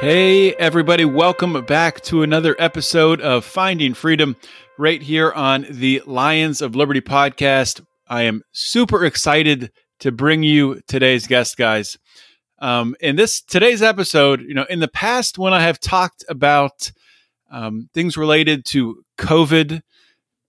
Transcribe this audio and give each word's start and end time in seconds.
Hey, 0.00 0.54
everybody, 0.54 1.04
welcome 1.04 1.62
back 1.66 2.00
to 2.04 2.22
another 2.22 2.56
episode 2.58 3.20
of 3.20 3.44
Finding 3.44 3.92
Freedom 3.92 4.34
right 4.78 5.02
here 5.02 5.30
on 5.30 5.66
the 5.68 6.02
Lions 6.06 6.62
of 6.62 6.74
Liberty 6.74 7.02
podcast. 7.02 7.84
I 8.08 8.22
am 8.22 8.40
super 8.50 9.04
excited 9.04 9.70
to 9.98 10.10
bring 10.10 10.42
you 10.42 10.80
today's 10.88 11.26
guest, 11.26 11.58
guys. 11.58 11.98
Um, 12.60 12.96
in 13.00 13.16
this 13.16 13.42
today's 13.42 13.82
episode, 13.82 14.40
you 14.40 14.54
know, 14.54 14.64
in 14.70 14.80
the 14.80 14.88
past 14.88 15.36
when 15.36 15.52
I 15.52 15.60
have 15.60 15.78
talked 15.78 16.24
about 16.30 16.92
um, 17.50 17.90
things 17.92 18.16
related 18.16 18.64
to 18.68 19.02
COVID, 19.18 19.82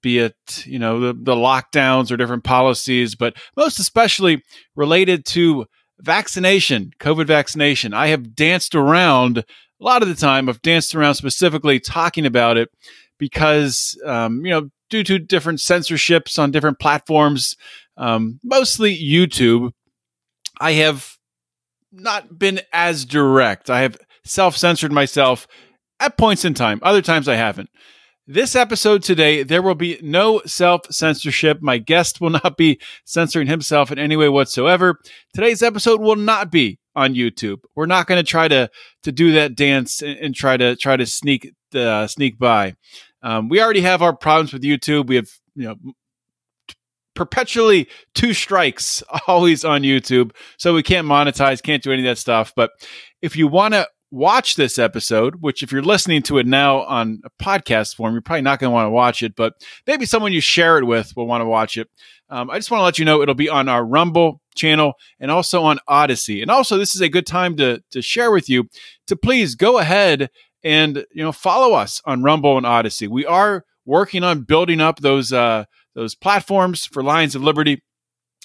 be 0.01 0.19
it 0.19 0.35
you 0.65 0.79
know 0.79 1.01
the, 1.01 1.13
the 1.13 1.35
lockdowns 1.35 2.09
or 2.09 2.15
different 2.15 2.45
policies, 2.45 3.15
but 3.15 3.35
most 3.57 3.79
especially 3.79 4.43
related 4.77 5.25
to 5.25 5.65
vaccination, 6.01 6.93
COVID 6.99 7.27
vaccination. 7.27 7.93
I 7.93 8.07
have 8.07 8.35
danced 8.35 8.75
around 8.75 9.39
a 9.39 9.43
lot 9.79 10.01
of 10.01 10.07
the 10.07 10.15
time. 10.15 10.49
I've 10.49 10.61
danced 10.61 10.95
around 10.95 11.15
specifically 11.15 11.79
talking 11.79 12.25
about 12.25 12.57
it 12.57 12.69
because, 13.17 13.99
um, 14.05 14.45
you 14.45 14.51
know, 14.51 14.69
due 14.89 15.03
to 15.03 15.19
different 15.19 15.59
censorships 15.59 16.37
on 16.37 16.51
different 16.51 16.79
platforms, 16.79 17.55
um, 17.97 18.39
mostly 18.43 18.95
YouTube, 18.97 19.71
I 20.59 20.73
have 20.73 21.17
not 21.91 22.37
been 22.37 22.61
as 22.71 23.05
direct. 23.05 23.69
I 23.69 23.81
have 23.81 23.97
self 24.23 24.55
censored 24.55 24.91
myself 24.91 25.47
at 25.99 26.17
points 26.17 26.45
in 26.45 26.53
time. 26.53 26.79
Other 26.83 27.01
times 27.01 27.27
I 27.27 27.35
haven't. 27.35 27.69
This 28.33 28.55
episode 28.55 29.03
today, 29.03 29.43
there 29.43 29.61
will 29.61 29.75
be 29.75 29.99
no 30.01 30.41
self 30.45 30.83
censorship. 30.89 31.61
My 31.61 31.79
guest 31.79 32.21
will 32.21 32.29
not 32.29 32.55
be 32.55 32.79
censoring 33.03 33.47
himself 33.47 33.91
in 33.91 33.99
any 33.99 34.15
way 34.15 34.29
whatsoever. 34.29 35.01
Today's 35.33 35.61
episode 35.61 35.99
will 35.99 36.15
not 36.15 36.49
be 36.49 36.79
on 36.95 37.13
YouTube. 37.13 37.57
We're 37.75 37.87
not 37.87 38.07
going 38.07 38.23
to 38.23 38.29
try 38.29 38.47
to 38.47 38.69
to 39.03 39.11
do 39.11 39.33
that 39.33 39.55
dance 39.55 40.01
and, 40.01 40.17
and, 40.17 40.33
try 40.33 40.55
to 40.55 40.77
try 40.77 40.95
to 40.95 41.05
sneak 41.05 41.53
uh, 41.75 42.07
sneak 42.07 42.39
by. 42.39 42.75
Um, 43.21 43.49
we 43.49 43.61
already 43.61 43.81
have 43.81 44.01
our 44.01 44.15
problems 44.15 44.53
with 44.53 44.63
YouTube. 44.63 45.07
We 45.07 45.17
have 45.17 45.29
you 45.53 45.67
know 45.67 45.75
perpetually 47.15 47.89
two 48.15 48.33
strikes 48.33 49.03
always 49.27 49.65
on 49.65 49.81
YouTube, 49.81 50.31
so 50.55 50.73
we 50.73 50.83
can't 50.83 51.05
monetize, 51.05 51.61
can't 51.61 51.83
do 51.83 51.91
any 51.91 52.03
of 52.03 52.05
that 52.05 52.17
stuff. 52.17 52.53
But 52.55 52.71
if 53.21 53.35
you 53.35 53.49
want 53.49 53.73
to 53.73 53.89
watch 54.11 54.55
this 54.55 54.77
episode, 54.77 55.35
which 55.39 55.63
if 55.63 55.71
you're 55.71 55.81
listening 55.81 56.21
to 56.23 56.37
it 56.37 56.45
now 56.45 56.81
on 56.81 57.21
a 57.23 57.43
podcast 57.43 57.95
form, 57.95 58.13
you're 58.13 58.21
probably 58.21 58.41
not 58.41 58.59
going 58.59 58.69
to 58.69 58.73
want 58.73 58.85
to 58.85 58.91
watch 58.91 59.23
it, 59.23 59.35
but 59.35 59.53
maybe 59.87 60.05
someone 60.05 60.33
you 60.33 60.41
share 60.41 60.77
it 60.77 60.85
with 60.85 61.15
will 61.15 61.27
want 61.27 61.41
to 61.41 61.45
watch 61.45 61.77
it. 61.77 61.89
Um, 62.29 62.49
I 62.49 62.57
just 62.57 62.69
want 62.69 62.81
to 62.81 62.85
let 62.85 62.99
you 62.99 63.05
know 63.05 63.21
it'll 63.21 63.35
be 63.35 63.49
on 63.49 63.67
our 63.67 63.85
Rumble 63.85 64.41
channel 64.55 64.93
and 65.19 65.31
also 65.31 65.63
on 65.63 65.79
Odysee. 65.87 66.41
And 66.41 66.51
also, 66.51 66.77
this 66.77 66.95
is 66.95 67.01
a 67.01 67.09
good 67.09 67.25
time 67.25 67.57
to 67.57 67.81
to 67.91 68.01
share 68.01 68.31
with 68.31 68.49
you 68.49 68.69
to 69.07 69.15
please 69.15 69.55
go 69.55 69.79
ahead 69.79 70.29
and 70.63 71.05
you 71.13 71.23
know 71.23 71.31
follow 71.31 71.73
us 71.73 72.01
on 72.05 72.23
Rumble 72.23 72.57
and 72.57 72.65
Odysee. 72.65 73.07
We 73.07 73.25
are 73.25 73.65
working 73.85 74.23
on 74.23 74.43
building 74.43 74.79
up 74.81 74.99
those 74.99 75.33
uh, 75.33 75.65
those 75.95 76.15
platforms 76.15 76.85
for 76.85 77.03
Lions 77.03 77.35
of 77.35 77.43
Liberty. 77.43 77.83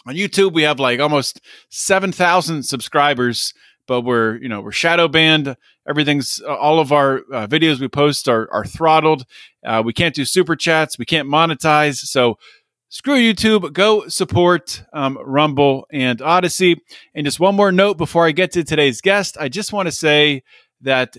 On 0.06 0.14
YouTube, 0.14 0.52
we 0.52 0.62
have 0.62 0.78
like 0.78 1.00
almost 1.00 1.40
seven 1.70 2.12
thousand 2.12 2.64
subscribers 2.64 3.52
but 3.86 4.02
we're 4.02 4.36
you 4.36 4.48
know 4.48 4.60
we're 4.60 4.72
shadow 4.72 5.08
banned. 5.08 5.56
Everything's 5.88 6.40
all 6.40 6.80
of 6.80 6.92
our 6.92 7.18
uh, 7.32 7.46
videos 7.46 7.80
we 7.80 7.88
post 7.88 8.28
are, 8.28 8.52
are 8.52 8.64
throttled. 8.64 9.24
Uh, 9.64 9.82
we 9.84 9.92
can't 9.92 10.14
do 10.14 10.24
super 10.24 10.56
chats. 10.56 10.98
We 10.98 11.04
can't 11.04 11.28
monetize. 11.28 11.96
So 11.96 12.38
screw 12.88 13.16
youtube. 13.16 13.72
Go 13.72 14.08
support 14.08 14.82
um, 14.92 15.18
rumble 15.24 15.86
and 15.92 16.20
Odysee. 16.20 16.80
and 17.14 17.24
just 17.24 17.40
one 17.40 17.54
more 17.54 17.72
note 17.72 17.98
before 17.98 18.26
i 18.26 18.32
get 18.32 18.52
to 18.52 18.64
today's 18.64 19.00
guest. 19.00 19.36
I 19.38 19.48
just 19.48 19.72
want 19.72 19.86
to 19.86 19.92
say 19.92 20.42
that 20.82 21.16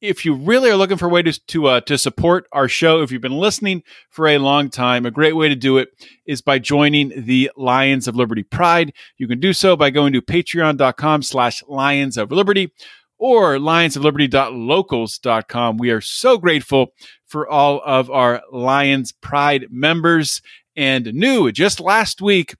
if 0.00 0.24
you 0.24 0.34
really 0.34 0.70
are 0.70 0.76
looking 0.76 0.96
for 0.96 1.06
a 1.06 1.10
way 1.10 1.22
to 1.22 1.32
to, 1.46 1.66
uh, 1.66 1.80
to 1.82 1.98
support 1.98 2.46
our 2.52 2.68
show, 2.68 3.02
if 3.02 3.10
you've 3.10 3.22
been 3.22 3.38
listening 3.38 3.82
for 4.10 4.28
a 4.28 4.38
long 4.38 4.70
time, 4.70 5.06
a 5.06 5.10
great 5.10 5.36
way 5.36 5.48
to 5.48 5.56
do 5.56 5.78
it 5.78 5.88
is 6.26 6.42
by 6.42 6.58
joining 6.58 7.24
the 7.24 7.50
Lions 7.56 8.06
of 8.06 8.16
Liberty 8.16 8.42
Pride. 8.42 8.92
You 9.16 9.28
can 9.28 9.40
do 9.40 9.52
so 9.52 9.76
by 9.76 9.90
going 9.90 10.12
to 10.12 10.22
patreon.com 10.22 11.22
slash 11.22 11.62
Lions 11.68 12.16
of 12.16 12.32
Liberty 12.32 12.72
or 13.18 13.56
lionsofliberty.locals.com. 13.56 15.78
We 15.78 15.90
are 15.90 16.00
so 16.00 16.38
grateful 16.38 16.92
for 17.26 17.48
all 17.48 17.82
of 17.84 18.10
our 18.10 18.42
Lions 18.52 19.12
Pride 19.12 19.66
members 19.70 20.42
and 20.76 21.14
new 21.14 21.52
just 21.52 21.78
last 21.80 22.20
week, 22.20 22.56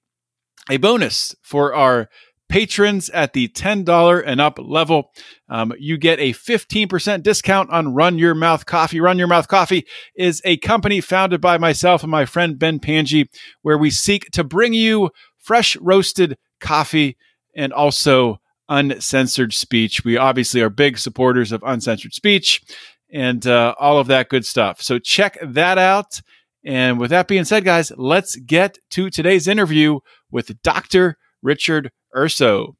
a 0.69 0.77
bonus 0.77 1.35
for 1.41 1.75
our 1.75 2.09
patrons 2.49 3.09
at 3.09 3.33
the 3.33 3.47
$10 3.49 4.23
and 4.25 4.39
up 4.39 4.59
level. 4.61 5.11
Um, 5.49 5.73
you 5.79 5.97
get 5.97 6.19
a 6.19 6.33
15% 6.33 7.23
discount 7.23 7.69
on 7.69 7.93
Run 7.93 8.17
Your 8.17 8.35
Mouth 8.35 8.65
Coffee. 8.65 8.99
Run 8.99 9.17
Your 9.17 9.27
Mouth 9.27 9.47
Coffee 9.47 9.85
is 10.15 10.41
a 10.45 10.57
company 10.57 11.01
founded 11.01 11.41
by 11.41 11.57
myself 11.57 12.03
and 12.03 12.11
my 12.11 12.25
friend 12.25 12.59
Ben 12.59 12.79
Pangi, 12.79 13.27
where 13.61 13.77
we 13.77 13.89
seek 13.89 14.29
to 14.31 14.43
bring 14.43 14.73
you 14.73 15.09
fresh 15.37 15.75
roasted 15.77 16.37
coffee 16.59 17.17
and 17.55 17.73
also 17.73 18.39
uncensored 18.69 19.53
speech. 19.53 20.03
We 20.03 20.17
obviously 20.17 20.61
are 20.61 20.69
big 20.69 20.97
supporters 20.97 21.51
of 21.51 21.63
uncensored 21.65 22.13
speech 22.13 22.61
and 23.11 23.45
uh, 23.45 23.75
all 23.79 23.99
of 23.99 24.07
that 24.07 24.29
good 24.29 24.45
stuff. 24.45 24.81
So 24.81 24.99
check 24.99 25.37
that 25.41 25.77
out. 25.77 26.21
And 26.63 26.99
with 26.99 27.11
that 27.11 27.27
being 27.27 27.45
said, 27.45 27.63
guys, 27.63 27.91
let's 27.95 28.35
get 28.37 28.79
to 28.91 29.09
today's 29.09 29.47
interview 29.47 29.99
with 30.31 30.61
Dr. 30.63 31.17
Richard 31.43 31.91
Urso. 32.15 32.75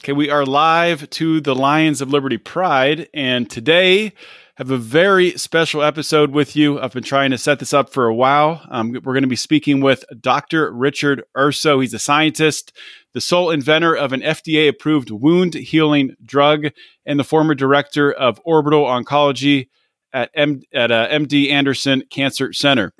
Okay, 0.00 0.12
we 0.12 0.30
are 0.30 0.44
live 0.44 1.08
to 1.10 1.40
the 1.40 1.54
Lions 1.54 2.00
of 2.00 2.10
Liberty 2.10 2.38
Pride, 2.38 3.08
and 3.14 3.48
today 3.48 4.12
have 4.56 4.70
a 4.70 4.76
very 4.76 5.32
special 5.38 5.82
episode 5.82 6.32
with 6.32 6.56
you. 6.56 6.80
I've 6.80 6.92
been 6.92 7.02
trying 7.02 7.30
to 7.30 7.38
set 7.38 7.60
this 7.60 7.72
up 7.72 7.92
for 7.92 8.06
a 8.06 8.14
while. 8.14 8.66
Um, 8.70 8.92
we're 8.92 9.12
going 9.12 9.22
to 9.22 9.28
be 9.28 9.36
speaking 9.36 9.80
with 9.80 10.04
Dr. 10.20 10.72
Richard 10.72 11.22
Urso. 11.36 11.80
He's 11.80 11.94
a 11.94 11.98
scientist, 11.98 12.72
the 13.14 13.20
sole 13.20 13.50
inventor 13.50 13.94
of 13.94 14.12
an 14.12 14.22
FDA 14.22 14.68
approved 14.68 15.10
wound 15.10 15.54
healing 15.54 16.14
drug, 16.24 16.66
and 17.06 17.18
the 17.18 17.24
former 17.24 17.54
director 17.54 18.12
of 18.12 18.40
orbital 18.44 18.84
oncology 18.84 19.68
at, 20.12 20.30
M- 20.34 20.62
at 20.74 20.90
uh, 20.90 21.08
MD 21.08 21.50
Anderson 21.50 22.02
Cancer 22.10 22.52
Center. 22.52 22.92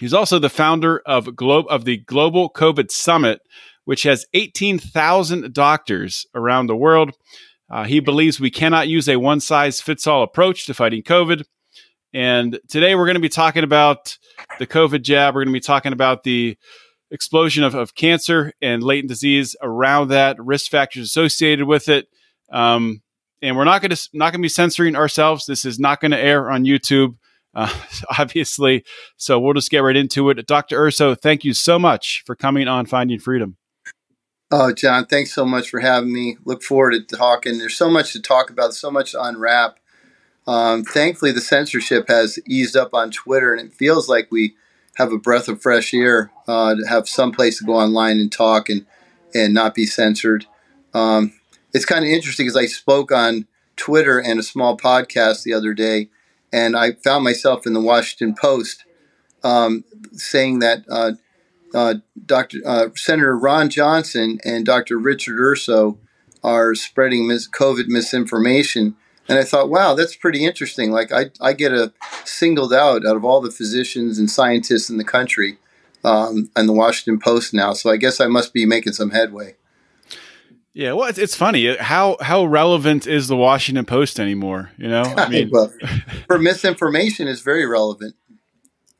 He's 0.00 0.14
also 0.14 0.38
the 0.38 0.48
founder 0.48 1.02
of, 1.06 1.36
Glo- 1.36 1.62
of 1.62 1.84
the 1.84 1.98
Global 1.98 2.50
COVID 2.50 2.90
Summit, 2.90 3.42
which 3.84 4.02
has 4.04 4.26
18,000 4.34 5.52
doctors 5.52 6.26
around 6.34 6.66
the 6.66 6.76
world. 6.76 7.12
Uh, 7.70 7.84
he 7.84 8.00
believes 8.00 8.40
we 8.40 8.50
cannot 8.50 8.88
use 8.88 9.08
a 9.08 9.16
one 9.16 9.40
size 9.40 9.80
fits 9.80 10.06
all 10.06 10.22
approach 10.22 10.66
to 10.66 10.74
fighting 10.74 11.02
COVID. 11.02 11.44
And 12.12 12.58
today 12.68 12.94
we're 12.94 13.06
going 13.06 13.14
to 13.14 13.20
be 13.20 13.28
talking 13.28 13.62
about 13.62 14.18
the 14.58 14.66
COVID 14.66 15.02
jab. 15.02 15.34
We're 15.34 15.44
going 15.44 15.54
to 15.54 15.56
be 15.56 15.60
talking 15.60 15.92
about 15.92 16.24
the 16.24 16.58
explosion 17.12 17.62
of, 17.62 17.74
of 17.74 17.94
cancer 17.94 18.52
and 18.60 18.82
latent 18.82 19.08
disease 19.08 19.54
around 19.62 20.08
that, 20.08 20.36
risk 20.42 20.70
factors 20.70 21.04
associated 21.04 21.66
with 21.66 21.88
it. 21.88 22.08
Um, 22.50 23.02
and 23.42 23.56
we're 23.56 23.64
not 23.64 23.80
going 23.80 23.94
to 23.94 24.08
not 24.12 24.32
going 24.32 24.40
to 24.40 24.44
be 24.44 24.48
censoring 24.48 24.96
ourselves. 24.96 25.46
This 25.46 25.64
is 25.64 25.78
not 25.78 26.00
going 26.00 26.10
to 26.10 26.18
air 26.18 26.50
on 26.50 26.64
YouTube, 26.64 27.16
uh, 27.54 27.72
obviously. 28.18 28.84
So 29.16 29.38
we'll 29.38 29.54
just 29.54 29.70
get 29.70 29.78
right 29.78 29.96
into 29.96 30.30
it. 30.30 30.46
Dr. 30.46 30.82
Urso, 30.84 31.14
thank 31.14 31.44
you 31.44 31.54
so 31.54 31.78
much 31.78 32.22
for 32.26 32.34
coming 32.34 32.68
on 32.68 32.86
Finding 32.86 33.18
Freedom. 33.18 33.56
Oh, 34.52 34.72
John, 34.72 35.06
thanks 35.06 35.32
so 35.32 35.44
much 35.44 35.70
for 35.70 35.78
having 35.78 36.12
me. 36.12 36.36
Look 36.44 36.64
forward 36.64 36.92
to 36.92 37.16
talking. 37.16 37.58
There's 37.58 37.76
so 37.76 37.88
much 37.88 38.12
to 38.14 38.20
talk 38.20 38.50
about, 38.50 38.74
so 38.74 38.90
much 38.90 39.12
to 39.12 39.22
unwrap. 39.22 39.78
Um, 40.46 40.82
thankfully, 40.82 41.30
the 41.30 41.40
censorship 41.40 42.08
has 42.08 42.36
eased 42.48 42.76
up 42.76 42.92
on 42.92 43.12
Twitter, 43.12 43.54
and 43.54 43.68
it 43.68 43.74
feels 43.74 44.08
like 44.08 44.26
we 44.32 44.56
have 44.96 45.12
a 45.12 45.18
breath 45.18 45.46
of 45.46 45.62
fresh 45.62 45.94
air 45.94 46.32
uh, 46.48 46.74
to 46.74 46.84
have 46.88 47.08
some 47.08 47.30
place 47.30 47.58
to 47.58 47.64
go 47.64 47.74
online 47.74 48.18
and 48.18 48.32
talk 48.32 48.68
and 48.68 48.86
and 49.32 49.54
not 49.54 49.76
be 49.76 49.86
censored. 49.86 50.46
Um, 50.92 51.32
it's 51.72 51.84
kind 51.84 52.04
of 52.04 52.10
interesting 52.10 52.46
because 52.46 52.56
I 52.56 52.66
spoke 52.66 53.12
on 53.12 53.46
Twitter 53.76 54.18
and 54.18 54.40
a 54.40 54.42
small 54.42 54.76
podcast 54.76 55.44
the 55.44 55.52
other 55.52 55.74
day, 55.74 56.08
and 56.52 56.76
I 56.76 56.92
found 56.92 57.22
myself 57.22 57.68
in 57.68 57.72
the 57.72 57.80
Washington 57.80 58.34
Post 58.34 58.84
um, 59.44 59.84
saying 60.12 60.58
that 60.58 60.84
uh, 60.90 61.12
uh, 61.74 61.94
Dr. 62.26 62.58
Uh, 62.64 62.88
Senator 62.94 63.36
Ron 63.36 63.70
Johnson 63.70 64.38
and 64.44 64.66
Dr. 64.66 64.98
Richard 64.98 65.38
Urso 65.38 65.98
are 66.42 66.74
spreading 66.74 67.28
mis- 67.28 67.48
COVID 67.48 67.86
misinformation. 67.88 68.96
And 69.28 69.38
I 69.38 69.44
thought, 69.44 69.70
wow, 69.70 69.94
that's 69.94 70.16
pretty 70.16 70.44
interesting. 70.44 70.90
Like 70.90 71.12
I, 71.12 71.30
I 71.40 71.52
get 71.52 71.72
a 71.72 71.92
singled 72.24 72.72
out 72.72 73.06
out 73.06 73.16
of 73.16 73.24
all 73.24 73.40
the 73.40 73.50
physicians 73.50 74.18
and 74.18 74.30
scientists 74.30 74.90
in 74.90 74.96
the 74.96 75.04
country 75.04 75.58
um, 76.02 76.50
and 76.56 76.68
the 76.68 76.72
Washington 76.72 77.20
Post 77.20 77.54
now. 77.54 77.72
So 77.72 77.90
I 77.90 77.96
guess 77.96 78.20
I 78.20 78.26
must 78.26 78.52
be 78.52 78.66
making 78.66 78.94
some 78.94 79.10
headway. 79.10 79.54
Yeah, 80.72 80.92
well, 80.92 81.08
it's, 81.08 81.18
it's 81.18 81.34
funny 81.34 81.76
how 81.76 82.16
how 82.20 82.44
relevant 82.44 83.06
is 83.06 83.26
the 83.26 83.36
Washington 83.36 83.84
Post 83.84 84.20
anymore? 84.20 84.70
You 84.78 84.88
know, 84.88 85.02
I 85.02 85.28
mean, 85.30 85.50
well, 85.52 85.72
for 86.26 86.38
misinformation 86.40 87.26
is 87.26 87.40
very 87.40 87.66
relevant. 87.66 88.14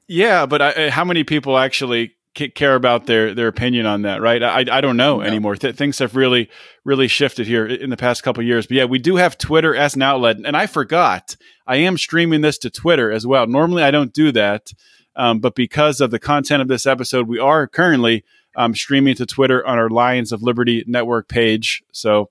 Yeah, 0.08 0.46
but 0.46 0.60
I, 0.60 0.90
how 0.90 1.04
many 1.04 1.22
people 1.22 1.56
actually 1.56 2.16
care 2.34 2.74
about 2.74 3.06
their 3.06 3.34
their 3.34 3.48
opinion 3.48 3.86
on 3.86 4.02
that, 4.02 4.20
right? 4.20 4.42
I 4.42 4.64
I 4.70 4.80
don't 4.80 4.96
know 4.96 5.18
no. 5.18 5.22
anymore. 5.22 5.56
Th- 5.56 5.74
things 5.74 5.98
have 5.98 6.14
really 6.16 6.48
really 6.84 7.08
shifted 7.08 7.46
here 7.46 7.66
in 7.66 7.90
the 7.90 7.96
past 7.96 8.22
couple 8.22 8.42
years. 8.42 8.66
But 8.66 8.76
yeah, 8.76 8.84
we 8.84 8.98
do 8.98 9.16
have 9.16 9.36
Twitter 9.38 9.74
as 9.74 9.94
an 9.94 10.02
outlet, 10.02 10.36
and 10.44 10.56
I 10.56 10.66
forgot 10.66 11.36
I 11.66 11.76
am 11.76 11.98
streaming 11.98 12.40
this 12.40 12.58
to 12.58 12.70
Twitter 12.70 13.10
as 13.10 13.26
well. 13.26 13.46
Normally, 13.46 13.82
I 13.82 13.90
don't 13.90 14.12
do 14.12 14.32
that, 14.32 14.72
um, 15.16 15.40
but 15.40 15.54
because 15.54 16.00
of 16.00 16.10
the 16.10 16.18
content 16.18 16.62
of 16.62 16.68
this 16.68 16.86
episode, 16.86 17.28
we 17.28 17.38
are 17.38 17.66
currently 17.66 18.24
um, 18.56 18.74
streaming 18.74 19.14
to 19.16 19.26
Twitter 19.26 19.66
on 19.66 19.78
our 19.78 19.88
Lions 19.88 20.32
of 20.32 20.42
Liberty 20.42 20.84
Network 20.86 21.28
page. 21.28 21.82
So 21.92 22.30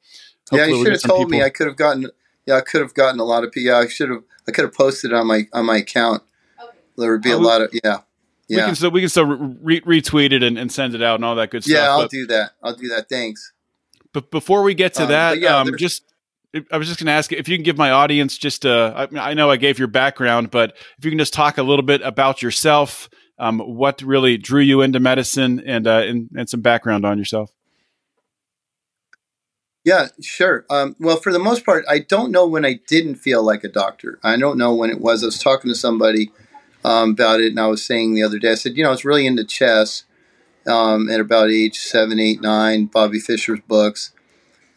yeah, 0.51 0.65
you 0.65 0.83
should 0.83 0.93
have 0.93 1.01
told 1.01 1.27
people. 1.27 1.39
me. 1.39 1.43
I 1.43 1.49
could 1.49 1.67
have 1.67 1.75
gotten. 1.75 2.09
Yeah, 2.45 2.55
I 2.55 2.61
could 2.61 2.81
have 2.81 2.93
gotten 2.93 3.19
a 3.19 3.25
lot 3.25 3.43
of. 3.43 3.53
Yeah, 3.55 3.77
I 3.77 3.87
should 3.87 4.09
have. 4.09 4.23
I 4.47 4.51
could 4.51 4.63
have 4.63 4.73
posted 4.73 5.13
on 5.13 5.27
my 5.27 5.47
on 5.53 5.65
my 5.65 5.77
account. 5.77 6.23
Okay. 6.61 6.77
There 6.97 7.11
would 7.11 7.21
be 7.21 7.31
a 7.31 7.37
lot 7.37 7.61
of 7.61 7.71
yeah. 7.83 7.99
Yeah. 8.49 8.57
We 8.57 8.65
can 8.65 8.75
still 8.75 8.91
we 8.91 8.99
can 9.01 9.09
still 9.09 9.25
re- 9.25 9.81
retweet 9.81 10.33
it 10.33 10.41
and, 10.41 10.57
and, 10.57 10.71
send 10.71 10.95
it 10.95 11.03
out 11.03 11.15
and 11.15 11.25
all 11.25 11.35
that 11.35 11.51
good 11.51 11.63
stuff. 11.63 11.75
Yeah, 11.75 11.91
I'll 11.91 12.01
but, 12.01 12.09
do 12.09 12.25
that. 12.27 12.51
I'll 12.63 12.75
do 12.75 12.87
that. 12.87 13.07
Thanks. 13.07 13.53
But 14.11 14.31
before 14.31 14.63
we 14.63 14.73
get 14.73 14.95
to 14.95 15.03
um, 15.03 15.09
that, 15.09 15.39
yeah, 15.39 15.57
um, 15.57 15.77
just 15.77 16.03
I 16.71 16.77
was 16.77 16.87
just 16.87 16.99
going 16.99 17.05
to 17.05 17.11
ask 17.11 17.31
if 17.31 17.47
you 17.47 17.55
can 17.55 17.63
give 17.63 17.77
my 17.77 17.91
audience 17.91 18.37
just 18.37 18.65
uh, 18.65 19.07
I, 19.13 19.29
I, 19.29 19.33
know 19.35 19.51
I 19.51 19.57
gave 19.57 19.77
your 19.77 19.87
background, 19.87 20.49
but 20.49 20.75
if 20.97 21.05
you 21.05 21.11
can 21.11 21.19
just 21.19 21.33
talk 21.33 21.59
a 21.59 21.63
little 21.63 21.83
bit 21.83 22.01
about 22.01 22.41
yourself, 22.41 23.07
um, 23.37 23.59
what 23.59 24.01
really 24.01 24.37
drew 24.37 24.61
you 24.61 24.81
into 24.81 24.99
medicine, 24.99 25.61
and, 25.63 25.85
uh, 25.85 26.01
and, 26.05 26.29
and 26.35 26.49
some 26.49 26.61
background 26.61 27.05
on 27.05 27.19
yourself. 27.19 27.51
Yeah, 29.85 30.07
sure. 30.21 30.65
Um, 30.69 30.95
well, 30.99 31.17
for 31.17 31.31
the 31.31 31.39
most 31.39 31.65
part, 31.65 31.85
I 31.87 31.99
don't 31.99 32.31
know 32.31 32.47
when 32.47 32.65
I 32.65 32.79
didn't 32.87 33.15
feel 33.15 33.43
like 33.43 33.63
a 33.63 33.69
doctor. 33.69 34.19
I 34.23 34.35
don't 34.37 34.57
know 34.57 34.73
when 34.73 34.89
it 34.89 34.99
was. 34.99 35.23
I 35.23 35.27
was 35.27 35.39
talking 35.39 35.69
to 35.69 35.75
somebody 35.75 36.31
um, 36.83 37.11
about 37.11 37.41
it, 37.41 37.47
and 37.47 37.59
I 37.59 37.67
was 37.67 37.83
saying 37.83 38.13
the 38.13 38.23
other 38.23 38.39
day, 38.39 38.51
I 38.51 38.55
said, 38.55 38.77
you 38.77 38.83
know, 38.83 38.89
I 38.89 38.93
was 38.93 39.05
really 39.05 39.25
into 39.25 39.43
chess 39.43 40.03
um, 40.67 41.09
at 41.09 41.19
about 41.19 41.49
age 41.49 41.77
seven, 41.77 42.19
eight, 42.19 42.41
nine. 42.41 42.85
Bobby 42.85 43.19
Fischer's 43.19 43.59
books. 43.67 44.11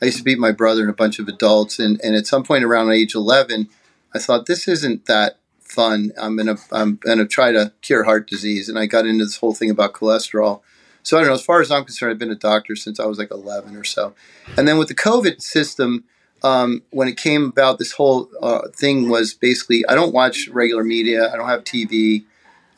I 0.01 0.07
used 0.07 0.19
to 0.19 0.25
beat 0.25 0.39
my 0.39 0.53
brother 0.53 0.81
and 0.81 0.91
a 0.91 0.95
bunch 0.95 1.19
of 1.19 1.29
adults, 1.29 1.79
and, 1.79 2.01
and 2.03 2.17
at 2.17 2.27
some 2.27 2.43
point 2.43 2.65
around 2.65 2.91
age 2.91 3.15
eleven, 3.15 3.69
I 4.15 4.19
thought 4.19 4.47
this 4.47 4.67
isn't 4.67 5.07
that 5.07 5.39
fun. 5.61 6.13
I'm 6.21 6.37
gonna 6.37 6.57
I'm 6.71 6.97
gonna 6.97 7.27
try 7.27 7.53
to 7.53 7.73
cure 7.83 8.05
heart 8.05 8.29
disease, 8.29 8.69
and 8.69 8.79
I 8.79 8.87
got 8.87 9.07
into 9.07 9.25
this 9.25 9.37
whole 9.37 9.55
thing 9.55 9.71
about 9.71 9.93
cholesterol. 9.93 10.61
So 11.03 11.17
I 11.17 11.21
don't 11.21 11.29
know. 11.29 11.35
As 11.35 11.45
far 11.45 11.61
as 11.61 11.71
I'm 11.71 11.85
concerned, 11.85 12.13
I've 12.13 12.19
been 12.19 12.31
a 12.31 12.37
doctor 12.37 12.77
since 12.77 13.01
I 13.01 13.07
was 13.07 13.19
like 13.19 13.33
11 13.33 13.77
or 13.77 13.83
so. 13.83 14.15
And 14.57 14.69
then 14.69 14.79
with 14.79 14.87
the 14.87 14.95
COVID 14.95 15.43
system, 15.43 16.05
um, 16.43 16.83
when 16.91 17.09
it 17.09 17.17
came 17.17 17.45
about, 17.47 17.79
this 17.79 17.93
whole 17.93 18.29
uh, 18.43 18.69
thing 18.75 19.09
was 19.09 19.35
basically 19.35 19.85
I 19.89 19.95
don't 19.95 20.13
watch 20.13 20.49
regular 20.49 20.85
media. 20.85 21.33
I 21.33 21.37
don't 21.37 21.49
have 21.49 21.65
TV, 21.65 22.25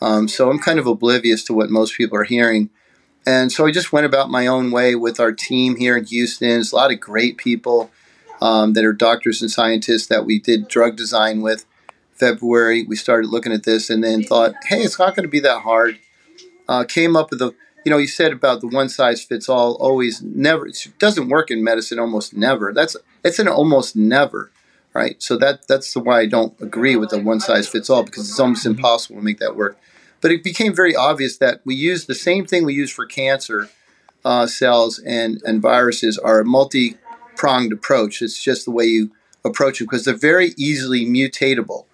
um, 0.00 0.28
so 0.28 0.50
I'm 0.50 0.58
kind 0.58 0.78
of 0.78 0.86
oblivious 0.86 1.44
to 1.44 1.54
what 1.54 1.70
most 1.70 1.96
people 1.96 2.18
are 2.18 2.24
hearing. 2.24 2.70
And 3.26 3.50
so 3.50 3.66
I 3.66 3.72
just 3.72 3.92
went 3.92 4.04
about 4.04 4.30
my 4.30 4.46
own 4.46 4.70
way 4.70 4.94
with 4.94 5.18
our 5.18 5.32
team 5.32 5.76
here 5.76 5.96
in 5.96 6.04
Houston. 6.04 6.48
There's 6.48 6.72
a 6.72 6.76
lot 6.76 6.92
of 6.92 7.00
great 7.00 7.38
people 7.38 7.90
um, 8.42 8.74
that 8.74 8.84
are 8.84 8.92
doctors 8.92 9.40
and 9.40 9.50
scientists 9.50 10.08
that 10.08 10.26
we 10.26 10.38
did 10.38 10.68
drug 10.68 10.96
design 10.96 11.40
with. 11.40 11.64
February, 12.12 12.84
we 12.84 12.96
started 12.96 13.30
looking 13.30 13.52
at 13.52 13.64
this 13.64 13.90
and 13.90 14.04
then 14.04 14.22
thought, 14.22 14.54
hey, 14.66 14.82
it's 14.82 14.98
not 14.98 15.16
going 15.16 15.24
to 15.24 15.30
be 15.30 15.40
that 15.40 15.62
hard. 15.62 15.98
Uh, 16.68 16.84
came 16.84 17.16
up 17.16 17.30
with 17.30 17.38
the, 17.38 17.52
you 17.84 17.90
know, 17.90 17.98
you 17.98 18.06
said 18.06 18.32
about 18.32 18.60
the 18.60 18.68
one 18.68 18.88
size 18.88 19.24
fits 19.24 19.48
all. 19.48 19.74
Always, 19.76 20.22
never. 20.22 20.66
It 20.66 20.92
doesn't 20.98 21.28
work 21.28 21.50
in 21.50 21.64
medicine. 21.64 21.98
Almost 21.98 22.34
never. 22.34 22.72
That's 22.72 22.96
it's 23.24 23.38
an 23.38 23.48
almost 23.48 23.96
never, 23.96 24.50
right? 24.92 25.22
So 25.22 25.36
that 25.38 25.66
that's 25.66 25.94
why 25.96 26.20
I 26.20 26.26
don't 26.26 26.58
agree 26.60 26.96
with 26.96 27.10
the 27.10 27.18
one 27.18 27.40
size 27.40 27.68
fits 27.68 27.90
all 27.90 28.04
because 28.04 28.28
it's 28.28 28.40
almost 28.40 28.62
mm-hmm. 28.62 28.76
impossible 28.76 29.16
to 29.16 29.22
make 29.22 29.38
that 29.38 29.56
work. 29.56 29.78
But 30.20 30.30
it 30.30 30.42
became 30.44 30.74
very 30.74 30.94
obvious 30.94 31.36
that 31.38 31.60
we 31.64 31.74
use 31.74 32.06
the 32.06 32.14
same 32.14 32.46
thing 32.46 32.64
we 32.64 32.74
use 32.74 32.90
for 32.90 33.06
cancer 33.06 33.70
uh, 34.24 34.46
cells 34.46 34.98
and 34.98 35.42
and 35.44 35.60
viruses 35.60 36.18
are 36.18 36.40
a 36.40 36.44
multi 36.44 36.96
pronged 37.36 37.72
approach. 37.72 38.22
It's 38.22 38.42
just 38.42 38.64
the 38.64 38.70
way 38.70 38.84
you 38.84 39.10
approach 39.44 39.80
it 39.80 39.84
because 39.84 40.04
they're 40.04 40.14
very 40.14 40.54
easily 40.56 41.04
mutatable 41.04 41.84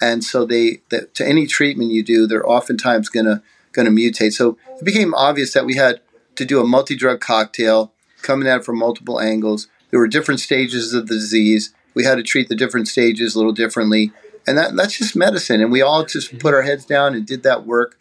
and 0.00 0.24
so 0.24 0.46
they, 0.46 0.80
to 0.88 1.26
any 1.26 1.46
treatment 1.46 1.90
you 1.90 2.02
do, 2.02 2.26
they're 2.26 2.48
oftentimes 2.48 3.08
gonna 3.08 3.42
gonna 3.72 3.90
mutate. 3.90 4.32
So 4.32 4.56
it 4.78 4.84
became 4.84 5.14
obvious 5.14 5.52
that 5.52 5.66
we 5.66 5.76
had 5.76 6.00
to 6.36 6.44
do 6.44 6.60
a 6.60 6.66
multi-drug 6.66 7.20
cocktail 7.20 7.92
coming 8.22 8.48
at 8.48 8.58
it 8.58 8.64
from 8.64 8.78
multiple 8.78 9.20
angles. 9.20 9.68
There 9.90 10.00
were 10.00 10.08
different 10.08 10.40
stages 10.40 10.92
of 10.92 11.08
the 11.08 11.14
disease. 11.14 11.74
We 11.94 12.04
had 12.04 12.16
to 12.16 12.22
treat 12.22 12.48
the 12.48 12.56
different 12.56 12.88
stages 12.88 13.34
a 13.34 13.38
little 13.38 13.52
differently, 13.52 14.12
and 14.46 14.56
that, 14.56 14.76
that's 14.76 14.98
just 14.98 15.16
medicine. 15.16 15.60
And 15.60 15.72
we 15.72 15.82
all 15.82 16.04
just 16.04 16.38
put 16.38 16.54
our 16.54 16.62
heads 16.62 16.84
down 16.84 17.14
and 17.14 17.26
did 17.26 17.42
that 17.42 17.66
work. 17.66 17.98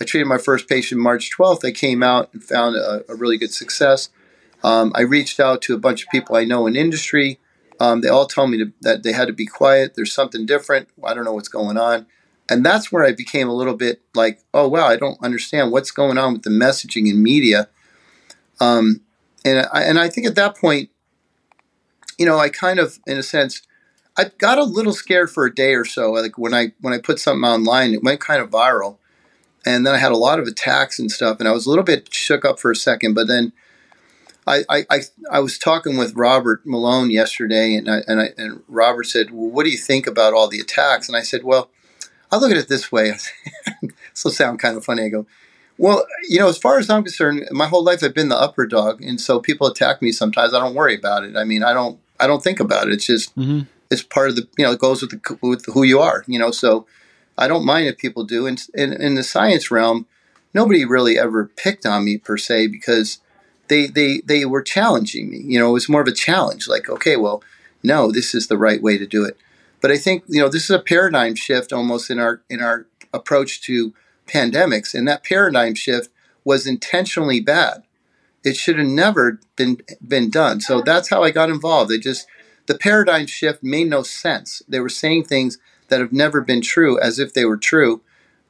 I 0.00 0.04
treated 0.04 0.26
my 0.26 0.38
first 0.38 0.68
patient 0.68 1.00
March 1.00 1.30
12th. 1.36 1.64
I 1.64 1.72
came 1.72 2.02
out 2.02 2.30
and 2.32 2.42
found 2.42 2.76
a, 2.76 3.04
a 3.08 3.14
really 3.14 3.38
good 3.38 3.52
success. 3.52 4.10
Um, 4.62 4.92
I 4.94 5.02
reached 5.02 5.38
out 5.38 5.62
to 5.62 5.74
a 5.74 5.78
bunch 5.78 6.02
of 6.02 6.10
people 6.10 6.36
I 6.36 6.44
know 6.44 6.66
in 6.66 6.76
industry 6.76 7.38
um, 7.80 8.00
they 8.00 8.08
all 8.08 8.26
told 8.26 8.50
me 8.50 8.58
to, 8.58 8.72
that 8.82 9.02
they 9.02 9.12
had 9.12 9.26
to 9.26 9.32
be 9.32 9.46
quiet. 9.46 9.94
There's 9.94 10.12
something 10.12 10.46
different. 10.46 10.88
I 11.04 11.14
don't 11.14 11.24
know 11.24 11.32
what's 11.32 11.48
going 11.48 11.76
on. 11.76 12.06
And 12.50 12.64
that's 12.64 12.90
where 12.90 13.04
I 13.04 13.12
became 13.12 13.48
a 13.48 13.54
little 13.54 13.74
bit 13.74 14.00
like, 14.14 14.40
oh, 14.54 14.68
wow, 14.68 14.86
I 14.86 14.96
don't 14.96 15.22
understand 15.22 15.70
what's 15.70 15.90
going 15.90 16.18
on 16.18 16.32
with 16.32 16.42
the 16.42 16.50
messaging 16.50 17.08
in 17.08 17.22
media. 17.22 17.68
Um, 18.58 19.02
and, 19.44 19.68
I, 19.72 19.82
and 19.82 19.98
I 19.98 20.08
think 20.08 20.26
at 20.26 20.34
that 20.36 20.56
point, 20.56 20.90
you 22.18 22.26
know, 22.26 22.38
I 22.38 22.48
kind 22.48 22.78
of, 22.78 22.98
in 23.06 23.16
a 23.16 23.22
sense, 23.22 23.62
I 24.16 24.30
got 24.38 24.58
a 24.58 24.64
little 24.64 24.92
scared 24.92 25.30
for 25.30 25.46
a 25.46 25.54
day 25.54 25.74
or 25.74 25.84
so. 25.84 26.12
Like 26.12 26.36
when 26.36 26.52
I 26.52 26.72
when 26.80 26.92
I 26.92 26.98
put 26.98 27.20
something 27.20 27.48
online, 27.48 27.94
it 27.94 28.02
went 28.02 28.20
kind 28.20 28.42
of 28.42 28.50
viral, 28.50 28.96
and 29.64 29.86
then 29.86 29.94
I 29.94 29.98
had 29.98 30.12
a 30.12 30.16
lot 30.16 30.40
of 30.40 30.46
attacks 30.46 30.98
and 30.98 31.10
stuff, 31.10 31.38
and 31.38 31.48
I 31.48 31.52
was 31.52 31.66
a 31.66 31.70
little 31.70 31.84
bit 31.84 32.12
shook 32.12 32.44
up 32.44 32.58
for 32.58 32.70
a 32.72 32.76
second. 32.76 33.14
But 33.14 33.28
then 33.28 33.52
I, 34.46 34.64
I, 34.68 35.00
I 35.30 35.40
was 35.40 35.58
talking 35.58 35.96
with 35.96 36.16
Robert 36.16 36.66
Malone 36.66 37.10
yesterday, 37.10 37.74
and 37.74 37.88
I, 37.88 38.02
and, 38.08 38.20
I, 38.20 38.30
and 38.36 38.62
Robert 38.66 39.04
said, 39.04 39.30
"Well, 39.30 39.50
what 39.50 39.64
do 39.64 39.70
you 39.70 39.78
think 39.78 40.08
about 40.08 40.34
all 40.34 40.48
the 40.48 40.58
attacks?" 40.58 41.06
And 41.06 41.16
I 41.16 41.22
said, 41.22 41.44
"Well, 41.44 41.70
I 42.32 42.36
look 42.36 42.50
at 42.50 42.56
it 42.56 42.68
this 42.68 42.90
way. 42.90 43.12
will 44.24 44.30
sound 44.30 44.58
kind 44.58 44.76
of 44.76 44.84
funny. 44.84 45.04
I 45.04 45.08
go, 45.08 45.26
well, 45.76 46.04
you 46.28 46.40
know, 46.40 46.48
as 46.48 46.58
far 46.58 46.78
as 46.78 46.90
I'm 46.90 47.04
concerned, 47.04 47.46
my 47.52 47.68
whole 47.68 47.84
life 47.84 48.02
I've 48.02 48.14
been 48.14 48.28
the 48.28 48.40
upper 48.40 48.66
dog, 48.66 49.02
and 49.02 49.20
so 49.20 49.38
people 49.40 49.66
attack 49.66 50.02
me 50.02 50.10
sometimes. 50.10 50.52
I 50.52 50.58
don't 50.58 50.74
worry 50.74 50.96
about 50.96 51.24
it. 51.24 51.36
I 51.36 51.44
mean, 51.44 51.62
I 51.62 51.72
don't, 51.72 52.00
I 52.20 52.26
don't 52.26 52.42
think 52.42 52.60
about 52.60 52.88
it. 52.88 52.94
It's 52.94 53.06
just, 53.06 53.36
mm-hmm. 53.36 53.60
it's 53.90 54.02
part 54.02 54.30
of 54.30 54.36
the, 54.36 54.48
you 54.56 54.64
know, 54.64 54.72
it 54.72 54.78
goes 54.78 55.02
with 55.02 55.10
the, 55.10 55.38
with 55.42 55.66
who 55.66 55.82
you 55.82 56.00
are. 56.00 56.24
You 56.26 56.38
know, 56.38 56.50
so 56.50 56.86
I 57.36 57.48
don't 57.48 57.64
mind 57.64 57.86
if 57.86 57.98
people 57.98 58.24
do. 58.24 58.46
And 58.46 58.60
in, 58.74 58.92
in 58.92 59.14
the 59.14 59.22
science 59.22 59.70
realm, 59.70 60.06
nobody 60.54 60.84
really 60.84 61.18
ever 61.18 61.46
picked 61.56 61.86
on 61.86 62.04
me 62.04 62.18
per 62.18 62.36
se 62.36 62.68
because 62.68 63.20
they 63.68 63.86
they 63.86 64.20
they 64.24 64.44
were 64.44 64.62
challenging 64.62 65.30
me. 65.30 65.38
You 65.38 65.58
know, 65.58 65.70
it 65.70 65.74
was 65.74 65.88
more 65.88 66.00
of 66.00 66.08
a 66.08 66.12
challenge. 66.12 66.68
Like, 66.68 66.88
okay, 66.88 67.16
well, 67.16 67.42
no, 67.82 68.10
this 68.10 68.34
is 68.34 68.48
the 68.48 68.58
right 68.58 68.82
way 68.82 68.98
to 68.98 69.06
do 69.06 69.24
it. 69.24 69.36
But 69.80 69.90
I 69.90 69.98
think 69.98 70.24
you 70.26 70.40
know 70.40 70.48
this 70.48 70.64
is 70.64 70.70
a 70.70 70.80
paradigm 70.80 71.34
shift 71.34 71.72
almost 71.72 72.10
in 72.10 72.18
our 72.18 72.42
in 72.50 72.60
our 72.60 72.86
approach 73.12 73.60
to 73.62 73.94
pandemics, 74.26 74.94
and 74.94 75.06
that 75.06 75.24
paradigm 75.24 75.74
shift 75.74 76.10
was 76.44 76.66
intentionally 76.66 77.40
bad. 77.40 77.82
It 78.48 78.56
should 78.56 78.78
have 78.78 78.88
never 78.88 79.40
been 79.56 79.80
been 80.06 80.30
done. 80.30 80.60
So 80.60 80.80
that's 80.80 81.10
how 81.10 81.22
I 81.22 81.30
got 81.30 81.50
involved. 81.50 81.90
It 81.90 82.02
just 82.02 82.26
the 82.66 82.76
paradigm 82.76 83.26
shift 83.26 83.62
made 83.62 83.88
no 83.88 84.02
sense. 84.02 84.62
They 84.68 84.80
were 84.80 84.88
saying 84.88 85.24
things 85.24 85.58
that 85.88 86.00
have 86.00 86.12
never 86.12 86.40
been 86.40 86.60
true 86.60 87.00
as 87.00 87.18
if 87.18 87.32
they 87.32 87.44
were 87.44 87.56
true, 87.56 88.02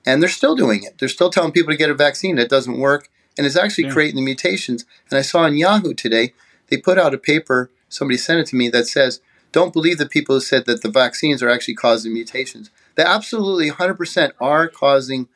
and 0.04 0.20
they're 0.20 0.28
still 0.28 0.56
doing 0.56 0.82
it. 0.82 0.98
They're 0.98 1.08
still 1.08 1.30
telling 1.30 1.52
people 1.52 1.72
to 1.72 1.78
get 1.78 1.90
a 1.90 1.94
vaccine 1.94 2.36
that 2.36 2.48
doesn't 2.48 2.78
work 2.78 3.08
and 3.38 3.46
it's 3.46 3.56
actually 3.56 3.84
yeah. 3.84 3.92
creating 3.92 4.16
the 4.16 4.22
mutations. 4.22 4.84
And 5.08 5.18
I 5.18 5.22
saw 5.22 5.42
on 5.42 5.56
Yahoo 5.56 5.94
today, 5.94 6.34
they 6.66 6.76
put 6.76 6.98
out 6.98 7.14
a 7.14 7.18
paper, 7.18 7.70
somebody 7.88 8.18
sent 8.18 8.40
it 8.40 8.46
to 8.48 8.56
me, 8.56 8.68
that 8.70 8.88
says, 8.88 9.20
don't 9.52 9.72
believe 9.72 9.96
the 9.96 10.08
people 10.08 10.34
who 10.34 10.40
said 10.40 10.66
that 10.66 10.82
the 10.82 10.90
vaccines 10.90 11.42
are 11.42 11.48
actually 11.48 11.76
causing 11.76 12.12
mutations. 12.12 12.70
They 12.96 13.04
absolutely 13.04 13.70
100% 13.70 14.32
are 14.40 14.68
causing 14.68 15.28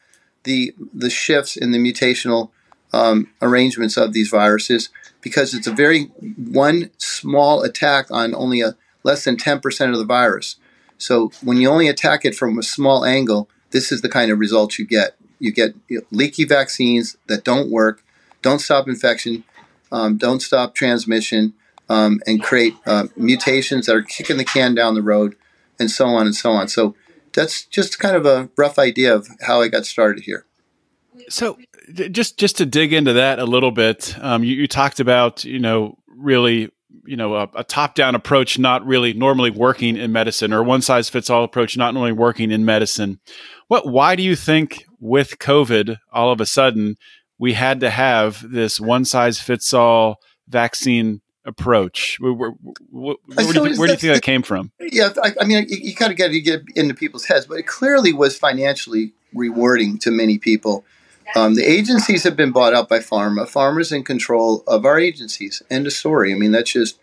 the, 0.42 0.74
the 0.92 1.08
shifts 1.08 1.56
in 1.56 1.70
the 1.70 1.78
mutational 1.78 2.50
um, 2.92 3.28
arrangements 3.40 3.96
of 3.96 4.12
these 4.12 4.28
viruses 4.28 4.90
because 5.20 5.54
it's 5.54 5.66
a 5.66 5.72
very 5.72 6.04
one 6.36 6.90
small 6.98 7.62
attack 7.62 8.10
on 8.10 8.34
only 8.34 8.60
a 8.60 8.76
less 9.04 9.24
than 9.24 9.36
10% 9.36 9.92
of 9.92 9.98
the 9.98 10.04
virus. 10.04 10.56
So 10.98 11.32
when 11.42 11.56
you 11.56 11.68
only 11.68 11.88
attack 11.88 12.24
it 12.24 12.34
from 12.34 12.58
a 12.58 12.62
small 12.62 13.04
angle, 13.04 13.48
this 13.70 13.90
is 13.90 14.02
the 14.02 14.08
kind 14.08 14.30
of 14.30 14.38
results 14.38 14.78
you 14.78 14.86
get. 14.86 15.16
You 15.40 15.52
get 15.52 15.74
leaky 16.12 16.44
vaccines 16.44 17.16
that 17.26 17.42
don't 17.42 17.70
work, 17.70 18.04
don't 18.42 18.60
stop 18.60 18.86
infection, 18.86 19.42
um, 19.90 20.16
don't 20.16 20.40
stop 20.40 20.74
transmission, 20.74 21.54
um, 21.88 22.20
and 22.26 22.42
create 22.42 22.74
uh, 22.86 23.08
mutations 23.16 23.86
that 23.86 23.96
are 23.96 24.02
kicking 24.02 24.36
the 24.36 24.44
can 24.44 24.74
down 24.74 24.94
the 24.94 25.02
road, 25.02 25.34
and 25.80 25.90
so 25.90 26.06
on 26.06 26.26
and 26.26 26.36
so 26.36 26.52
on. 26.52 26.68
So 26.68 26.94
that's 27.32 27.64
just 27.64 27.98
kind 27.98 28.14
of 28.14 28.24
a 28.24 28.50
rough 28.56 28.78
idea 28.78 29.14
of 29.14 29.28
how 29.40 29.60
I 29.60 29.68
got 29.68 29.84
started 29.84 30.24
here. 30.24 30.46
So 31.28 31.58
just 32.10 32.38
just 32.38 32.58
to 32.58 32.66
dig 32.66 32.92
into 32.92 33.14
that 33.14 33.38
a 33.38 33.44
little 33.44 33.70
bit, 33.70 34.16
um, 34.20 34.44
you, 34.44 34.54
you, 34.54 34.66
talked 34.66 35.00
about 35.00 35.44
you 35.44 35.58
know 35.58 35.98
really 36.06 36.70
you 37.04 37.16
know 37.16 37.34
a, 37.34 37.48
a 37.56 37.64
top 37.64 37.94
down 37.94 38.14
approach 38.14 38.58
not 38.58 38.84
really 38.86 39.12
normally 39.12 39.50
working 39.50 39.96
in 39.96 40.12
medicine, 40.12 40.52
or 40.52 40.62
one 40.62 40.82
size 40.82 41.08
fits 41.08 41.30
all 41.30 41.44
approach 41.44 41.76
not 41.76 41.94
normally 41.94 42.12
working 42.12 42.50
in 42.50 42.64
medicine. 42.64 43.20
What? 43.68 43.86
Why 43.86 44.16
do 44.16 44.22
you 44.22 44.36
think 44.36 44.84
with 45.00 45.38
COVID 45.38 45.96
all 46.12 46.30
of 46.30 46.40
a 46.40 46.46
sudden 46.46 46.96
we 47.38 47.54
had 47.54 47.80
to 47.80 47.90
have 47.90 48.44
this 48.48 48.80
one 48.80 49.04
size 49.04 49.40
fits 49.40 49.72
all 49.74 50.20
vaccine 50.48 51.20
approach? 51.44 52.18
Where, 52.20 52.32
where, 52.32 52.50
where, 52.90 53.16
where 53.24 53.36
do, 53.36 53.42
you, 53.42 53.52
think, 53.52 53.78
where 53.78 53.86
do 53.88 53.92
you 53.94 53.98
think 53.98 54.14
that 54.14 54.22
came 54.22 54.42
from? 54.42 54.72
Yeah, 54.80 55.10
I, 55.22 55.32
I 55.40 55.44
mean, 55.44 55.66
you, 55.68 55.78
you 55.78 55.94
kind 55.94 56.12
of 56.12 56.18
got 56.18 56.28
to 56.28 56.40
get 56.40 56.62
into 56.76 56.94
people's 56.94 57.24
heads, 57.24 57.46
but 57.46 57.58
it 57.58 57.66
clearly 57.66 58.12
was 58.12 58.38
financially 58.38 59.12
rewarding 59.34 59.98
to 59.98 60.10
many 60.10 60.38
people 60.38 60.84
um, 61.34 61.54
the 61.54 61.64
agencies 61.64 62.24
have 62.24 62.36
been 62.36 62.52
bought 62.52 62.74
out 62.74 62.88
by 62.88 62.98
pharma. 62.98 63.50
Pharma's 63.50 63.92
in 63.92 64.04
control 64.04 64.62
of 64.66 64.84
our 64.84 64.98
agencies. 64.98 65.62
End 65.70 65.86
of 65.86 65.92
story. 65.92 66.32
I 66.32 66.36
mean, 66.36 66.52
that's 66.52 66.72
just. 66.72 66.98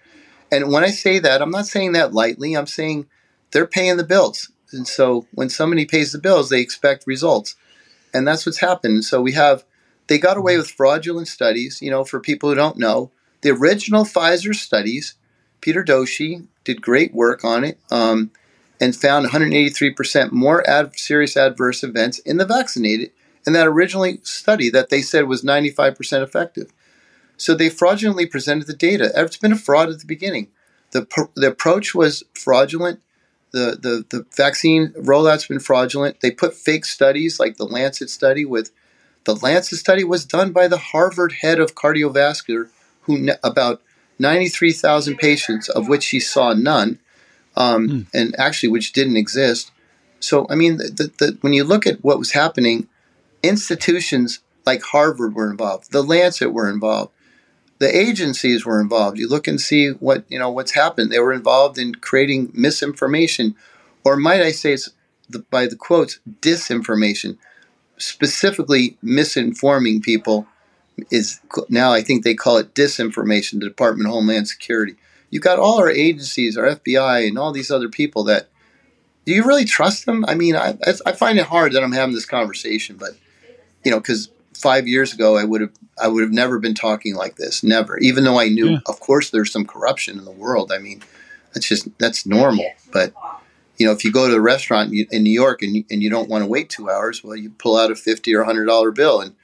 And 0.52 0.72
when 0.72 0.84
I 0.84 0.90
say 0.90 1.20
that, 1.20 1.42
I'm 1.42 1.52
not 1.52 1.68
saying 1.68 1.94
that 1.94 2.14
lightly. 2.14 2.56
I'm 2.56 2.68
saying 2.68 3.08
they're 3.52 3.68
paying 3.68 3.98
the 3.98 4.04
bills. 4.04 4.52
And 4.72 4.88
so 4.88 5.26
when 5.32 5.50
somebody 5.50 5.86
pays 5.86 6.12
the 6.12 6.20
bills, 6.20 6.50
they 6.50 6.62
expect 6.62 7.08
results. 7.08 7.56
And 8.14 8.28
that's 8.28 8.46
what's 8.46 8.60
happened. 8.60 9.06
So 9.06 9.22
we 9.22 9.34
have, 9.34 9.64
they 10.08 10.18
got 10.18 10.38
away 10.38 10.58
with 10.58 10.72
fraudulent 10.72 11.28
studies. 11.28 11.82
You 11.82 11.92
know, 11.92 12.04
for 12.04 12.20
people 12.20 12.50
who 12.50 12.56
don't 12.56 12.78
know, 12.78 13.12
the 13.42 13.52
original 13.52 14.04
Pfizer 14.04 14.56
studies, 14.56 15.16
Peter 15.62 15.84
Doshi 15.84 16.48
did 16.64 16.82
great 16.82 17.14
work 17.14 17.44
on 17.44 17.64
it 17.64 17.80
um, 17.92 18.32
and 18.82 18.96
found 18.96 19.28
183% 19.28 20.32
more 20.32 20.68
ad- 20.70 20.98
serious 20.98 21.38
adverse 21.38 21.84
events 21.84 22.20
in 22.20 22.38
the 22.38 22.46
vaccinated 22.46 23.12
in 23.50 23.54
that 23.54 23.66
originally 23.66 24.20
study 24.22 24.70
that 24.70 24.90
they 24.90 25.02
said 25.02 25.28
was 25.28 25.44
95% 25.44 26.22
effective. 26.22 26.72
So 27.36 27.56
they 27.56 27.70
fraudulently 27.70 28.28
presented 28.28 28.68
the 28.68 28.76
data. 28.76 29.12
It's 29.16 29.38
been 29.38 29.54
a 29.54 29.58
fraud 29.58 29.90
at 29.90 29.98
the 29.98 30.06
beginning. 30.06 30.50
The, 30.92 31.08
the 31.36 31.48
approach 31.48 31.96
was 31.96 32.24
fraudulent. 32.36 33.02
The, 33.50 33.76
the, 33.82 34.06
the 34.08 34.26
vaccine 34.38 34.90
rollout's 34.90 35.48
been 35.48 35.60
fraudulent. 35.60 36.22
They 36.22 36.30
put 36.30 36.54
fake 36.54 36.86
studies 36.86 37.40
like 37.40 37.58
the 37.58 37.66
Lancet 37.66 38.12
study 38.12 38.46
with 38.46 38.70
the 39.24 39.36
Lancet 39.36 39.80
study 39.80 40.04
was 40.04 40.26
done 40.26 40.52
by 40.52 40.68
the 40.68 40.78
Harvard 40.78 41.32
head 41.42 41.60
of 41.60 41.74
cardiovascular 41.74 42.70
who 43.02 43.30
about 43.44 43.82
93,000 44.20 45.18
patients 45.18 45.70
of 45.70 45.88
which 45.88 46.10
he 46.10 46.20
saw 46.20 46.54
none 46.54 47.00
um, 47.58 47.90
mm. 47.90 48.06
and 48.14 48.40
actually 48.40 48.70
which 48.70 48.94
didn't 48.94 49.18
exist. 49.18 49.72
So 50.20 50.46
I 50.52 50.56
mean 50.56 50.78
the, 50.78 51.12
the, 51.18 51.38
when 51.42 51.54
you 51.54 51.64
look 51.64 51.88
at 51.88 52.04
what 52.04 52.20
was 52.20 52.34
happening 52.34 52.88
institutions 53.44 54.40
like 54.66 54.82
Harvard 54.84 55.34
were 55.34 55.50
involved, 55.50 55.92
the 55.92 56.04
Lancet 56.04 56.54
were 56.54 56.70
involved, 56.70 57.12
the 57.80 57.98
agencies 57.98 58.66
were 58.66 58.80
involved. 58.80 59.18
You 59.18 59.28
look 59.28 59.48
and 59.48 59.60
see 59.60 59.90
what 59.90 60.26
you 60.30 60.38
know 60.38 60.50
what's 60.50 60.72
happened. 60.72 61.12
They 61.12 61.20
were 61.20 61.34
involved 61.34 61.78
in 61.78 61.96
creating 61.96 62.52
misinformation, 62.54 63.56
or 64.04 64.18
might 64.18 64.42
I 64.42 64.52
say, 64.52 64.74
it's 64.74 64.90
the, 65.30 65.40
by 65.40 65.66
the 65.66 65.76
quotes, 65.76 66.20
disinformation, 66.42 67.38
specifically 67.98 68.98
misinforming 69.04 70.04
people. 70.04 70.48
Is 71.10 71.40
now 71.70 71.94
I 71.94 72.02
think 72.02 72.24
they 72.24 72.36
call 72.36 72.58
it 72.58 72.76
disinformation. 72.76 73.62
The 73.62 73.70
Department 73.70 74.10
of 74.10 74.14
Homeland 74.14 74.50
Security. 74.50 74.96
You've 75.30 75.44
got 75.44 75.60
all 75.60 75.78
our 75.78 75.90
agencies, 75.90 76.58
our 76.58 76.76
FBI, 76.76 77.28
and 77.28 77.38
all 77.38 77.52
these 77.52 77.72
other 77.72 77.90
people 77.90 78.24
that. 78.26 78.50
Do 79.26 79.36
you 79.36 79.46
really 79.46 79.66
trust 79.66 80.08
them? 80.08 80.26
I 80.28 80.34
mean, 80.34 80.56
I, 80.56 80.76
I 81.06 81.12
find 81.12 81.38
it 81.38 81.46
hard 81.46 81.74
that 81.74 81.84
I'm 81.84 81.92
having 81.92 82.16
this 82.16 82.26
conversation, 82.26 82.98
but 82.98 83.12
you 83.84 83.92
know, 83.92 84.00
because 84.00 84.30
five 84.54 84.88
years 84.88 85.14
ago 85.14 85.38
I 85.38 85.44
would 85.44 85.62
have 85.62 85.72
I 86.02 86.08
would 86.08 86.24
have 86.24 86.32
never 86.32 86.60
been 86.60 86.74
talking 86.74 87.16
like 87.16 87.36
this, 87.36 87.64
never. 87.64 87.98
Even 88.00 88.24
though 88.24 88.40
I 88.40 88.48
knew, 88.48 88.72
yeah. 88.72 88.80
of 88.88 89.00
course, 89.00 89.30
there's 89.30 89.52
some 89.52 89.66
corruption 89.66 90.18
in 90.18 90.26
the 90.26 90.32
world. 90.32 90.72
I 90.72 90.78
mean, 90.78 91.04
that's 91.54 91.68
just 91.68 91.88
that's 91.98 92.26
normal. 92.26 92.72
But 92.92 93.14
you 93.78 93.86
know, 93.86 93.92
if 93.92 94.04
you 94.04 94.12
go 94.12 94.28
to 94.28 94.36
a 94.36 94.42
restaurant 94.42 94.94
in 94.94 95.24
New 95.24 95.32
York 95.32 95.62
and 95.62 95.76
you, 95.76 95.86
and 95.90 96.04
you 96.04 96.10
don't 96.10 96.30
want 96.30 96.44
to 96.44 96.50
wait 96.50 96.70
two 96.70 96.90
hours, 96.90 97.24
well, 97.24 97.36
you 97.36 97.50
pull 97.52 97.78
out 97.78 97.92
a 97.92 97.96
fifty 97.96 98.34
or 98.36 98.44
hundred 98.44 98.66
dollar 98.66 98.92
bill, 98.92 99.22
and 99.22 99.36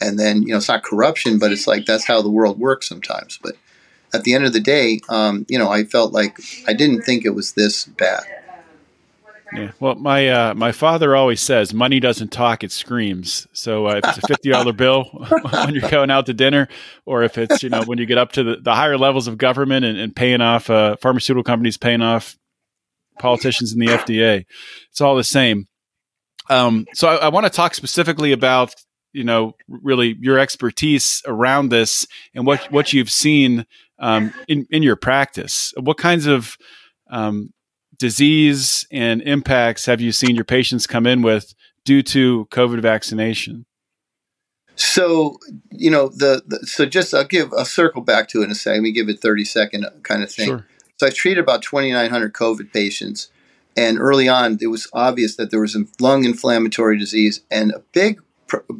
and 0.00 0.18
then 0.18 0.42
you 0.42 0.48
know 0.48 0.56
it's 0.56 0.68
not 0.68 0.82
corruption, 0.82 1.38
but 1.38 1.52
it's 1.52 1.66
like 1.66 1.86
that's 1.86 2.06
how 2.06 2.22
the 2.22 2.30
world 2.30 2.58
works 2.58 2.88
sometimes. 2.88 3.38
But 3.42 3.56
at 4.12 4.24
the 4.24 4.34
end 4.34 4.44
of 4.44 4.52
the 4.52 4.60
day, 4.60 5.00
um, 5.08 5.44
you 5.48 5.58
know, 5.58 5.68
I 5.68 5.84
felt 5.84 6.12
like 6.12 6.38
I 6.66 6.72
didn't 6.72 7.02
think 7.02 7.24
it 7.24 7.34
was 7.34 7.52
this 7.52 7.84
bad. 7.86 8.22
Yeah. 9.54 9.70
Well, 9.78 9.94
my 9.94 10.28
uh, 10.28 10.54
my 10.54 10.72
father 10.72 11.14
always 11.14 11.40
says 11.40 11.72
money 11.72 12.00
doesn't 12.00 12.32
talk; 12.32 12.64
it 12.64 12.72
screams. 12.72 13.46
So 13.52 13.86
uh, 13.86 14.00
if 14.02 14.08
it's 14.08 14.18
a 14.18 14.26
fifty 14.26 14.50
dollar 14.50 14.72
bill 14.84 15.04
when 15.64 15.74
you're 15.74 15.88
going 15.88 16.10
out 16.10 16.26
to 16.26 16.34
dinner, 16.34 16.68
or 17.06 17.22
if 17.22 17.38
it's 17.38 17.62
you 17.62 17.68
know 17.68 17.82
when 17.84 17.98
you 17.98 18.06
get 18.06 18.18
up 18.18 18.32
to 18.32 18.42
the, 18.42 18.56
the 18.56 18.74
higher 18.74 18.98
levels 18.98 19.28
of 19.28 19.38
government 19.38 19.84
and, 19.84 19.98
and 19.98 20.14
paying 20.14 20.40
off 20.40 20.70
uh, 20.70 20.96
pharmaceutical 20.96 21.44
companies 21.44 21.76
paying 21.76 22.02
off 22.02 22.36
politicians 23.18 23.72
in 23.72 23.78
the 23.78 23.86
FDA, 23.86 24.44
it's 24.90 25.00
all 25.00 25.14
the 25.14 25.24
same. 25.24 25.68
Um, 26.50 26.86
so 26.92 27.08
I, 27.08 27.14
I 27.16 27.28
want 27.28 27.46
to 27.46 27.50
talk 27.50 27.74
specifically 27.74 28.32
about 28.32 28.74
you 29.12 29.24
know 29.24 29.54
really 29.68 30.16
your 30.20 30.38
expertise 30.38 31.22
around 31.26 31.68
this 31.68 32.06
and 32.34 32.44
what 32.46 32.60
what 32.72 32.92
you've 32.92 33.10
seen 33.10 33.66
um, 34.00 34.34
in 34.48 34.66
in 34.70 34.82
your 34.82 34.96
practice. 34.96 35.72
What 35.78 35.96
kinds 35.96 36.26
of 36.26 36.56
um, 37.08 37.50
disease 38.04 38.86
and 38.90 39.22
impacts 39.22 39.86
have 39.86 39.98
you 39.98 40.12
seen 40.12 40.34
your 40.34 40.44
patients 40.44 40.86
come 40.86 41.06
in 41.06 41.22
with 41.22 41.54
due 41.86 42.02
to 42.02 42.46
COVID 42.50 42.82
vaccination? 42.82 43.64
So, 44.76 45.38
you 45.70 45.90
know, 45.90 46.08
the, 46.08 46.42
the, 46.46 46.58
so 46.66 46.84
just 46.84 47.14
I'll 47.14 47.24
give 47.24 47.50
a 47.54 47.64
circle 47.64 48.02
back 48.02 48.28
to 48.28 48.42
it 48.42 48.44
in 48.44 48.50
a 48.50 48.54
second. 48.54 48.80
Let 48.80 48.82
me 48.82 48.92
give 48.92 49.08
it 49.08 49.20
30 49.20 49.46
second 49.46 49.86
kind 50.02 50.22
of 50.22 50.30
thing. 50.30 50.48
Sure. 50.48 50.66
So 50.98 51.06
I 51.06 51.10
treated 51.10 51.42
about 51.42 51.62
2,900 51.62 52.34
COVID 52.34 52.74
patients. 52.74 53.30
And 53.74 53.98
early 53.98 54.28
on, 54.28 54.58
it 54.60 54.66
was 54.66 54.86
obvious 54.92 55.36
that 55.36 55.50
there 55.50 55.60
was 55.60 55.74
a 55.74 55.86
lung 55.98 56.24
inflammatory 56.24 56.98
disease 56.98 57.40
and 57.50 57.72
a 57.72 57.78
big, 57.92 58.20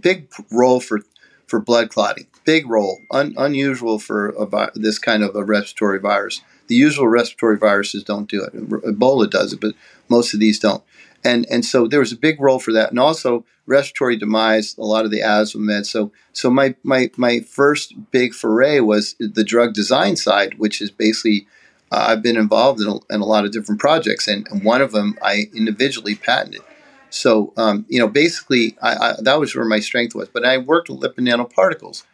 big 0.01 0.31
role 0.53 0.81
for, 0.81 1.01
for 1.47 1.61
blood 1.61 1.89
clotting. 1.89 2.27
Big 2.45 2.69
role, 2.69 2.99
un, 3.11 3.33
unusual 3.39 3.99
for 3.99 4.35
a, 4.39 4.71
this 4.75 4.99
kind 4.99 5.23
of 5.23 5.35
a 5.35 5.43
respiratory 5.43 5.99
virus. 5.99 6.43
The 6.67 6.75
usual 6.75 7.09
respiratory 7.09 7.59
viruses 7.59 8.05
don't 8.05 8.29
do 8.29 8.43
it. 8.43 8.55
Ebola 8.55 9.31
does 9.31 9.53
it, 9.53 9.61
but 9.61 9.75
most 10.09 10.35
of 10.35 10.41
these 10.41 10.59
don't. 10.59 10.83
And 11.25 11.47
and 11.51 11.65
so 11.65 11.87
there 11.87 12.01
was 12.01 12.13
a 12.13 12.17
big 12.17 12.41
role 12.41 12.59
for 12.59 12.73
that, 12.73 12.91
and 12.91 12.99
also 12.99 13.45
respiratory 13.67 14.17
demise, 14.17 14.77
a 14.77 14.83
lot 14.83 15.05
of 15.05 15.11
the 15.11 15.23
asthma 15.23 15.61
meds. 15.61 15.87
So 15.87 16.13
so 16.33 16.51
my 16.51 16.75
my 16.83 17.11
my 17.17 17.41
first 17.41 17.95
big 18.11 18.35
foray 18.35 18.81
was 18.81 19.17
the 19.19 19.45
drug 19.45 19.73
design 19.73 20.17
side, 20.17 20.59
which 20.59 20.83
is 20.83 20.91
basically 20.91 21.47
uh, 21.91 22.07
I've 22.09 22.23
been 22.23 22.37
involved 22.37 22.81
in 22.81 22.89
a, 22.89 22.95
in 23.15 23.21
a, 23.21 23.25
lot 23.25 23.45
of 23.45 23.53
different 23.53 23.81
projects, 23.81 24.27
and, 24.27 24.47
and, 24.49 24.65
one 24.65 24.81
of 24.81 24.93
them 24.93 25.17
I 25.23 25.45
individually 25.55 26.15
patented. 26.15 26.63
So 27.09 27.53
um, 27.57 27.87
you 27.89 28.01
know, 28.01 28.09
basically, 28.09 28.77
I, 28.83 28.95
I, 28.95 29.15
that 29.21 29.39
was 29.39 29.55
where 29.55 29.65
my 29.65 29.81
strength 29.81 30.15
was. 30.15 30.29
But 30.29 30.45
I 30.45 30.59
worked 30.59 30.91
with 30.91 31.01
lipid 31.01 31.27
nanoparticles. 31.27 32.05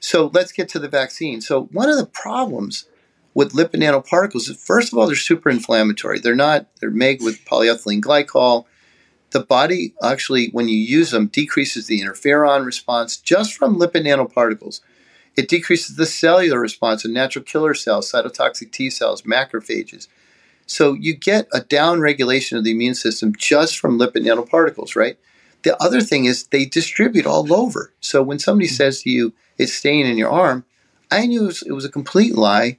So 0.00 0.30
let's 0.32 0.50
get 0.50 0.68
to 0.70 0.80
the 0.80 0.88
vaccine. 0.88 1.40
So 1.40 1.64
one 1.66 1.88
of 1.88 1.96
the 1.96 2.06
problems 2.06 2.86
with 3.34 3.52
lipid 3.52 3.80
nanoparticles, 3.80 4.54
first 4.56 4.92
of 4.92 4.98
all, 4.98 5.06
they're 5.06 5.16
super 5.16 5.50
inflammatory. 5.50 6.18
They're 6.18 6.34
not, 6.34 6.66
they're 6.80 6.90
made 6.90 7.22
with 7.22 7.44
polyethylene 7.44 8.00
glycol. 8.00 8.66
The 9.30 9.40
body 9.40 9.94
actually, 10.02 10.48
when 10.50 10.68
you 10.68 10.76
use 10.76 11.10
them, 11.10 11.28
decreases 11.28 11.86
the 11.86 12.00
interferon 12.00 12.66
response 12.66 13.16
just 13.16 13.54
from 13.54 13.78
lipid 13.78 14.04
nanoparticles. 14.04 14.80
It 15.34 15.48
decreases 15.48 15.96
the 15.96 16.04
cellular 16.04 16.60
response 16.60 17.04
of 17.04 17.10
natural 17.10 17.44
killer 17.44 17.72
cells, 17.72 18.12
cytotoxic 18.12 18.70
T 18.70 18.90
cells, 18.90 19.22
macrophages. 19.22 20.08
So 20.66 20.92
you 20.92 21.14
get 21.16 21.48
a 21.52 21.60
downregulation 21.60 22.58
of 22.58 22.64
the 22.64 22.72
immune 22.72 22.94
system 22.94 23.34
just 23.34 23.78
from 23.78 23.98
lipid 23.98 24.26
nanoparticles, 24.26 24.94
right? 24.94 25.18
the 25.62 25.80
other 25.82 26.00
thing 26.00 26.24
is 26.24 26.44
they 26.44 26.64
distribute 26.64 27.26
all 27.26 27.52
over. 27.52 27.92
So 28.00 28.22
when 28.22 28.38
somebody 28.38 28.68
says 28.68 29.02
to 29.02 29.10
you, 29.10 29.32
it's 29.58 29.72
staying 29.72 30.06
in 30.06 30.18
your 30.18 30.30
arm, 30.30 30.64
I 31.10 31.26
knew 31.26 31.44
it 31.44 31.46
was, 31.46 31.62
it 31.62 31.72
was 31.72 31.84
a 31.84 31.90
complete 31.90 32.34
lie. 32.34 32.78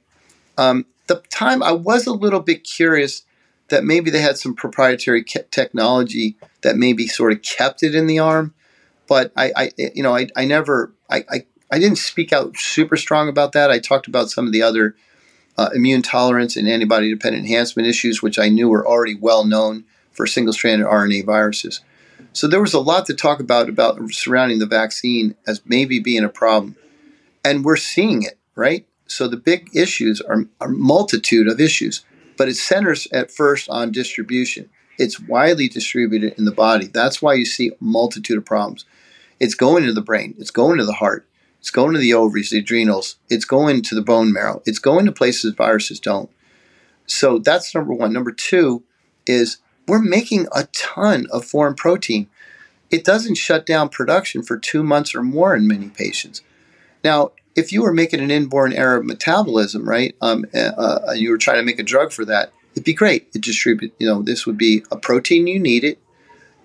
Um, 0.56 0.86
the 1.06 1.22
time 1.30 1.62
I 1.62 1.72
was 1.72 2.06
a 2.06 2.12
little 2.12 2.40
bit 2.40 2.64
curious 2.64 3.22
that 3.68 3.84
maybe 3.84 4.10
they 4.10 4.20
had 4.20 4.38
some 4.38 4.54
proprietary 4.54 5.22
ke- 5.22 5.50
technology 5.50 6.36
that 6.62 6.76
maybe 6.76 7.06
sort 7.06 7.32
of 7.32 7.42
kept 7.42 7.82
it 7.82 7.94
in 7.94 8.06
the 8.06 8.18
arm, 8.18 8.54
but 9.06 9.32
I, 9.36 9.52
I 9.56 9.70
you 9.94 10.02
know, 10.02 10.14
I, 10.14 10.28
I 10.36 10.44
never, 10.44 10.92
I, 11.10 11.24
I, 11.30 11.46
I 11.70 11.78
didn't 11.78 11.98
speak 11.98 12.32
out 12.32 12.56
super 12.56 12.96
strong 12.96 13.28
about 13.28 13.52
that. 13.52 13.70
I 13.70 13.78
talked 13.78 14.06
about 14.06 14.30
some 14.30 14.46
of 14.46 14.52
the 14.52 14.62
other 14.62 14.94
uh, 15.56 15.70
immune 15.74 16.02
tolerance 16.02 16.56
and 16.56 16.68
antibody 16.68 17.10
dependent 17.10 17.44
enhancement 17.44 17.88
issues, 17.88 18.22
which 18.22 18.38
I 18.38 18.48
knew 18.48 18.68
were 18.68 18.86
already 18.86 19.14
well 19.14 19.44
known 19.44 19.84
for 20.12 20.26
single 20.26 20.52
stranded 20.52 20.86
RNA 20.86 21.26
viruses. 21.26 21.80
So 22.32 22.46
there 22.48 22.60
was 22.60 22.74
a 22.74 22.80
lot 22.80 23.06
to 23.06 23.14
talk 23.14 23.40
about 23.40 23.68
about 23.68 24.00
surrounding 24.10 24.58
the 24.58 24.66
vaccine 24.66 25.36
as 25.46 25.62
maybe 25.64 26.00
being 26.00 26.24
a 26.24 26.28
problem, 26.28 26.76
and 27.44 27.64
we're 27.64 27.76
seeing 27.76 28.22
it 28.22 28.38
right. 28.54 28.86
So 29.06 29.28
the 29.28 29.36
big 29.36 29.70
issues 29.74 30.20
are 30.20 30.46
a 30.60 30.68
multitude 30.68 31.48
of 31.48 31.60
issues, 31.60 32.04
but 32.36 32.48
it 32.48 32.56
centers 32.56 33.06
at 33.12 33.30
first 33.30 33.68
on 33.68 33.92
distribution. 33.92 34.70
It's 34.98 35.20
widely 35.20 35.68
distributed 35.68 36.34
in 36.38 36.44
the 36.44 36.52
body. 36.52 36.86
That's 36.86 37.20
why 37.20 37.34
you 37.34 37.44
see 37.44 37.68
a 37.68 37.84
multitude 37.84 38.38
of 38.38 38.44
problems. 38.44 38.84
It's 39.40 39.54
going 39.54 39.84
to 39.84 39.92
the 39.92 40.00
brain. 40.00 40.34
It's 40.38 40.50
going 40.50 40.78
to 40.78 40.86
the 40.86 40.94
heart. 40.94 41.26
It's 41.60 41.70
going 41.70 41.94
to 41.94 41.98
the 41.98 42.14
ovaries, 42.14 42.50
the 42.50 42.58
adrenals. 42.58 43.16
It's 43.28 43.44
going 43.44 43.82
to 43.82 43.94
the 43.94 44.02
bone 44.02 44.32
marrow. 44.32 44.62
It's 44.66 44.78
going 44.78 45.06
to 45.06 45.12
places 45.12 45.54
viruses 45.54 45.98
don't. 45.98 46.30
So 47.06 47.38
that's 47.38 47.74
number 47.74 47.92
one. 47.92 48.12
Number 48.12 48.32
two 48.32 48.84
is 49.26 49.58
we're 49.86 49.98
making 49.98 50.46
a 50.52 50.64
ton 50.72 51.26
of 51.32 51.44
foreign 51.44 51.74
protein. 51.74 52.28
It 52.90 53.04
doesn't 53.04 53.36
shut 53.36 53.66
down 53.66 53.88
production 53.88 54.42
for 54.42 54.58
two 54.58 54.82
months 54.82 55.14
or 55.14 55.22
more 55.22 55.54
in 55.54 55.66
many 55.66 55.88
patients. 55.88 56.42
Now, 57.04 57.32
if 57.54 57.72
you 57.72 57.82
were 57.82 57.92
making 57.92 58.20
an 58.20 58.30
inborn 58.30 58.72
error 58.72 58.96
of 58.96 59.04
metabolism, 59.04 59.88
right, 59.88 60.16
um, 60.20 60.44
uh, 60.54 60.58
uh, 60.58 61.12
you 61.12 61.30
were 61.30 61.38
trying 61.38 61.58
to 61.58 61.62
make 61.62 61.78
a 61.78 61.84
drug 61.84 62.12
for 62.12 62.24
that, 62.24 62.52
it'd 62.72 62.84
be 62.84 62.94
great. 62.94 63.28
It 63.34 63.42
distribute, 63.42 63.94
you 63.98 64.06
know, 64.06 64.22
this 64.22 64.46
would 64.46 64.58
be 64.58 64.82
a 64.90 64.96
protein 64.96 65.46
you 65.46 65.60
needed. 65.60 65.98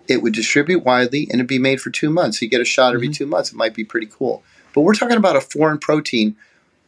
It 0.08 0.24
would 0.24 0.34
distribute 0.34 0.84
widely 0.84 1.24
and 1.26 1.36
it'd 1.36 1.48
be 1.48 1.60
made 1.60 1.82
for 1.82 1.92
two 1.92 2.10
months. 2.10 2.42
You 2.42 2.50
get 2.50 2.62
a 2.62 2.66
shot 2.66 2.96
every 2.96 3.08
mm-hmm. 3.08 3.14
two 3.14 3.28
months. 3.28 3.52
It 3.52 3.58
might 3.58 3.76
be 3.76 3.84
pretty 3.84 4.08
cool. 4.08 4.42
But 4.74 4.82
we're 4.82 4.96
talking 4.96 5.18
about 5.18 5.36
a 5.36 5.42
foreign 5.42 5.78
protein, 5.78 6.36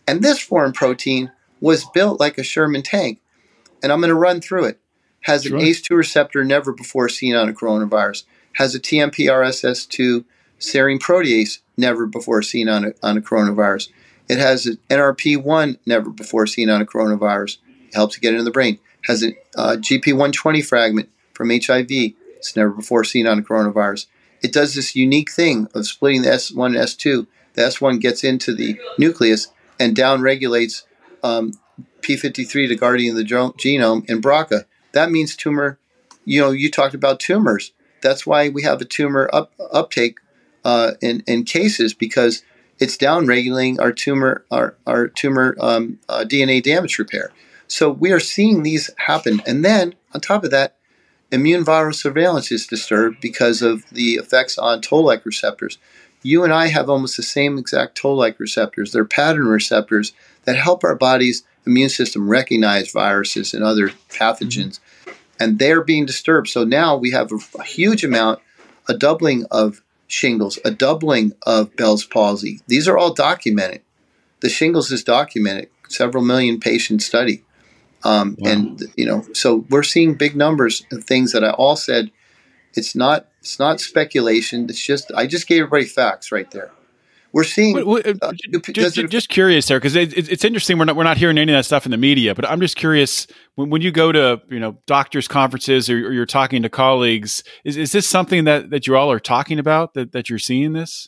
and 0.07 0.23
this 0.23 0.39
foreign 0.39 0.71
protein 0.71 1.31
was 1.59 1.85
built 1.93 2.19
like 2.19 2.37
a 2.37 2.43
Sherman 2.43 2.81
tank. 2.81 3.19
And 3.83 3.91
I'm 3.91 3.99
going 3.99 4.09
to 4.09 4.15
run 4.15 4.41
through 4.41 4.65
it 4.65 4.79
has 5.21 5.45
an 5.45 5.53
ACE2 5.53 5.95
receptor 5.95 6.43
never 6.43 6.71
before 6.73 7.09
seen 7.09 7.35
on 7.35 7.49
a 7.49 7.53
coronavirus, 7.53 8.23
has 8.53 8.75
a 8.75 8.79
TMP-RSS2 8.79 10.25
serine 10.59 10.99
protease 10.99 11.59
never 11.81 12.05
before 12.05 12.41
seen 12.41 12.69
on 12.69 12.85
a, 12.85 12.93
on 13.03 13.17
a 13.17 13.21
coronavirus. 13.21 13.89
It 14.29 14.37
has 14.37 14.65
an 14.65 14.77
NRP1 14.89 15.79
never 15.85 16.09
before 16.09 16.47
seen 16.47 16.69
on 16.69 16.81
a 16.81 16.85
coronavirus. 16.85 17.57
It 17.89 17.95
helps 17.95 18.15
to 18.15 18.21
get 18.21 18.31
into 18.31 18.45
the 18.45 18.51
brain. 18.51 18.79
Has 19.05 19.21
a 19.23 19.33
uh, 19.57 19.75
GP120 19.77 20.63
fragment 20.63 21.09
from 21.33 21.49
HIV. 21.49 21.87
It's 21.89 22.55
never 22.55 22.69
before 22.69 23.03
seen 23.03 23.27
on 23.27 23.39
a 23.39 23.41
coronavirus. 23.41 24.05
It 24.41 24.53
does 24.53 24.75
this 24.75 24.95
unique 24.95 25.29
thing 25.29 25.67
of 25.75 25.85
splitting 25.85 26.21
the 26.21 26.29
S1 26.29 26.67
and 26.67 26.75
S2. 26.75 27.27
The 27.53 27.61
S1 27.63 27.99
gets 27.99 28.23
into 28.23 28.55
the 28.55 28.79
nucleus 28.97 29.49
and 29.77 29.95
downregulates 29.95 30.83
um, 31.21 31.53
P53 31.99 32.69
to 32.69 32.75
guardian 32.75 33.17
of 33.17 33.27
the 33.27 33.27
genome 33.27 34.09
in 34.09 34.21
BRCA 34.21 34.65
that 34.91 35.11
means 35.11 35.35
tumor. 35.35 35.79
You 36.25 36.41
know, 36.41 36.51
you 36.51 36.69
talked 36.69 36.93
about 36.93 37.19
tumors. 37.19 37.71
That's 38.01 38.25
why 38.25 38.49
we 38.49 38.63
have 38.63 38.81
a 38.81 38.85
tumor 38.85 39.29
up, 39.31 39.53
uptake 39.71 40.19
uh, 40.63 40.91
in 41.01 41.23
in 41.27 41.43
cases 41.43 41.93
because 41.93 42.43
it's 42.79 42.97
downregulating 42.97 43.79
our 43.79 43.91
tumor 43.91 44.45
our 44.51 44.75
our 44.85 45.07
tumor 45.07 45.55
um, 45.59 45.99
uh, 46.09 46.25
DNA 46.27 46.61
damage 46.61 46.99
repair. 46.99 47.31
So 47.67 47.89
we 47.89 48.11
are 48.11 48.19
seeing 48.19 48.63
these 48.63 48.89
happen, 48.97 49.41
and 49.45 49.63
then 49.63 49.95
on 50.13 50.19
top 50.19 50.43
of 50.43 50.51
that, 50.51 50.75
immune 51.31 51.63
viral 51.63 51.95
surveillance 51.95 52.51
is 52.51 52.67
disturbed 52.67 53.21
because 53.21 53.61
of 53.61 53.89
the 53.91 54.15
effects 54.15 54.57
on 54.57 54.81
toll-like 54.81 55.25
receptors. 55.25 55.77
You 56.23 56.43
and 56.43 56.53
I 56.53 56.67
have 56.67 56.89
almost 56.89 57.17
the 57.17 57.23
same 57.23 57.57
exact 57.57 57.95
toll-like 57.95 58.39
receptors. 58.39 58.91
They're 58.91 59.05
pattern 59.05 59.47
receptors 59.47 60.13
that 60.43 60.57
help 60.57 60.83
our 60.83 60.95
body's 60.95 61.43
immune 61.65 61.89
system 61.89 62.29
recognize 62.29 62.91
viruses 62.91 63.53
and 63.53 63.63
other 63.63 63.89
pathogens, 64.09 64.79
and 65.39 65.57
they're 65.57 65.83
being 65.83 66.05
disturbed. 66.05 66.49
So 66.49 66.63
now 66.63 66.95
we 66.97 67.11
have 67.11 67.31
a, 67.31 67.39
a 67.59 67.63
huge 67.63 68.03
amount, 68.03 68.39
a 68.87 68.93
doubling 68.95 69.45
of 69.49 69.81
shingles, 70.11 70.59
a 70.65 70.71
doubling 70.71 71.33
of 71.43 71.75
Bell's 71.75 72.05
palsy. 72.05 72.59
These 72.67 72.87
are 72.87 72.97
all 72.97 73.13
documented. 73.13 73.81
The 74.41 74.49
shingles 74.49 74.91
is 74.91 75.03
documented, 75.03 75.69
several 75.87 76.23
million 76.23 76.59
patient 76.59 77.01
study. 77.01 77.43
Um, 78.03 78.35
wow. 78.39 78.51
And 78.51 78.83
you 78.95 79.05
know, 79.05 79.25
so 79.33 79.65
we're 79.69 79.83
seeing 79.83 80.15
big 80.15 80.35
numbers 80.35 80.83
of 80.91 81.03
things 81.03 81.31
that 81.33 81.43
I 81.43 81.51
all 81.51 81.75
said. 81.75 82.11
It's 82.73 82.95
not. 82.95 83.27
It's 83.41 83.59
not 83.59 83.79
speculation. 83.79 84.65
It's 84.69 84.83
just. 84.83 85.11
I 85.15 85.27
just 85.27 85.47
gave 85.47 85.61
everybody 85.63 85.85
facts 85.85 86.31
right 86.31 86.49
there 86.51 86.71
we're 87.33 87.43
seeing. 87.43 87.77
uh, 87.77 88.33
just, 88.73 88.95
just, 88.95 89.29
curious 89.29 89.67
there, 89.67 89.79
because 89.79 89.95
it, 89.95 90.13
it's 90.17 90.43
interesting. 90.43 90.77
We're 90.77 90.85
not 90.85 90.95
we're 90.95 91.03
not 91.03 91.17
hearing 91.17 91.37
any 91.37 91.51
of 91.51 91.57
that 91.57 91.65
stuff 91.65 91.85
in 91.85 91.91
the 91.91 91.97
media, 91.97 92.35
but 92.35 92.47
I'm 92.47 92.59
just 92.59 92.75
curious 92.75 93.27
when, 93.55 93.69
when 93.69 93.81
you 93.81 93.91
go 93.91 94.11
to 94.11 94.41
you 94.49 94.59
know 94.59 94.77
doctors' 94.85 95.27
conferences 95.27 95.89
or, 95.89 96.07
or, 96.07 96.11
you're 96.11 96.25
talking 96.25 96.61
to 96.63 96.69
colleagues. 96.69 97.43
Is, 97.63 97.77
is 97.77 97.91
this 97.91 98.07
something 98.07 98.43
that 98.45 98.69
that 98.71 98.87
you 98.87 98.97
all 98.97 99.11
are 99.11 99.19
talking 99.19 99.59
about 99.59 99.93
that 99.93 100.11
that 100.11 100.29
you're 100.29 100.39
seeing 100.39 100.73
this? 100.73 101.07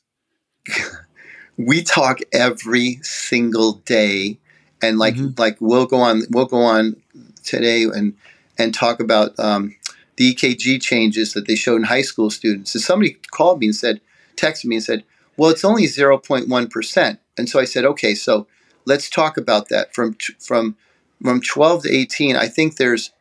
we 1.58 1.84
talk 1.84 2.20
every 2.32 3.00
single 3.02 3.74
day, 3.86 4.40
and 4.82 4.98
like 4.98 5.16
mm-hmm. 5.16 5.40
like 5.40 5.58
we'll 5.60 5.86
go 5.86 5.98
on 5.98 6.24
we'll 6.30 6.46
go 6.46 6.62
on 6.62 6.96
today 7.44 7.84
and 7.84 8.16
and 8.58 8.74
talk 8.74 9.00
about 9.00 9.38
um, 9.40 9.76
the 10.18 10.34
EKG 10.34 10.82
changes 10.82 11.34
that 11.34 11.48
they 11.48 11.56
showed 11.56 11.78
in 11.78 11.84
high 11.84 12.02
school 12.02 12.30
students. 12.30 12.76
And 12.76 12.84
somebody 12.84 13.18
called 13.32 13.60
me 13.60 13.68
and 13.68 13.76
said, 13.76 14.00
texted 14.36 14.66
me 14.66 14.78
and 14.78 14.84
said 14.84 15.04
well, 15.38 15.50
it's 15.50 15.66
only 15.66 15.84
0.1%. 15.84 17.18
And 17.38 17.50
so 17.50 17.60
I 17.60 17.66
said, 17.66 17.86
okay, 17.86 18.16
so 18.16 18.48
let's 18.86 19.10
talk 19.10 19.38
about 19.38 19.70
that. 19.70 19.94
From, 19.94 20.16
from, 20.40 20.76
from 21.22 21.42
12 21.42 21.84
to 21.84 21.94
18, 21.94 22.36
I 22.36 22.48
think 22.48 22.78
there's 22.78 23.12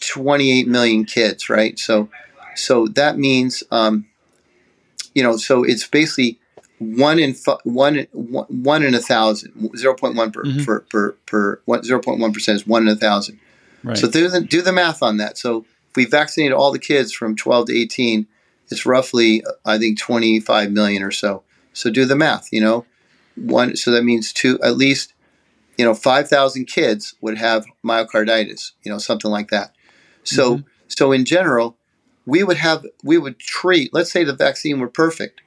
28 0.00 0.66
million 0.66 1.04
kids, 1.04 1.48
right? 1.48 1.78
So, 1.78 2.08
so 2.54 2.86
that 2.88 3.18
means, 3.18 3.62
um, 3.70 4.06
you 5.14 5.22
know, 5.22 5.36
so 5.36 5.62
it's 5.64 5.86
basically 5.86 6.38
one 6.78 7.18
in 7.18 7.34
one, 7.64 8.06
one 8.48 8.82
in 8.82 8.94
a 8.94 9.00
thousand, 9.00 9.52
0.1 9.54 10.32
per, 10.32 10.44
mm-hmm. 10.44 10.64
per, 10.64 10.80
per, 10.80 11.12
per, 11.24 11.60
0.1% 11.66 12.48
is 12.48 12.66
one 12.66 12.82
in 12.82 12.88
a 12.88 12.96
thousand. 12.96 13.38
Right. 13.82 13.96
So 13.96 14.10
do 14.10 14.28
the, 14.28 14.40
do 14.40 14.62
the 14.62 14.72
math 14.72 15.02
on 15.02 15.16
that. 15.18 15.38
So 15.38 15.64
if 15.90 15.96
we 15.96 16.04
vaccinated 16.04 16.52
all 16.52 16.72
the 16.72 16.78
kids 16.78 17.12
from 17.12 17.36
12 17.36 17.66
to 17.66 17.78
18, 17.78 18.26
it's 18.70 18.86
roughly 18.86 19.44
I 19.64 19.78
think 19.78 19.98
25 19.98 20.70
million 20.70 21.02
or 21.02 21.10
so. 21.10 21.42
So 21.72 21.90
do 21.90 22.04
the 22.04 22.16
math, 22.16 22.48
you 22.52 22.60
know, 22.60 22.86
one. 23.36 23.76
So 23.76 23.90
that 23.90 24.04
means 24.04 24.32
two, 24.32 24.58
at 24.62 24.76
least, 24.76 25.12
you 25.76 25.84
know, 25.84 25.94
5,000 25.94 26.64
kids 26.64 27.14
would 27.20 27.36
have 27.36 27.66
myocarditis, 27.84 28.72
you 28.82 28.90
know, 28.90 28.98
something 28.98 29.30
like 29.30 29.50
that. 29.50 29.74
So, 30.24 30.56
mm-hmm. 30.56 30.66
so 30.88 31.12
in 31.12 31.24
general, 31.24 31.76
we 32.24 32.42
would 32.42 32.56
have, 32.56 32.86
we 33.04 33.18
would 33.18 33.38
treat. 33.38 33.92
Let's 33.92 34.10
say 34.10 34.24
the 34.24 34.32
vaccine 34.34 34.80
were 34.80 34.88
perfect. 34.88 35.42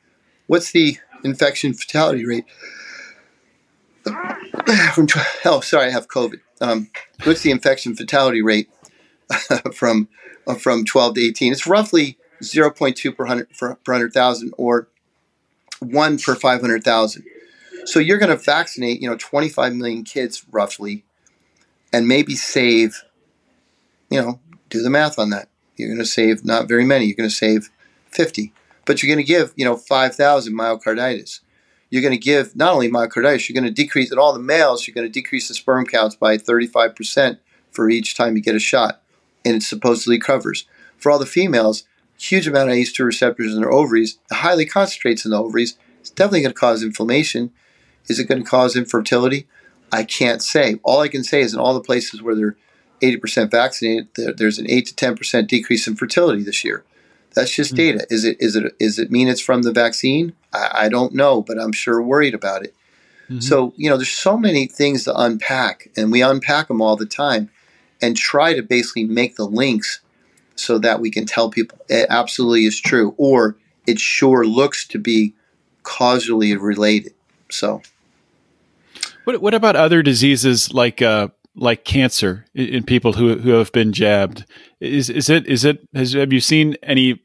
What's 0.48 0.72
the 0.72 0.98
infection 1.24 1.74
fatality 1.74 2.26
rate? 2.26 2.46
from 4.94 5.08
oh, 5.46 5.62
sorry, 5.62 5.88
I 5.88 5.92
have 5.92 6.08
COVID. 6.08 6.40
Um, 6.62 6.90
what's 7.24 7.42
the 7.42 7.52
infection 7.52 7.96
fatality 7.96 8.42
rate 8.42 8.70
from 9.74 10.10
uh, 10.48 10.56
from 10.56 10.86
12 10.86 11.16
to 11.16 11.22
18? 11.22 11.52
It's 11.52 11.68
roughly 11.68 12.18
0.2 12.41 13.15
per, 13.15 13.25
hundred, 13.25 13.49
per 13.58 13.78
100,000 13.86 14.54
or 14.58 14.88
1 15.80 16.19
per 16.19 16.36
500,000. 16.36 17.23
So 17.86 17.99
you're 17.99 18.17
going 18.17 18.36
to 18.36 18.43
vaccinate, 18.43 19.02
you 19.02 19.10
know, 19.10 19.17
25 19.17 19.75
million 19.75 20.04
kids 20.04 20.45
roughly 20.52 21.04
and 21.91 22.08
maybe 22.08 22.36
save, 22.36 23.04
you 24.10 24.21
know, 24.21 24.39
do 24.69 24.82
the 24.82 24.89
math 24.89 25.17
on 25.17 25.30
that. 25.32 25.49
You're 25.75 25.89
going 25.89 25.99
to 25.99 26.06
save 26.06 26.43
not 26.43 26.67
very 26.67 26.86
many. 26.86 27.06
You're 27.06 27.15
going 27.15 27.30
to 27.30 27.36
save 27.36 27.69
50. 28.12 28.54
But 28.86 29.02
you're 29.02 29.13
going 29.13 29.25
to 29.25 29.28
give, 29.28 29.54
you 29.56 29.65
know, 29.65 29.75
5,000 29.75 30.54
myocarditis. 30.54 31.39
You're 31.89 32.02
going 32.02 32.13
to 32.13 32.17
give 32.17 32.56
not 32.56 32.73
only 32.73 32.89
myocarditis, 32.89 33.49
you're 33.49 33.60
going 33.60 33.73
to 33.73 33.84
decrease 33.84 34.12
in 34.12 34.19
all 34.19 34.34
the 34.34 34.39
males, 34.39 34.86
you're 34.86 34.93
going 34.93 35.08
to 35.08 35.12
decrease 35.12 35.47
the 35.47 35.56
sperm 35.56 35.86
counts 35.86 36.15
by 36.15 36.38
35% 36.38 37.39
for 37.71 37.89
each 37.89 38.15
time 38.15 38.36
you 38.36 38.41
get 38.41 38.56
a 38.56 38.60
shot. 38.60 39.02
And 39.43 39.56
it 39.56 39.63
supposedly 39.63 40.19
covers. 40.19 40.65
For 40.97 41.12
all 41.12 41.17
the 41.17 41.25
females, 41.25 41.86
huge 42.20 42.48
amount 42.48 42.70
of 42.70 42.76
ACE2 42.76 43.06
receptors 43.06 43.54
in 43.54 43.62
their 43.62 43.72
ovaries, 43.72 44.20
it 44.30 44.36
highly 44.36 44.66
concentrates 44.66 45.26
in 45.26 45.32
the 45.32 45.38
ovaries. 45.38 45.78
It's 46.00 46.10
definitely 46.10 46.42
going 46.42 46.54
to 46.54 46.60
cause 46.60 46.84
inflammation. 46.84 47.52
Is 48.08 48.20
it 48.20 48.26
going 48.26 48.44
to 48.44 48.50
cause 48.50 48.76
infertility? 48.76 49.48
I 49.92 50.04
can't 50.04 50.42
say. 50.42 50.80
All 50.84 51.02
I 51.02 51.08
can 51.08 51.24
say 51.24 51.42
is 51.42 51.54
in 51.54 51.60
all 51.60 51.74
the 51.74 51.82
places 51.82 52.22
where 52.22 52.36
they're 52.36 52.58
80% 53.02 53.50
vaccinated, 53.52 54.10
there's 54.38 54.60
an 54.60 54.70
8 54.70 54.88
to 54.88 54.94
10% 54.94 55.48
decrease 55.48 55.88
in 55.88 55.96
fertility 55.96 56.44
this 56.44 56.64
year. 56.64 56.84
That's 57.36 57.52
just 57.52 57.76
mm-hmm. 57.76 57.98
data. 57.98 58.08
Is 58.10 58.26
it 58.26 58.38
is 58.40 58.56
it 58.56 58.76
is 58.80 59.00
it 59.00 59.12
mean 59.12 59.28
it's 59.28 59.42
from 59.42 59.62
the 59.62 59.72
vaccine? 59.72 60.34
I, 60.52 60.70
I 60.74 60.90
don't 60.90 61.14
know, 61.14 61.42
but 61.42 61.60
I'm 61.60 61.72
sure 61.72 62.02
worried 62.02 62.34
about 62.34 62.64
it. 62.64 62.76
Mm-hmm. 63.26 63.40
So 63.40 63.74
you 63.78 63.90
know, 63.90 63.98
there's 63.98 64.10
so 64.10 64.38
many 64.38 64.68
things 64.68 65.04
to 65.04 65.16
unpack, 65.16 65.90
and 65.96 66.12
we 66.12 66.22
unpack 66.22 66.68
them 66.68 66.82
all 66.82 66.96
the 66.96 67.06
time, 67.06 67.50
and 68.02 68.18
try 68.18 68.54
to 68.54 68.64
basically 68.64 69.04
make 69.04 69.36
the 69.36 69.46
links 69.46 70.02
so 70.60 70.78
that 70.80 71.00
we 71.00 71.10
can 71.10 71.26
tell 71.26 71.50
people 71.50 71.78
it 71.88 72.08
absolutely 72.10 72.65
is 72.65 72.80
true, 72.80 73.15
or 73.17 73.56
it 73.88 74.00
sure 74.00 74.45
looks 74.45 74.88
to 74.88 75.00
be 75.00 75.34
causally 75.84 76.56
related. 76.56 77.13
So, 77.50 77.82
what 79.24 79.41
what 79.41 79.54
about 79.54 79.76
other 79.76 80.04
diseases 80.04 80.74
like 80.74 81.02
uh, 81.02 81.30
like 81.56 81.86
cancer 81.86 82.45
in, 82.54 82.67
in 82.67 82.84
people 82.84 83.13
who 83.13 83.38
who 83.38 83.52
have 83.52 83.72
been 83.72 83.93
jabbed? 83.93 84.45
Is 84.80 85.10
is 85.10 85.30
it 85.30 85.48
is 85.48 85.65
it 85.65 85.88
has 85.93 86.13
have 86.13 86.34
you 86.34 86.41
seen 86.41 86.76
any 86.84 87.22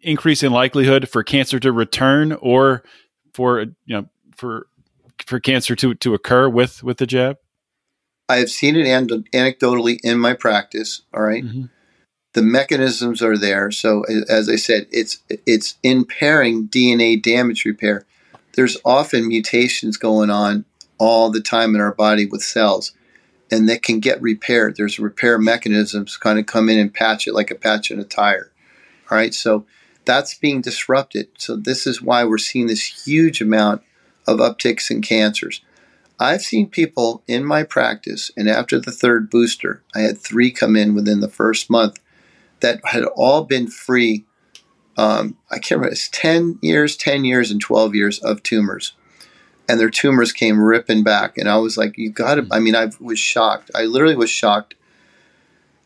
increase 0.00 0.42
in 0.42 0.52
likelihood 0.52 1.08
for 1.08 1.22
cancer 1.22 1.60
to 1.60 1.70
return 1.70 2.32
or 2.32 2.82
for 3.34 3.60
you 3.60 3.72
know 3.88 4.06
for 4.34 4.66
for 5.26 5.38
cancer 5.38 5.76
to 5.76 5.94
to 5.94 6.14
occur 6.14 6.48
with 6.48 6.82
with 6.82 6.98
the 6.98 7.06
jab? 7.06 7.36
I 8.28 8.36
have 8.36 8.50
seen 8.50 8.76
it 8.76 8.86
anecdotally 8.86 9.98
in 10.02 10.18
my 10.18 10.32
practice. 10.34 11.02
All 11.12 11.22
right? 11.22 11.44
mm-hmm. 11.44 11.66
The 12.34 12.42
mechanisms 12.42 13.22
are 13.22 13.36
there. 13.36 13.70
So 13.70 14.04
as 14.28 14.48
I 14.48 14.56
said, 14.56 14.86
it's 14.90 15.22
it's 15.28 15.76
impairing 15.82 16.68
DNA 16.68 17.22
damage 17.22 17.64
repair. 17.64 18.06
There's 18.54 18.76
often 18.84 19.28
mutations 19.28 19.96
going 19.96 20.30
on 20.30 20.64
all 20.98 21.30
the 21.30 21.40
time 21.40 21.74
in 21.74 21.80
our 21.80 21.94
body 21.94 22.26
with 22.26 22.42
cells 22.42 22.92
and 23.50 23.68
that 23.68 23.82
can 23.82 24.00
get 24.00 24.22
repaired. 24.22 24.76
There's 24.76 24.98
repair 24.98 25.38
mechanisms 25.38 26.16
kind 26.16 26.38
of 26.38 26.46
come 26.46 26.70
in 26.70 26.78
and 26.78 26.92
patch 26.92 27.26
it 27.26 27.34
like 27.34 27.50
a 27.50 27.54
patch 27.54 27.90
in 27.90 28.00
a 28.00 28.04
tire. 28.04 28.50
All 29.10 29.18
right, 29.18 29.34
so 29.34 29.66
that's 30.06 30.34
being 30.34 30.62
disrupted. 30.62 31.28
So 31.36 31.56
this 31.56 31.86
is 31.86 32.00
why 32.00 32.24
we're 32.24 32.38
seeing 32.38 32.66
this 32.66 33.06
huge 33.06 33.42
amount 33.42 33.82
of 34.26 34.38
upticks 34.38 34.90
in 34.90 35.02
cancers. 35.02 35.60
I've 36.18 36.42
seen 36.42 36.68
people 36.68 37.22
in 37.26 37.44
my 37.44 37.62
practice, 37.62 38.30
and 38.36 38.48
after 38.48 38.78
the 38.78 38.92
third 38.92 39.28
booster, 39.28 39.82
I 39.94 40.00
had 40.00 40.18
three 40.18 40.50
come 40.50 40.76
in 40.76 40.94
within 40.94 41.20
the 41.20 41.28
first 41.28 41.68
month 41.68 41.98
that 42.62 42.80
had 42.84 43.04
all 43.14 43.44
been 43.44 43.68
free. 43.68 44.24
Um, 44.96 45.36
I 45.50 45.58
can't 45.58 45.78
remember, 45.78 45.92
it's 45.92 46.08
10 46.08 46.58
years, 46.62 46.96
10 46.96 47.24
years, 47.24 47.50
and 47.50 47.60
12 47.60 47.94
years 47.94 48.18
of 48.20 48.42
tumors 48.42 48.94
and 49.68 49.80
their 49.80 49.90
tumors 49.90 50.32
came 50.32 50.60
ripping 50.60 51.02
back. 51.02 51.38
And 51.38 51.48
I 51.48 51.56
was 51.56 51.76
like, 51.76 51.96
you 51.96 52.10
got 52.10 52.34
to, 52.34 52.46
I 52.50 52.58
mean, 52.58 52.74
I 52.74 52.90
was 53.00 53.18
shocked. 53.18 53.70
I 53.74 53.84
literally 53.84 54.16
was 54.16 54.30
shocked. 54.30 54.74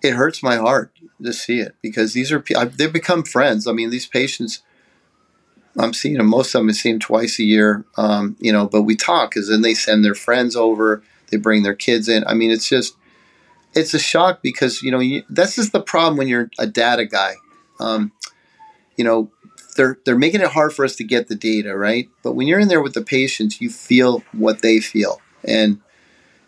It 0.02 0.14
hurts 0.14 0.42
my 0.42 0.56
heart 0.56 0.92
to 1.22 1.32
see 1.32 1.60
it 1.60 1.76
because 1.82 2.12
these 2.12 2.32
are, 2.32 2.42
they've 2.66 2.92
become 2.92 3.22
friends. 3.22 3.66
I 3.66 3.72
mean, 3.72 3.90
these 3.90 4.06
patients, 4.06 4.62
I'm 5.78 5.92
seeing 5.92 6.16
them, 6.16 6.26
most 6.26 6.54
of 6.54 6.60
them 6.60 6.68
I 6.68 6.72
see 6.72 6.90
them 6.90 7.00
twice 7.00 7.38
a 7.38 7.44
year, 7.44 7.84
um, 7.96 8.36
you 8.40 8.52
know, 8.52 8.66
but 8.66 8.82
we 8.82 8.96
talk 8.96 9.30
because 9.30 9.48
then 9.48 9.62
they 9.62 9.74
send 9.74 10.04
their 10.04 10.14
friends 10.14 10.56
over, 10.56 11.02
they 11.30 11.36
bring 11.36 11.62
their 11.62 11.74
kids 11.74 12.08
in. 12.08 12.24
I 12.26 12.34
mean, 12.34 12.50
it's 12.50 12.68
just, 12.68 12.96
it's 13.76 13.94
a 13.94 13.98
shock 13.98 14.42
because, 14.42 14.82
you 14.82 14.90
know, 14.90 15.00
you, 15.00 15.22
this 15.28 15.58
is 15.58 15.70
the 15.70 15.80
problem 15.80 16.16
when 16.16 16.28
you're 16.28 16.50
a 16.58 16.66
data 16.66 17.04
guy. 17.04 17.34
Um, 17.78 18.12
you 18.96 19.04
know, 19.04 19.30
they're 19.76 19.98
they're 20.04 20.16
making 20.16 20.40
it 20.40 20.48
hard 20.48 20.72
for 20.72 20.84
us 20.84 20.96
to 20.96 21.04
get 21.04 21.28
the 21.28 21.34
data, 21.34 21.76
right? 21.76 22.08
But 22.22 22.32
when 22.32 22.46
you're 22.46 22.58
in 22.58 22.68
there 22.68 22.80
with 22.80 22.94
the 22.94 23.02
patients, 23.02 23.60
you 23.60 23.68
feel 23.68 24.22
what 24.32 24.62
they 24.62 24.80
feel, 24.80 25.20
and 25.44 25.80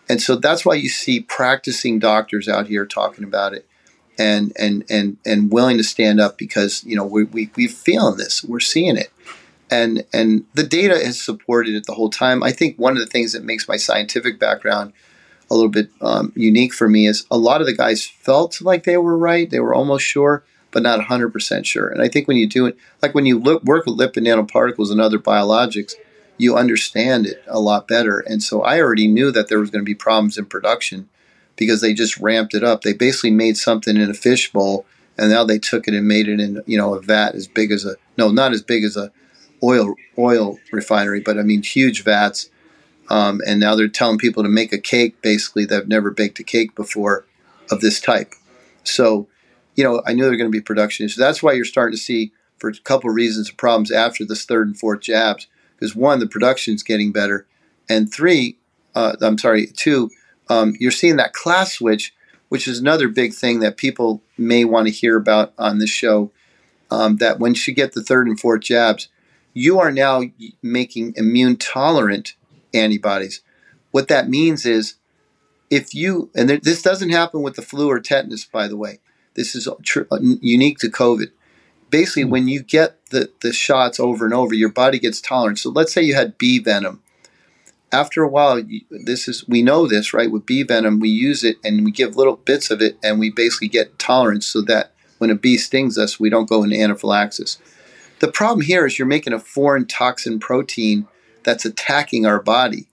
and 0.09 0.23
so 0.23 0.37
that's 0.37 0.65
why 0.65 0.75
you 0.75 0.89
see 0.89 1.21
practicing 1.21 1.99
doctors 1.99 2.49
out 2.49 2.67
here 2.67 2.87
talking 2.87 3.25
about 3.25 3.53
it, 3.53 3.69
and 4.19 4.53
and 4.59 4.85
and 4.89 5.19
and 5.27 5.53
willing 5.53 5.77
to 5.77 5.85
stand 5.85 6.21
up 6.21 6.39
because 6.39 6.83
you 6.85 6.97
know 6.97 7.05
we 7.05 7.25
we 7.25 7.51
we're 7.55 7.69
feeling 7.69 8.17
this, 8.17 8.43
we're 8.43 8.61
seeing 8.61 8.97
it, 8.97 9.13
and 9.71 10.05
and 10.13 10.47
the 10.55 10.65
data 10.65 10.95
has 10.95 11.21
supported 11.21 11.75
it 11.75 11.85
the 11.85 11.95
whole 11.95 12.11
time. 12.11 12.43
I 12.43 12.53
think 12.53 12.79
one 12.79 12.95
of 12.95 13.01
the 13.01 13.07
things 13.07 13.33
that 13.35 13.45
makes 13.45 13.69
my 13.69 13.77
scientific 13.77 14.41
background 14.41 14.95
a 15.51 15.55
little 15.55 15.71
bit 15.71 15.91
um, 16.01 16.33
unique 16.37 16.75
for 16.75 16.89
me 16.89 17.07
is 17.07 17.27
a 17.31 17.39
lot 17.39 17.61
of 17.61 17.67
the 17.67 17.75
guys 17.75 18.05
felt 18.05 18.61
like 18.61 18.85
they 18.85 18.97
were 18.97 19.17
right, 19.17 19.51
they 19.51 19.61
were 19.61 19.75
almost 19.75 20.05
sure 20.05 20.45
but 20.71 20.83
not 20.83 21.01
100% 21.01 21.65
sure. 21.65 21.89
And 21.89 22.03
I 22.03 22.09
think 22.09 22.29
when 22.29 22.37
you 22.37 22.47
do 22.47 22.67
it, 22.67 22.77
like 23.03 23.15
when 23.15 23.27
you 23.27 23.39
look, 23.39 23.63
work 23.65 23.87
with 23.87 23.99
lipid 23.99 24.27
nanoparticles 24.27 24.91
and 24.91 25.01
other 25.01 25.19
biologics, 25.19 25.95
you 26.37 26.57
understand 26.57 27.27
it 27.27 27.43
a 27.47 27.61
lot 27.61 27.89
better. 27.89 28.21
And 28.21 28.43
so 28.43 28.63
I 28.63 28.81
already 28.81 29.09
knew 29.09 29.33
that 29.33 29.49
there 29.49 29.59
was 29.59 29.71
going 29.71 29.83
to 29.83 29.89
be 29.89 29.95
problems 29.95 30.39
in 30.39 30.47
production 30.47 31.09
because 31.57 31.81
they 31.81 31.95
just 31.95 32.19
ramped 32.19 32.55
it 32.55 32.63
up. 32.63 32.83
They 32.83 32.93
basically 32.93 33.33
made 33.33 33.57
something 33.57 33.97
in 33.97 34.11
a 34.11 34.15
fishbowl 34.15 34.87
and 35.17 35.31
now 35.31 35.43
they 35.43 35.59
took 35.59 35.89
it 35.89 35.95
and 35.95 36.07
made 36.07 36.29
it 36.29 36.39
in, 36.39 36.63
you 36.67 36.79
know, 36.79 36.95
a 36.95 37.01
vat 37.01 37.35
as 37.35 37.49
big 37.49 37.73
as 37.73 37.85
a, 37.85 37.97
no, 38.17 38.31
not 38.31 38.53
as 38.53 38.63
big 38.63 38.85
as 38.85 38.97
a 38.97 39.11
oil, 39.63 39.97
oil 40.17 40.59
refinery, 40.71 41.21
but 41.21 41.39
I 41.39 41.43
mean, 41.43 41.63
huge 41.63 42.05
vats. 42.05 42.51
Um, 43.11 43.41
and 43.47 43.59
now 43.59 43.75
they're 43.75 43.89
telling 43.89 44.19
people 44.19 44.43
to 44.43 44.49
make 44.49 44.73
a 44.73 44.79
cake 44.79 45.21
basically 45.23 45.65
that 45.67 45.75
have 45.75 45.89
never 45.89 46.11
baked 46.11 46.39
a 46.39 46.45
cake 46.45 46.75
before 46.75 47.25
of 47.71 47.81
this 47.81 48.01
type. 48.01 48.35
So 48.85 49.29
you 49.79 49.85
know, 49.85 50.03
I 50.05 50.13
knew 50.13 50.23
there 50.23 50.33
were 50.33 50.37
going 50.37 50.51
to 50.51 50.59
be 50.59 50.61
production 50.61 51.07
issues. 51.07 51.17
That's 51.17 51.41
why 51.41 51.53
you're 51.53 51.65
starting 51.65 51.97
to 51.97 52.03
see, 52.03 52.33
for 52.57 52.69
a 52.69 52.75
couple 52.81 53.11
of 53.11 53.15
reasons, 53.15 53.49
problems 53.53 53.93
after 53.93 54.25
this 54.25 54.45
third 54.45 54.67
and 54.67 54.77
fourth 54.77 55.03
jabs. 55.03 55.47
Because 55.77 55.95
one, 55.95 56.19
the 56.19 56.27
production's 56.27 56.83
getting 56.83 57.13
better, 57.13 57.47
and 57.89 58.13
three, 58.13 58.59
uh, 58.97 59.15
I'm 59.21 59.39
sorry, 59.39 59.69
two, 59.69 60.11
um, 60.51 60.75
you're 60.81 60.91
seeing 60.91 61.15
that 61.19 61.33
class 61.33 61.75
switch, 61.75 62.13
which 62.49 62.67
is 62.67 62.81
another 62.81 63.07
big 63.07 63.33
thing 63.33 63.61
that 63.61 63.77
people 63.77 64.21
may 64.37 64.65
want 64.65 64.89
to 64.89 64.93
hear 64.93 65.17
about 65.17 65.53
on 65.57 65.79
this 65.79 65.91
show. 65.91 66.33
Um, 66.91 67.19
that 67.19 67.39
once 67.39 67.69
you 67.69 67.75
get 67.75 67.93
the 67.93 68.03
third 68.03 68.27
and 68.27 68.41
fourth 68.41 68.63
jabs, 68.63 69.09
you 69.55 69.79
are 69.79 69.93
now 69.93 70.23
making 70.61 71.13
immune 71.17 71.57
tolerant 71.57 72.35
antibodies. 72.75 73.43
What 73.91 74.09
that 74.09 74.29
means 74.29 74.67
is 74.67 74.95
if 75.71 75.95
you, 75.95 76.31
and 76.35 76.49
this 76.49 76.83
doesn't 76.83 77.11
happen 77.11 77.43
with 77.43 77.57
the 77.57 77.63
flu 77.63 77.91
or 77.91 78.01
tetanus, 78.01 78.45
by 78.45 78.69
the 78.69 78.77
way, 78.77 79.01
this 79.35 79.55
is 79.55 79.69
tr- 79.83 80.03
uh, 80.11 80.19
unique 80.21 80.79
to 80.79 80.89
COVID. 80.89 81.31
Basically, 81.91 82.23
mm-hmm. 82.23 82.33
when 82.33 82.49
you 82.49 82.63
get 82.63 83.07
the, 83.11 83.31
the 83.41 83.53
shots 83.53 84.01
over 84.01 84.25
and 84.25 84.35
over, 84.35 84.55
your 84.55 84.71
body 84.71 84.99
gets 84.99 85.21
tolerant. 85.21 85.59
So 85.59 85.71
let's 85.71 85.93
say 85.93 86.03
you 86.03 86.15
had 86.15 86.39
bee 86.39 86.59
venom. 86.59 87.03
After 87.91 88.23
a 88.23 88.29
while, 88.29 88.63
this 88.91 89.29
is 89.29 89.49
we 89.49 89.63
know 89.63 89.87
this 89.87 90.13
right 90.13 90.31
with 90.31 90.45
bee 90.45 90.63
venom. 90.63 91.01
We 91.01 91.09
use 91.09 91.43
it 91.43 91.57
and 91.65 91.87
we 91.87 91.91
give 91.91 92.17
little 92.17 92.37
bits 92.37 92.71
of 92.71 92.83
it, 92.83 92.99
and 93.03 93.19
we 93.19 93.31
basically 93.31 93.69
get 93.69 93.99
tolerance 93.99 94.47
so 94.47 94.61
that 94.63 94.93
when 95.17 95.31
a 95.31 95.35
bee 95.35 95.57
stings 95.57 95.97
us, 95.97 96.21
we 96.21 96.29
don't 96.29 96.49
go 96.49 96.63
into 96.63 96.79
anaphylaxis. 96.79 97.59
The 98.21 98.29
problem 98.29 98.63
here 98.67 98.85
is 98.85 98.99
you're 98.99 99.07
making 99.07 99.33
a 99.33 99.39
foreign 99.39 99.87
toxin 99.87 100.39
protein 100.39 101.07
that's 101.45 101.65
attacking 101.65 102.27
our 102.27 102.41
body. 102.41 102.87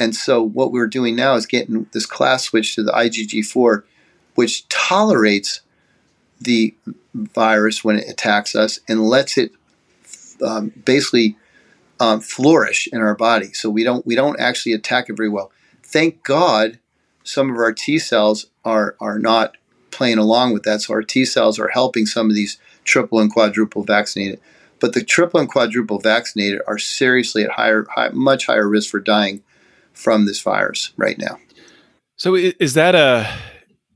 And 0.00 0.14
so 0.14 0.42
what 0.42 0.72
we're 0.72 0.86
doing 0.86 1.16
now 1.16 1.34
is 1.34 1.46
getting 1.46 1.86
this 1.92 2.06
class 2.06 2.44
switch 2.44 2.74
to 2.74 2.82
the 2.82 2.92
IgG4 2.92 3.82
which 4.38 4.68
tolerates 4.68 5.62
the 6.40 6.72
virus 7.12 7.82
when 7.82 7.96
it 7.96 8.08
attacks 8.08 8.54
us 8.54 8.78
and 8.88 9.08
lets 9.08 9.36
it 9.36 9.50
um, 10.40 10.72
basically 10.84 11.36
um, 11.98 12.20
flourish 12.20 12.88
in 12.92 13.00
our 13.00 13.16
body. 13.16 13.52
So 13.52 13.68
we 13.68 13.82
don't 13.82 14.06
we 14.06 14.14
don't 14.14 14.38
actually 14.38 14.74
attack 14.74 15.10
it 15.10 15.16
very 15.16 15.28
well. 15.28 15.50
Thank 15.82 16.22
God, 16.22 16.78
some 17.24 17.50
of 17.50 17.56
our 17.56 17.72
T 17.72 17.98
cells 17.98 18.46
are 18.64 18.94
are 19.00 19.18
not 19.18 19.56
playing 19.90 20.18
along 20.18 20.52
with 20.52 20.62
that. 20.62 20.82
So 20.82 20.94
our 20.94 21.02
T 21.02 21.24
cells 21.24 21.58
are 21.58 21.70
helping 21.70 22.06
some 22.06 22.30
of 22.30 22.36
these 22.36 22.60
triple 22.84 23.18
and 23.18 23.32
quadruple 23.32 23.82
vaccinated. 23.82 24.40
But 24.80 24.92
the 24.92 25.04
triple 25.04 25.40
and 25.40 25.48
quadruple 25.48 25.98
vaccinated 25.98 26.60
are 26.66 26.78
seriously 26.78 27.44
at 27.44 27.50
higher, 27.50 27.86
high, 27.94 28.10
much 28.10 28.46
higher 28.46 28.68
risk 28.68 28.90
for 28.90 29.00
dying 29.00 29.42
from 29.92 30.26
this 30.26 30.40
virus 30.40 30.92
right 30.96 31.18
now. 31.18 31.38
So 32.16 32.34
is 32.34 32.74
that 32.74 32.94
a 32.94 33.28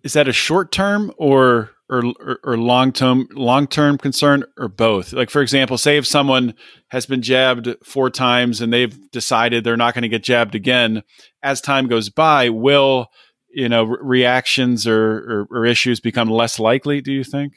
is 0.03 0.13
that 0.13 0.29
a 0.29 0.33
short 0.33 0.73
term 0.73 1.13
or 1.17 1.71
or 1.89 2.39
or 2.45 2.57
long 2.57 2.93
term 2.93 3.29
long 3.33 3.67
term 3.67 3.99
concern 3.99 4.45
or 4.57 4.69
both? 4.69 5.13
Like 5.13 5.31
for 5.31 5.43
example, 5.43 5.77
say 5.79 5.97
if 5.97 6.07
someone 6.07 6.55
has 6.89 7.07
been 7.07 7.23
jabbed 7.23 7.69
four 7.85 8.11
times 8.11 8.61
and 8.61 8.73
they've 8.73 9.11
decided 9.11 9.65
they're 9.65 9.77
not 9.77 9.95
going 9.95 10.03
to 10.03 10.09
get 10.09 10.23
jabbed 10.23 10.55
again, 10.55 11.03
as 11.43 11.61
time 11.61 11.89
goes 11.89 12.11
by, 12.11 12.49
will 12.49 13.09
you 13.53 13.69
know 13.69 13.85
re- 13.85 13.99
reactions 14.01 14.87
or, 14.87 15.47
or, 15.51 15.59
or 15.59 15.67
issues 15.67 16.01
become 16.01 16.31
less 16.31 16.59
likely? 16.59 17.01
Do 17.01 17.13
you 17.13 17.25
think? 17.25 17.55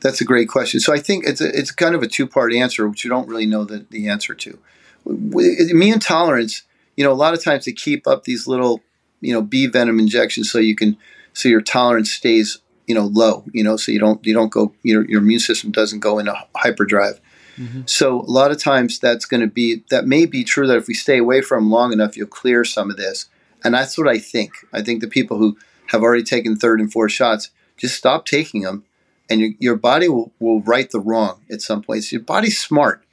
That's 0.00 0.20
a 0.20 0.24
great 0.24 0.48
question. 0.48 0.80
So 0.80 0.92
I 0.92 0.98
think 0.98 1.24
it's 1.26 1.40
a, 1.40 1.48
it's 1.58 1.70
kind 1.70 1.94
of 1.94 2.02
a 2.02 2.08
two 2.08 2.26
part 2.26 2.52
answer, 2.52 2.88
which 2.88 3.04
you 3.04 3.10
don't 3.10 3.28
really 3.28 3.46
know 3.46 3.64
the, 3.64 3.86
the 3.90 4.08
answer 4.08 4.34
to. 4.34 4.58
Immune 5.06 6.00
tolerance, 6.00 6.62
you 6.96 7.04
know, 7.04 7.12
a 7.12 7.14
lot 7.14 7.34
of 7.34 7.42
times 7.42 7.64
they 7.64 7.72
keep 7.72 8.06
up 8.06 8.24
these 8.24 8.46
little, 8.46 8.80
you 9.20 9.32
know, 9.32 9.42
bee 9.42 9.66
venom 9.66 9.98
injections 9.98 10.50
so 10.50 10.58
you 10.58 10.76
can 10.76 10.96
so 11.32 11.48
your 11.48 11.60
tolerance 11.60 12.10
stays 12.10 12.58
you 12.88 12.94
know 12.94 13.06
low 13.06 13.44
you 13.52 13.62
know 13.62 13.76
so 13.76 13.92
you 13.92 14.00
don't 14.00 14.26
you 14.26 14.34
don't 14.34 14.50
go 14.50 14.72
your 14.82 15.08
your 15.08 15.20
immune 15.20 15.38
system 15.38 15.70
doesn't 15.70 16.00
go 16.00 16.18
into 16.18 16.34
hyperdrive 16.56 17.20
mm-hmm. 17.56 17.82
so 17.84 18.22
a 18.22 18.30
lot 18.30 18.50
of 18.50 18.60
times 18.60 18.98
that's 18.98 19.26
going 19.26 19.40
to 19.40 19.46
be 19.46 19.84
that 19.90 20.06
may 20.06 20.26
be 20.26 20.42
true 20.42 20.66
that 20.66 20.78
if 20.78 20.88
we 20.88 20.94
stay 20.94 21.18
away 21.18 21.40
from 21.40 21.70
long 21.70 21.92
enough 21.92 22.16
you'll 22.16 22.26
clear 22.26 22.64
some 22.64 22.90
of 22.90 22.96
this 22.96 23.26
and 23.62 23.74
that's 23.74 23.96
what 23.96 24.08
i 24.08 24.18
think 24.18 24.52
i 24.72 24.82
think 24.82 25.00
the 25.00 25.06
people 25.06 25.36
who 25.36 25.56
have 25.88 26.02
already 26.02 26.24
taken 26.24 26.56
third 26.56 26.80
and 26.80 26.90
fourth 26.90 27.12
shots 27.12 27.50
just 27.76 27.94
stop 27.94 28.24
taking 28.26 28.62
them 28.62 28.84
and 29.30 29.40
your, 29.40 29.50
your 29.58 29.76
body 29.76 30.08
will, 30.08 30.32
will 30.38 30.60
right 30.62 30.90
the 30.90 31.00
wrong 31.00 31.40
at 31.50 31.60
some 31.62 31.82
point. 31.82 32.10
your 32.10 32.20
body's 32.20 32.60
smart. 32.60 33.04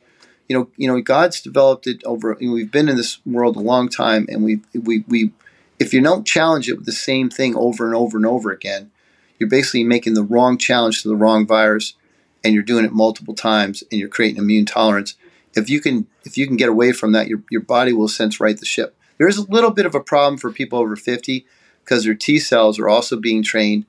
You 0.48 0.58
know, 0.58 0.70
you 0.78 0.88
know, 0.88 1.02
God's 1.02 1.42
developed 1.42 1.88
it 1.88 2.04
over. 2.06 2.38
You 2.40 2.50
know, 2.50 2.54
we've 2.54 2.72
been 2.72 2.90
in 2.90 2.98
this 2.98 3.20
world 3.26 3.56
a 3.56 3.62
long 3.62 3.90
time, 3.90 4.28
and 4.30 4.44
we 4.44 4.60
we 4.74 5.04
we 5.08 5.32
if 5.80 5.94
you 5.94 6.02
don't 6.02 6.26
challenge 6.26 6.70
it 6.70 6.78
with 6.78 6.86
the 6.86 6.92
same 6.92 7.30
thing 7.30 7.56
over 7.56 7.86
and 7.86 7.96
over 7.96 8.18
and 8.18 8.26
over 8.26 8.52
again, 8.52 8.92
you're 9.40 9.50
basically 9.50 9.84
making 9.84 10.14
the 10.14 10.24
wrong 10.24 10.58
challenge 10.58 11.02
to 11.02 11.10
the 11.10 11.16
wrong 11.16 11.48
virus, 11.48 11.96
and 12.44 12.54
you're 12.54 12.64
doing 12.64 12.86
it 12.86 12.94
multiple 12.94 13.34
times, 13.34 13.84
and 13.92 14.00
you're 14.00 14.08
creating 14.08 14.38
immune 14.38 14.66
tolerance. 14.66 15.16
If 15.56 15.70
you 15.70 15.82
can 15.82 16.06
if 16.26 16.38
you 16.38 16.46
can 16.46 16.58
get 16.58 16.70
away 16.70 16.92
from 16.92 17.12
that, 17.14 17.28
your 17.28 17.42
your 17.50 17.62
body 17.62 17.92
will 17.92 18.08
sense 18.08 18.40
right 18.40 18.58
the 18.58 18.66
ship. 18.66 18.96
There 19.18 19.28
is 19.28 19.38
a 19.38 19.50
little 19.50 19.72
bit 19.72 19.86
of 19.86 19.96
a 19.96 20.00
problem 20.00 20.38
for 20.38 20.52
people 20.52 20.78
over 20.78 20.96
50 20.96 21.46
because 21.84 22.04
their 22.04 22.16
T 22.16 22.40
cells 22.40 22.78
are 22.80 22.90
also 22.90 23.16
being 23.18 23.44
trained, 23.44 23.86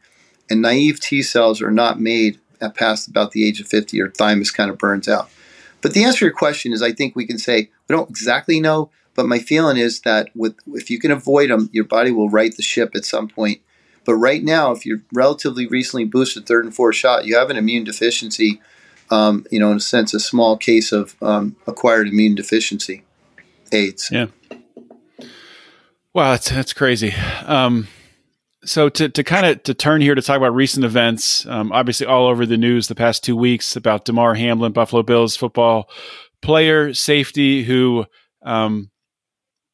and 0.51 0.63
naive 0.63 1.01
T 1.01 1.23
cells 1.23 1.61
are 1.61 1.71
not 1.71 2.01
made 2.01 2.39
past 2.75 3.09
about 3.09 3.33
the 3.33 3.47
age 3.47 3.61
of 3.61 3.67
50 3.67 4.01
or 4.01 4.11
thymus 4.11 4.51
kind 4.51 4.71
of 4.71 4.79
burns 4.79 5.09
out. 5.09 5.31
But 5.83 5.95
the 5.95 6.05
answer 6.05 6.21
to 6.21 6.25
your 6.27 6.35
question 6.35 6.73
is 6.73 6.83
I 6.83 6.93
think 6.93 7.15
we 7.15 7.27
can 7.27 7.39
say 7.39 7.71
we 7.89 7.95
don't 7.95 8.11
exactly 8.11 8.61
know, 8.61 8.91
but 9.15 9.27
my 9.27 9.39
feeling 9.39 9.77
is 9.77 10.01
that 10.01 10.31
with 10.35 10.57
if 10.69 10.91
you 10.91 10.99
can 10.99 11.11
avoid 11.11 11.51
them, 11.51 11.71
your 11.73 11.85
body 11.85 12.11
will 12.11 12.29
right 12.29 12.55
the 12.55 12.63
ship 12.63 12.93
at 12.95 13.05
some 13.05 13.29
point. 13.29 13.61
But 14.05 14.15
right 14.15 14.43
now, 14.43 14.71
if 14.71 14.87
you're 14.87 15.03
relatively 15.13 15.67
recently 15.67 16.05
boosted 16.05 16.47
third 16.47 16.65
and 16.65 16.75
fourth 16.75 16.97
shot, 16.97 17.27
you 17.27 17.37
have 17.37 17.51
an 17.51 17.57
immune 17.57 17.85
deficiency. 17.85 18.61
Um, 19.11 19.47
you 19.53 19.61
know, 19.61 19.71
in 19.71 19.77
a 19.77 19.81
sense, 19.81 20.15
a 20.15 20.21
small 20.21 20.57
case 20.57 20.91
of 20.91 21.15
um, 21.23 21.55
acquired 21.69 22.09
immune 22.09 22.35
deficiency, 22.35 23.05
AIDS. 23.71 24.09
Yeah. 24.11 24.27
Wow, 26.13 26.33
that's 26.33 26.51
that's 26.51 26.73
crazy. 26.73 27.15
Um, 27.45 27.87
so 28.67 28.89
to, 28.89 29.09
to 29.09 29.25
kind 29.25 29.47
of 29.47 29.63
to 29.63 29.75
turn 29.75 30.01
here 30.01 30.15
to 30.15 30.23
talk 30.23 30.37
about 30.37 30.55
recent 30.55 30.85
events, 30.85 31.47
um, 31.47 31.73
obviously 31.73 32.07
all 32.07 32.27
over 32.27 32.45
the 32.45 32.57
news 32.57 32.89
the 32.89 32.95
past 32.95 33.25
two 33.25 33.37
weeks 33.37 33.77
about 33.77 34.05
Damar 34.05 34.35
Hamlin, 34.35 34.73
Buffalo 34.73 35.03
Bills 35.03 35.37
football 35.37 35.89
player, 36.43 36.93
safety 36.93 37.63
who 37.63 38.05
um, 38.43 38.91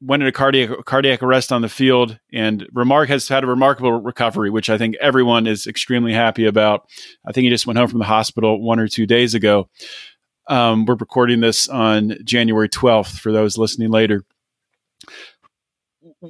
went 0.00 0.22
into 0.22 0.32
cardiac 0.32 0.84
cardiac 0.84 1.22
arrest 1.22 1.52
on 1.52 1.62
the 1.62 1.68
field, 1.68 2.18
and 2.32 2.66
Remark 2.72 3.08
has 3.08 3.28
had 3.28 3.44
a 3.44 3.46
remarkable 3.46 3.92
recovery, 3.92 4.50
which 4.50 4.68
I 4.68 4.78
think 4.78 4.96
everyone 5.00 5.46
is 5.46 5.66
extremely 5.66 6.12
happy 6.12 6.46
about. 6.46 6.88
I 7.26 7.32
think 7.32 7.44
he 7.44 7.50
just 7.50 7.66
went 7.66 7.78
home 7.78 7.88
from 7.88 8.00
the 8.00 8.04
hospital 8.04 8.60
one 8.60 8.78
or 8.78 8.88
two 8.88 9.06
days 9.06 9.34
ago. 9.34 9.68
Um, 10.48 10.86
we're 10.86 10.96
recording 10.96 11.40
this 11.40 11.68
on 11.68 12.16
January 12.24 12.68
12th 12.68 13.18
for 13.20 13.32
those 13.32 13.56
listening 13.56 13.90
later. 13.90 14.24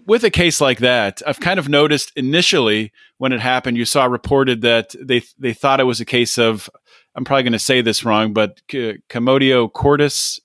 With 0.07 0.25
a 0.25 0.31
case 0.31 0.61
like 0.61 0.79
that, 0.79 1.21
I've 1.27 1.39
kind 1.39 1.59
of 1.59 1.69
noticed 1.69 2.13
initially 2.17 2.93
when 3.19 3.33
it 3.33 3.41
happened, 3.41 3.77
you 3.77 3.85
saw 3.85 4.07
reported 4.07 4.63
that 4.63 4.95
they 4.99 5.23
they 5.39 5.53
thought 5.53 5.81
it 5.81 5.85
was 5.85 6.01
a 6.01 6.07
case 6.07 6.39
of 6.39 6.71
I'm 7.15 7.25
probably 7.25 7.43
going 7.43 7.53
to 7.53 7.59
say 7.59 7.83
this 7.83 8.05
wrong, 8.05 8.33
but 8.33 8.61
c- 8.71 8.99
commotio 9.09 9.71
cordis. 9.71 10.41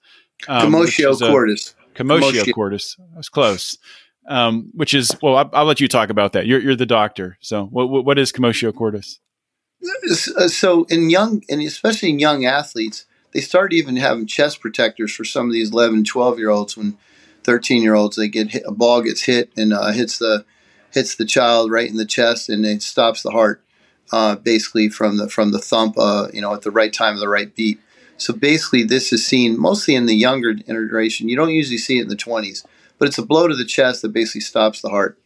Um, 0.47 0.71
commotio 0.71 1.17
cordis. 1.17 1.75
Commotio 1.95 2.53
cordis. 2.53 2.97
I 3.13 3.17
was 3.17 3.29
close. 3.29 3.77
Um, 4.27 4.69
which 4.73 4.93
is 4.93 5.15
well, 5.21 5.37
I'll, 5.37 5.49
I'll, 5.53 5.65
let 5.65 5.79
you 5.79 5.87
talk 5.87 6.09
about 6.09 6.33
that. 6.33 6.45
You're, 6.45 6.59
you're 6.59 6.75
the 6.75 6.85
doctor, 6.85 7.37
so 7.39 7.63
what, 7.63 8.03
what 8.03 8.19
is 8.19 8.33
commotio 8.33 8.75
cordis? 8.75 9.21
Uh, 10.35 10.49
so 10.49 10.83
in 10.89 11.09
young 11.09 11.43
and 11.47 11.61
especially 11.61 12.09
in 12.09 12.19
young 12.19 12.43
athletes, 12.43 13.05
they 13.31 13.39
start 13.39 13.71
even 13.71 13.95
having 13.95 14.27
chest 14.27 14.59
protectors 14.59 15.13
for 15.13 15.23
some 15.23 15.45
of 15.45 15.53
these 15.53 15.71
11, 15.71 16.03
12 16.03 16.39
year 16.39 16.49
olds. 16.49 16.75
When 16.75 16.97
13 17.47 17.81
year 17.81 17.95
olds, 17.95 18.17
they 18.17 18.27
get 18.27 18.51
hit, 18.51 18.63
a 18.67 18.71
ball 18.73 19.01
gets 19.01 19.23
hit 19.23 19.51
and 19.55 19.71
uh, 19.71 19.91
hits 19.91 20.19
the 20.19 20.45
hits 20.91 21.15
the 21.15 21.25
child 21.25 21.71
right 21.71 21.89
in 21.89 21.95
the 21.95 22.05
chest 22.05 22.49
and 22.49 22.65
it 22.65 22.81
stops 22.83 23.23
the 23.23 23.31
heart, 23.31 23.63
uh, 24.11 24.35
basically 24.35 24.89
from 24.89 25.15
the 25.15 25.29
from 25.29 25.53
the 25.53 25.59
thump, 25.59 25.97
uh, 25.97 26.27
you 26.33 26.41
know, 26.41 26.53
at 26.53 26.63
the 26.63 26.71
right 26.71 26.91
time 26.91 27.13
of 27.13 27.21
the 27.21 27.29
right 27.29 27.55
beat. 27.55 27.79
So 28.17 28.33
basically, 28.33 28.83
this 28.83 29.13
is 29.13 29.25
seen 29.25 29.57
mostly 29.59 29.95
in 29.95 30.07
the 30.07 30.15
younger 30.15 30.53
generation. 30.53 31.29
You 31.29 31.37
don't 31.37 31.51
usually 31.51 31.77
see 31.77 31.99
it 31.99 32.03
in 32.03 32.07
the 32.09 32.15
20s, 32.17 32.65
but 32.97 33.07
it's 33.07 33.17
a 33.17 33.25
blow 33.25 33.47
to 33.47 33.55
the 33.55 33.63
chest 33.63 34.01
that 34.01 34.11
basically 34.11 34.41
stops 34.41 34.81
the 34.81 34.89
heart. 34.89 35.17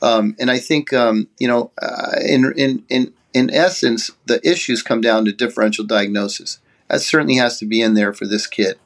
Um, 0.00 0.36
and 0.38 0.50
I 0.50 0.58
think 0.58 0.94
um, 0.94 1.28
you 1.38 1.46
know, 1.46 1.72
uh, 1.82 2.16
in 2.26 2.54
in 2.56 2.84
in 2.88 3.12
in 3.34 3.50
essence, 3.50 4.10
the 4.24 4.40
issues 4.48 4.82
come 4.82 5.02
down 5.02 5.26
to 5.26 5.32
differential 5.32 5.84
diagnosis. 5.84 6.58
That 6.88 7.02
certainly 7.02 7.36
has 7.36 7.58
to 7.58 7.66
be 7.66 7.82
in 7.82 7.92
there 7.92 8.14
for 8.14 8.26
this 8.26 8.46
kid. 8.46 8.78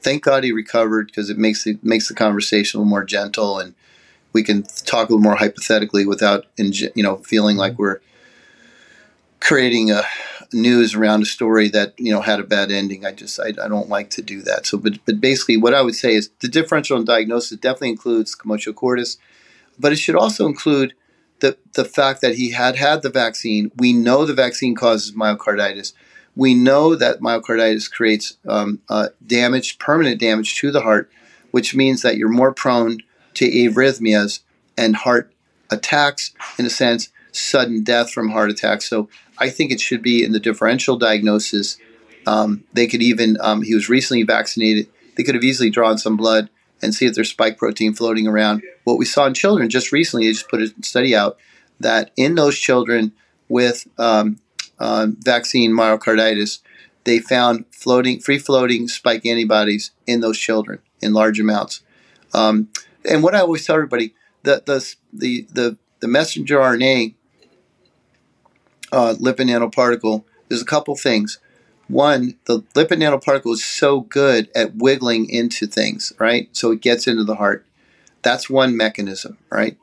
Thank 0.00 0.22
God 0.24 0.44
he 0.44 0.52
recovered 0.52 1.06
because 1.08 1.30
it 1.30 1.38
makes 1.38 1.66
it 1.66 1.82
makes 1.84 2.08
the 2.08 2.14
conversation 2.14 2.78
a 2.78 2.80
little 2.80 2.90
more 2.90 3.04
gentle 3.04 3.58
and 3.58 3.74
we 4.32 4.42
can 4.42 4.62
talk 4.84 5.08
a 5.08 5.12
little 5.12 5.22
more 5.22 5.36
hypothetically 5.36 6.06
without 6.06 6.46
you 6.56 7.02
know 7.02 7.16
feeling 7.16 7.56
like 7.56 7.78
we're 7.78 8.00
creating 9.40 9.90
a 9.90 10.02
news 10.52 10.94
around 10.94 11.22
a 11.22 11.26
story 11.26 11.68
that 11.68 11.94
you 11.98 12.12
know 12.12 12.20
had 12.20 12.40
a 12.40 12.44
bad 12.44 12.70
ending. 12.70 13.04
I 13.04 13.12
just 13.12 13.38
I, 13.40 13.48
I 13.48 13.68
don't 13.68 13.88
like 13.88 14.10
to 14.10 14.22
do 14.22 14.42
that. 14.42 14.66
So, 14.66 14.78
but 14.78 14.98
but 15.04 15.20
basically, 15.20 15.56
what 15.56 15.74
I 15.74 15.82
would 15.82 15.94
say 15.94 16.14
is 16.14 16.30
the 16.40 16.48
differential 16.48 17.02
diagnosis 17.02 17.58
definitely 17.58 17.90
includes 17.90 18.36
commotio 18.36 18.74
cordis, 18.74 19.18
but 19.78 19.92
it 19.92 19.96
should 19.96 20.16
also 20.16 20.46
include 20.46 20.94
the 21.40 21.56
the 21.74 21.84
fact 21.84 22.20
that 22.22 22.36
he 22.36 22.50
had 22.50 22.76
had 22.76 23.02
the 23.02 23.10
vaccine. 23.10 23.70
We 23.76 23.92
know 23.92 24.24
the 24.24 24.34
vaccine 24.34 24.74
causes 24.74 25.12
myocarditis. 25.12 25.92
We 26.38 26.54
know 26.54 26.94
that 26.94 27.18
myocarditis 27.18 27.90
creates 27.90 28.36
um, 28.46 28.80
uh, 28.88 29.08
damage, 29.26 29.80
permanent 29.80 30.20
damage 30.20 30.54
to 30.58 30.70
the 30.70 30.82
heart, 30.82 31.10
which 31.50 31.74
means 31.74 32.02
that 32.02 32.16
you're 32.16 32.28
more 32.28 32.54
prone 32.54 32.98
to 33.34 33.44
arrhythmias 33.44 34.38
and 34.76 34.94
heart 34.94 35.32
attacks, 35.68 36.32
in 36.56 36.64
a 36.64 36.70
sense, 36.70 37.08
sudden 37.32 37.82
death 37.82 38.12
from 38.12 38.28
heart 38.28 38.50
attacks. 38.50 38.88
So 38.88 39.08
I 39.38 39.50
think 39.50 39.72
it 39.72 39.80
should 39.80 40.00
be 40.00 40.22
in 40.22 40.30
the 40.30 40.38
differential 40.38 40.96
diagnosis. 40.96 41.76
Um, 42.24 42.62
they 42.72 42.86
could 42.86 43.02
even, 43.02 43.36
um, 43.40 43.62
he 43.62 43.74
was 43.74 43.88
recently 43.88 44.22
vaccinated. 44.22 44.86
They 45.16 45.24
could 45.24 45.34
have 45.34 45.42
easily 45.42 45.70
drawn 45.70 45.98
some 45.98 46.16
blood 46.16 46.50
and 46.80 46.94
see 46.94 47.06
if 47.06 47.16
there's 47.16 47.30
spike 47.30 47.58
protein 47.58 47.94
floating 47.94 48.28
around. 48.28 48.62
What 48.84 48.98
we 48.98 49.06
saw 49.06 49.26
in 49.26 49.34
children 49.34 49.68
just 49.68 49.90
recently, 49.90 50.26
they 50.26 50.32
just 50.34 50.48
put 50.48 50.62
a 50.62 50.72
study 50.82 51.16
out 51.16 51.36
that 51.80 52.12
in 52.16 52.36
those 52.36 52.56
children 52.56 53.10
with 53.48 53.88
um, 53.98 54.38
uh, 54.78 55.08
vaccine 55.18 55.72
myocarditis, 55.72 56.60
they 57.04 57.18
found 57.18 57.64
floating, 57.70 58.20
free 58.20 58.38
floating 58.38 58.88
spike 58.88 59.24
antibodies 59.24 59.92
in 60.06 60.20
those 60.20 60.38
children 60.38 60.80
in 61.00 61.12
large 61.12 61.40
amounts. 61.40 61.82
Um, 62.34 62.68
and 63.04 63.22
what 63.22 63.34
I 63.34 63.40
always 63.40 63.64
tell 63.66 63.76
everybody, 63.76 64.14
the 64.42 64.62
the 64.64 64.94
the 65.12 65.46
the, 65.52 65.76
the 66.00 66.08
messenger 66.08 66.58
RNA 66.58 67.14
uh, 68.92 69.14
lipid 69.18 69.48
nanoparticle, 69.48 70.24
there's 70.48 70.62
a 70.62 70.66
couple 70.66 70.96
things. 70.96 71.38
One, 71.88 72.34
the 72.44 72.60
lipid 72.74 72.98
nanoparticle 72.98 73.52
is 73.54 73.64
so 73.64 74.00
good 74.00 74.50
at 74.54 74.76
wiggling 74.76 75.30
into 75.30 75.66
things, 75.66 76.12
right? 76.18 76.48
So 76.52 76.70
it 76.70 76.82
gets 76.82 77.06
into 77.06 77.24
the 77.24 77.36
heart. 77.36 77.64
That's 78.22 78.50
one 78.50 78.76
mechanism, 78.76 79.38
right? 79.50 79.78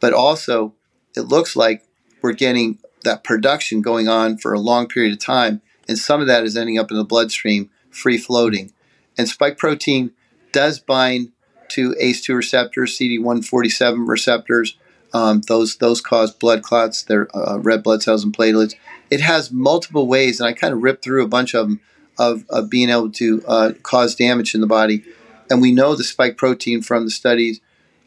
But 0.00 0.12
also, 0.12 0.74
it 1.16 1.22
looks 1.22 1.56
like 1.56 1.86
we're 2.20 2.32
getting 2.32 2.78
that 3.06 3.24
production 3.24 3.80
going 3.80 4.08
on 4.08 4.36
for 4.36 4.52
a 4.52 4.60
long 4.60 4.86
period 4.86 5.12
of 5.12 5.18
time, 5.18 5.62
and 5.88 5.98
some 5.98 6.20
of 6.20 6.26
that 6.26 6.44
is 6.44 6.56
ending 6.56 6.78
up 6.78 6.90
in 6.90 6.96
the 6.96 7.04
bloodstream 7.04 7.70
free 7.90 8.18
floating. 8.18 8.72
And 9.16 9.28
spike 9.28 9.56
protein 9.56 10.12
does 10.52 10.78
bind 10.78 11.32
to 11.68 11.94
ACE2 12.00 12.36
receptors, 12.36 12.96
CD147 12.98 14.06
receptors, 14.06 14.76
um, 15.14 15.40
those 15.48 15.76
those 15.78 16.00
cause 16.00 16.32
blood 16.32 16.62
clots, 16.62 17.02
they're 17.02 17.28
uh, 17.34 17.58
red 17.58 17.82
blood 17.82 18.02
cells 18.02 18.24
and 18.24 18.36
platelets. 18.36 18.74
It 19.10 19.20
has 19.20 19.50
multiple 19.50 20.06
ways, 20.06 20.40
and 20.40 20.48
I 20.48 20.52
kind 20.52 20.74
of 20.74 20.82
ripped 20.82 21.04
through 21.04 21.24
a 21.24 21.28
bunch 21.28 21.54
of 21.54 21.68
them 21.68 21.80
of, 22.18 22.44
of 22.50 22.68
being 22.68 22.90
able 22.90 23.10
to 23.12 23.42
uh, 23.46 23.72
cause 23.82 24.14
damage 24.14 24.54
in 24.54 24.60
the 24.60 24.66
body. 24.66 25.04
And 25.48 25.62
we 25.62 25.72
know 25.72 25.94
the 25.94 26.04
spike 26.04 26.36
protein 26.36 26.82
from 26.82 27.04
the 27.04 27.10
studies 27.10 27.60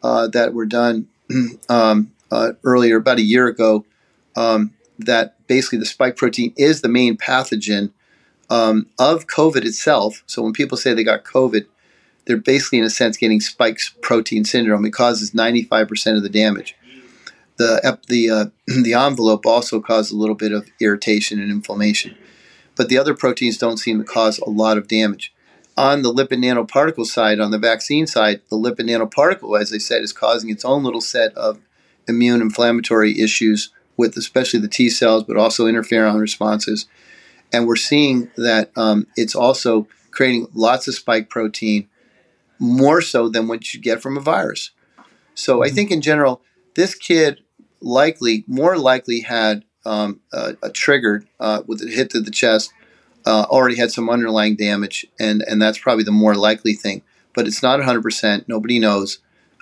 uh, 0.03 0.27
that 0.27 0.53
were 0.53 0.65
done 0.65 1.07
um, 1.69 2.11
uh, 2.31 2.51
earlier, 2.63 2.97
about 2.97 3.17
a 3.17 3.23
year 3.23 3.47
ago, 3.47 3.85
um, 4.35 4.73
that 4.99 5.35
basically 5.47 5.79
the 5.79 5.85
spike 5.85 6.15
protein 6.15 6.53
is 6.57 6.81
the 6.81 6.87
main 6.87 7.17
pathogen 7.17 7.91
um, 8.49 8.87
of 8.97 9.27
COVID 9.27 9.65
itself. 9.65 10.23
So 10.27 10.41
when 10.41 10.53
people 10.53 10.77
say 10.77 10.93
they 10.93 11.03
got 11.03 11.23
COVID, 11.23 11.65
they're 12.25 12.37
basically, 12.37 12.79
in 12.79 12.85
a 12.85 12.89
sense, 12.89 13.17
getting 13.17 13.41
spike 13.41 13.79
protein 14.01 14.45
syndrome. 14.45 14.85
It 14.85 14.93
causes 14.93 15.31
95% 15.31 16.17
of 16.17 16.23
the 16.23 16.29
damage 16.29 16.75
the 17.59 17.99
the 18.07 18.29
uh, 18.31 18.45
the 18.81 18.95
envelope 18.95 19.45
also 19.45 19.79
causes 19.79 20.11
a 20.11 20.17
little 20.17 20.33
bit 20.33 20.51
of 20.51 20.71
irritation 20.79 21.39
and 21.39 21.51
inflammation, 21.51 22.15
but 22.75 22.89
the 22.89 22.97
other 22.97 23.13
proteins 23.13 23.59
don't 23.59 23.77
seem 23.77 23.99
to 23.99 24.03
cause 24.03 24.39
a 24.39 24.49
lot 24.49 24.79
of 24.79 24.87
damage. 24.87 25.31
On 25.77 26.01
the 26.01 26.11
lipid 26.11 26.43
nanoparticle 26.43 27.05
side, 27.05 27.39
on 27.39 27.51
the 27.51 27.59
vaccine 27.59 28.07
side, 28.07 28.41
the 28.49 28.57
lipid 28.57 28.89
nanoparticle, 28.89 29.59
as 29.59 29.71
I 29.71 29.77
said, 29.77 30.01
is 30.01 30.11
causing 30.11 30.49
its 30.49 30.65
own 30.65 30.83
little 30.83 31.01
set 31.01 31.33
of 31.35 31.59
immune 32.07 32.41
inflammatory 32.41 33.19
issues 33.19 33.69
with 33.99 34.15
especially 34.15 34.61
the 34.61 34.69
T 34.69 34.89
cells, 34.89 35.25
but 35.25 35.35
also 35.35 35.65
interferon 35.65 36.19
responses. 36.19 36.87
And 37.51 37.67
we're 37.67 37.75
seeing 37.75 38.31
that 38.37 38.71
um, 38.77 39.07
it's 39.17 39.35
also 39.35 39.87
creating 40.11 40.47
lots 40.53 40.87
of 40.87 40.95
spike 40.95 41.29
protein, 41.29 41.89
more 42.59 43.01
so 43.01 43.27
than 43.27 43.47
what 43.49 43.73
you 43.73 43.81
get 43.81 44.01
from 44.01 44.17
a 44.17 44.21
virus. 44.21 44.71
So 45.35 45.61
I 45.61 45.67
mm-hmm. 45.67 45.75
think 45.75 45.91
in 45.91 46.01
general, 46.01 46.41
this 46.75 46.95
kid 46.95 47.41
likely, 47.81 48.45
more 48.47 48.77
likely 48.77 49.21
had 49.21 49.65
um, 49.85 50.21
uh, 50.31 50.53
triggered 50.73 51.27
uh, 51.39 51.63
with 51.67 51.81
a 51.81 51.89
hit 51.89 52.09
to 52.11 52.21
the 52.21 52.31
chest 52.31 52.71
uh, 53.25 53.45
already 53.49 53.75
had 53.75 53.91
some 53.91 54.09
underlying 54.09 54.55
damage, 54.55 55.05
and 55.19 55.43
and 55.43 55.61
that's 55.61 55.77
probably 55.77 56.03
the 56.03 56.11
more 56.11 56.35
likely 56.35 56.73
thing. 56.73 57.01
But 57.33 57.47
it's 57.47 57.61
not 57.61 57.79
100. 57.79 58.01
percent 58.01 58.47
Nobody 58.47 58.79
knows. 58.79 59.19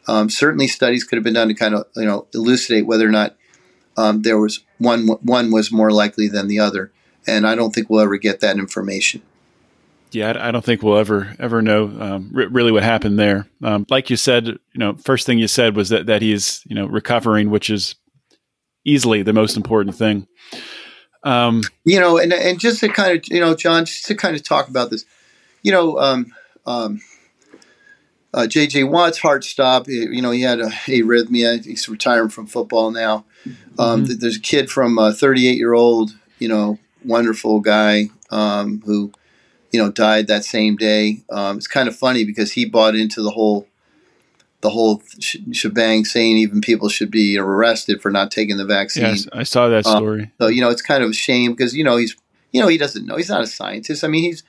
Um, 0.07 0.29
certainly, 0.29 0.67
studies 0.67 1.03
could 1.03 1.17
have 1.17 1.23
been 1.23 1.33
done 1.33 1.47
to 1.47 1.53
kind 1.53 1.75
of 1.75 1.87
you 1.95 2.05
know 2.05 2.27
elucidate 2.33 2.85
whether 2.85 3.07
or 3.07 3.11
not 3.11 3.35
um, 3.97 4.21
there 4.21 4.39
was 4.39 4.61
one 4.77 5.07
one 5.07 5.51
was 5.51 5.71
more 5.71 5.91
likely 5.91 6.27
than 6.27 6.47
the 6.47 6.59
other, 6.59 6.91
and 7.25 7.45
I 7.47 7.55
don't 7.55 7.73
think 7.73 7.89
we'll 7.89 8.01
ever 8.01 8.17
get 8.17 8.39
that 8.39 8.57
information. 8.57 9.21
Yeah, 10.11 10.37
I 10.39 10.51
don't 10.51 10.63
think 10.63 10.83
we'll 10.83 10.97
ever 10.97 11.35
ever 11.39 11.61
know 11.61 11.85
um, 11.99 12.31
r- 12.35 12.47
really 12.47 12.71
what 12.71 12.83
happened 12.83 13.19
there. 13.19 13.47
Um, 13.61 13.85
like 13.89 14.09
you 14.09 14.15
said, 14.15 14.47
you 14.47 14.59
know, 14.75 14.95
first 14.95 15.25
thing 15.25 15.39
you 15.39 15.47
said 15.47 15.75
was 15.75 15.89
that 15.89 16.05
that 16.05 16.21
he's 16.21 16.63
you 16.65 16.75
know 16.75 16.85
recovering, 16.85 17.49
which 17.49 17.69
is 17.69 17.95
easily 18.85 19.23
the 19.23 19.33
most 19.33 19.57
important 19.57 19.95
thing. 19.95 20.27
Um, 21.23 21.63
you 21.83 21.99
know, 21.99 22.17
and 22.17 22.31
and 22.31 22.59
just 22.59 22.79
to 22.81 22.89
kind 22.89 23.17
of 23.17 23.25
you 23.27 23.41
know, 23.41 23.55
John, 23.55 23.85
just 23.85 24.05
to 24.05 24.15
kind 24.15 24.35
of 24.35 24.43
talk 24.43 24.69
about 24.69 24.91
this, 24.91 25.05
you 25.63 25.71
know, 25.71 25.99
um, 25.99 26.33
um, 26.65 27.01
uh, 28.33 28.47
J.J. 28.47 28.85
Watt's 28.85 29.17
heart 29.17 29.43
stop. 29.43 29.87
You 29.87 30.21
know, 30.21 30.31
he 30.31 30.41
had 30.41 30.59
a 30.59 30.67
arrhythmia. 30.67 31.65
He's 31.65 31.89
retiring 31.89 32.29
from 32.29 32.47
football 32.47 32.91
now. 32.91 33.25
Um, 33.79 34.05
mm-hmm. 34.05 34.19
There's 34.19 34.37
a 34.37 34.41
kid 34.41 34.69
from 34.69 34.97
a 34.97 35.13
38 35.13 35.57
year 35.57 35.73
old, 35.73 36.11
you 36.39 36.47
know, 36.47 36.79
wonderful 37.05 37.59
guy 37.59 38.09
um, 38.31 38.81
who, 38.85 39.11
you 39.71 39.81
know, 39.81 39.91
died 39.91 40.27
that 40.27 40.45
same 40.45 40.75
day. 40.75 41.23
Um, 41.29 41.57
it's 41.57 41.67
kind 41.67 41.87
of 41.87 41.95
funny 41.95 42.25
because 42.25 42.53
he 42.53 42.65
bought 42.65 42.95
into 42.95 43.21
the 43.21 43.31
whole 43.31 43.67
the 44.61 44.69
whole 44.71 45.03
shebang 45.19 46.03
saying 46.03 46.37
even 46.37 46.61
people 46.61 46.89
should 46.89 47.11
be 47.11 47.37
arrested 47.37 48.01
for 48.01 48.09
not 48.09 48.31
taking 48.31 48.57
the 48.57 48.65
vaccine. 48.65 49.03
Yes, 49.03 49.27
I 49.31 49.43
saw 49.43 49.67
that 49.67 49.85
um, 49.85 49.97
story. 49.97 50.31
So 50.39 50.47
you 50.47 50.61
know, 50.61 50.69
it's 50.69 50.81
kind 50.81 51.03
of 51.03 51.11
a 51.11 51.13
shame 51.13 51.51
because 51.51 51.75
you 51.75 51.83
know 51.83 51.97
he's 51.97 52.15
you 52.51 52.61
know 52.61 52.67
he 52.67 52.77
doesn't 52.77 53.05
know 53.05 53.17
he's 53.17 53.29
not 53.29 53.41
a 53.41 53.47
scientist. 53.47 54.03
I 54.03 54.07
mean, 54.07 54.23
he's 54.23 54.43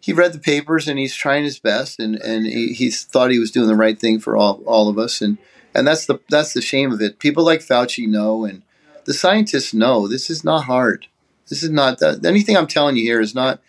he 0.00 0.12
read 0.12 0.32
the 0.32 0.38
papers 0.38 0.88
and 0.88 0.98
he's 0.98 1.14
trying 1.14 1.44
his 1.44 1.58
best 1.58 1.98
and 1.98 2.16
and 2.16 2.46
he, 2.46 2.72
he 2.72 2.90
thought 2.90 3.30
he 3.30 3.38
was 3.38 3.50
doing 3.50 3.68
the 3.68 3.74
right 3.74 3.98
thing 3.98 4.18
for 4.18 4.36
all 4.36 4.62
all 4.66 4.88
of 4.88 4.98
us 4.98 5.20
and 5.20 5.38
and 5.74 5.86
that's 5.86 6.06
the 6.06 6.18
that's 6.28 6.52
the 6.52 6.62
shame 6.62 6.92
of 6.92 7.00
it. 7.00 7.18
People 7.18 7.44
like 7.44 7.60
Fauci 7.60 8.08
know 8.08 8.44
and 8.44 8.62
the 9.04 9.14
scientists 9.14 9.74
know 9.74 10.06
this 10.06 10.30
is 10.30 10.44
not 10.44 10.64
hard. 10.64 11.06
This 11.48 11.62
is 11.62 11.70
not 11.70 11.98
that 11.98 12.24
anything 12.24 12.56
I'm 12.56 12.66
telling 12.66 12.96
you 12.96 13.02
here 13.02 13.20
is 13.20 13.34
not 13.34 13.60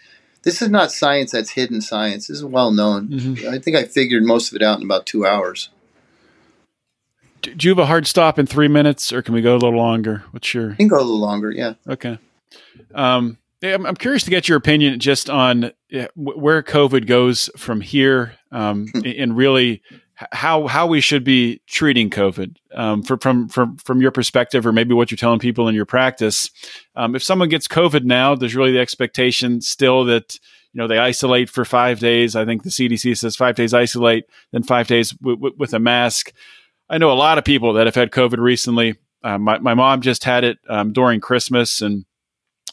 this 0.43 0.61
is 0.61 0.69
not 0.69 0.91
science 0.91 1.31
that's 1.31 1.51
hidden 1.51 1.81
science. 1.81 2.27
This 2.27 2.37
is 2.37 2.45
well 2.45 2.71
known. 2.71 3.09
Mm-hmm. 3.09 3.49
I 3.49 3.59
think 3.59 3.77
I 3.77 3.83
figured 3.83 4.23
most 4.23 4.51
of 4.51 4.55
it 4.55 4.63
out 4.63 4.79
in 4.79 4.85
about 4.85 5.05
two 5.05 5.25
hours. 5.25 5.69
Do 7.41 7.55
you 7.59 7.71
have 7.71 7.79
a 7.79 7.87
hard 7.87 8.05
stop 8.05 8.37
in 8.37 8.45
three 8.45 8.67
minutes, 8.67 9.11
or 9.11 9.23
can 9.23 9.33
we 9.33 9.41
go 9.41 9.53
a 9.53 9.57
little 9.57 9.75
longer? 9.75 10.23
What's 10.31 10.53
your? 10.53 10.75
can 10.75 10.87
go 10.87 10.97
a 10.97 11.01
little 11.01 11.19
longer. 11.19 11.51
Yeah. 11.51 11.73
Okay. 11.87 12.19
Um, 12.93 13.39
I'm, 13.63 13.85
I'm 13.85 13.95
curious 13.95 14.23
to 14.23 14.29
get 14.29 14.47
your 14.47 14.57
opinion 14.57 14.99
just 14.99 15.29
on 15.29 15.71
where 16.15 16.61
COVID 16.61 17.07
goes 17.07 17.49
from 17.57 17.81
here, 17.81 18.35
um, 18.51 18.87
hmm. 18.93 19.01
and 19.05 19.35
really 19.35 19.81
how 20.31 20.67
how 20.67 20.87
we 20.87 21.01
should 21.01 21.23
be 21.23 21.61
treating 21.67 22.09
COVID 22.09 22.55
um, 22.75 23.03
for, 23.03 23.17
from 23.17 23.47
from 23.47 23.77
from 23.77 24.01
your 24.01 24.11
perspective, 24.11 24.65
or 24.65 24.71
maybe 24.71 24.93
what 24.93 25.11
you're 25.11 25.17
telling 25.17 25.39
people 25.39 25.67
in 25.67 25.75
your 25.75 25.85
practice. 25.85 26.49
Um, 26.95 27.15
if 27.15 27.23
someone 27.23 27.49
gets 27.49 27.67
COVID 27.67 28.03
now, 28.03 28.35
there's 28.35 28.55
really 28.55 28.71
the 28.71 28.79
expectation 28.79 29.61
still 29.61 30.05
that 30.05 30.37
you 30.73 30.79
know 30.79 30.87
they 30.87 30.97
isolate 30.97 31.49
for 31.49 31.65
five 31.65 31.99
days. 31.99 32.35
I 32.35 32.45
think 32.45 32.63
the 32.63 32.69
CDC 32.69 33.17
says 33.17 33.35
five 33.35 33.55
days 33.55 33.73
isolate, 33.73 34.25
then 34.51 34.63
five 34.63 34.87
days 34.87 35.11
w- 35.11 35.37
w- 35.37 35.55
with 35.57 35.73
a 35.73 35.79
mask. 35.79 36.31
I 36.89 36.97
know 36.97 37.11
a 37.11 37.13
lot 37.13 37.37
of 37.37 37.45
people 37.45 37.73
that 37.73 37.87
have 37.87 37.95
had 37.95 38.11
COVID 38.11 38.37
recently. 38.37 38.95
Uh, 39.23 39.37
my 39.37 39.59
my 39.59 39.73
mom 39.73 40.01
just 40.01 40.23
had 40.23 40.43
it 40.43 40.57
um, 40.69 40.93
during 40.93 41.19
Christmas, 41.19 41.81
and 41.81 42.05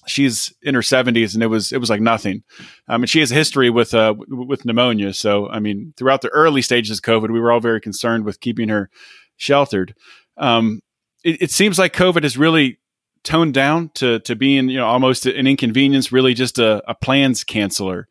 she's 0.06 0.52
in 0.62 0.74
her 0.74 0.80
70s 0.80 1.34
and 1.34 1.42
it 1.42 1.48
was 1.48 1.72
it 1.72 1.78
was 1.78 1.90
like 1.90 2.00
nothing. 2.00 2.42
Um, 2.88 3.02
and 3.02 3.10
she 3.10 3.20
has 3.20 3.30
a 3.30 3.34
history 3.34 3.70
with 3.70 3.94
uh, 3.94 4.14
with 4.28 4.64
pneumonia. 4.64 5.12
So 5.12 5.48
i 5.48 5.58
mean 5.58 5.94
throughout 5.96 6.22
the 6.22 6.28
early 6.28 6.62
stages 6.62 6.98
of 6.98 7.02
covid 7.02 7.30
we 7.30 7.40
were 7.40 7.52
all 7.52 7.60
very 7.60 7.80
concerned 7.80 8.24
with 8.24 8.40
keeping 8.40 8.68
her 8.68 8.90
sheltered. 9.36 9.94
Um, 10.36 10.80
it, 11.24 11.42
it, 11.42 11.50
seems 11.50 11.78
like 11.78 11.92
covid 11.92 12.22
has 12.22 12.38
really 12.38 12.78
toned 13.24 13.54
down 13.54 13.90
to 13.94 14.20
to 14.20 14.36
being 14.36 14.68
you 14.68 14.78
know 14.78 14.86
almost 14.86 15.26
an 15.26 15.46
inconvenience 15.46 16.12
really 16.12 16.32
just 16.32 16.58
a, 16.58 16.82
a 16.88 16.94
plans 16.94 17.42
canceller 17.44 18.04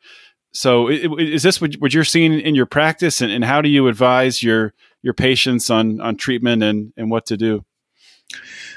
so 0.58 0.88
is 0.90 1.44
this 1.44 1.62
what, 1.62 1.76
what 1.76 1.94
you're 1.94 2.04
seeing 2.04 2.40
in 2.40 2.56
your 2.56 2.66
practice? 2.66 3.22
And, 3.22 3.32
and 3.32 3.46
how 3.46 3.62
do 3.62 3.70
you 3.70 3.88
advise 3.88 4.42
your 4.42 4.74
your 5.04 5.14
patients 5.14 5.70
on 5.70 6.02
on 6.02 6.18
treatment 6.18 6.64
and 6.64 6.92
and 6.98 7.12
what 7.12 7.28
to 7.28 7.38
do 7.38 7.64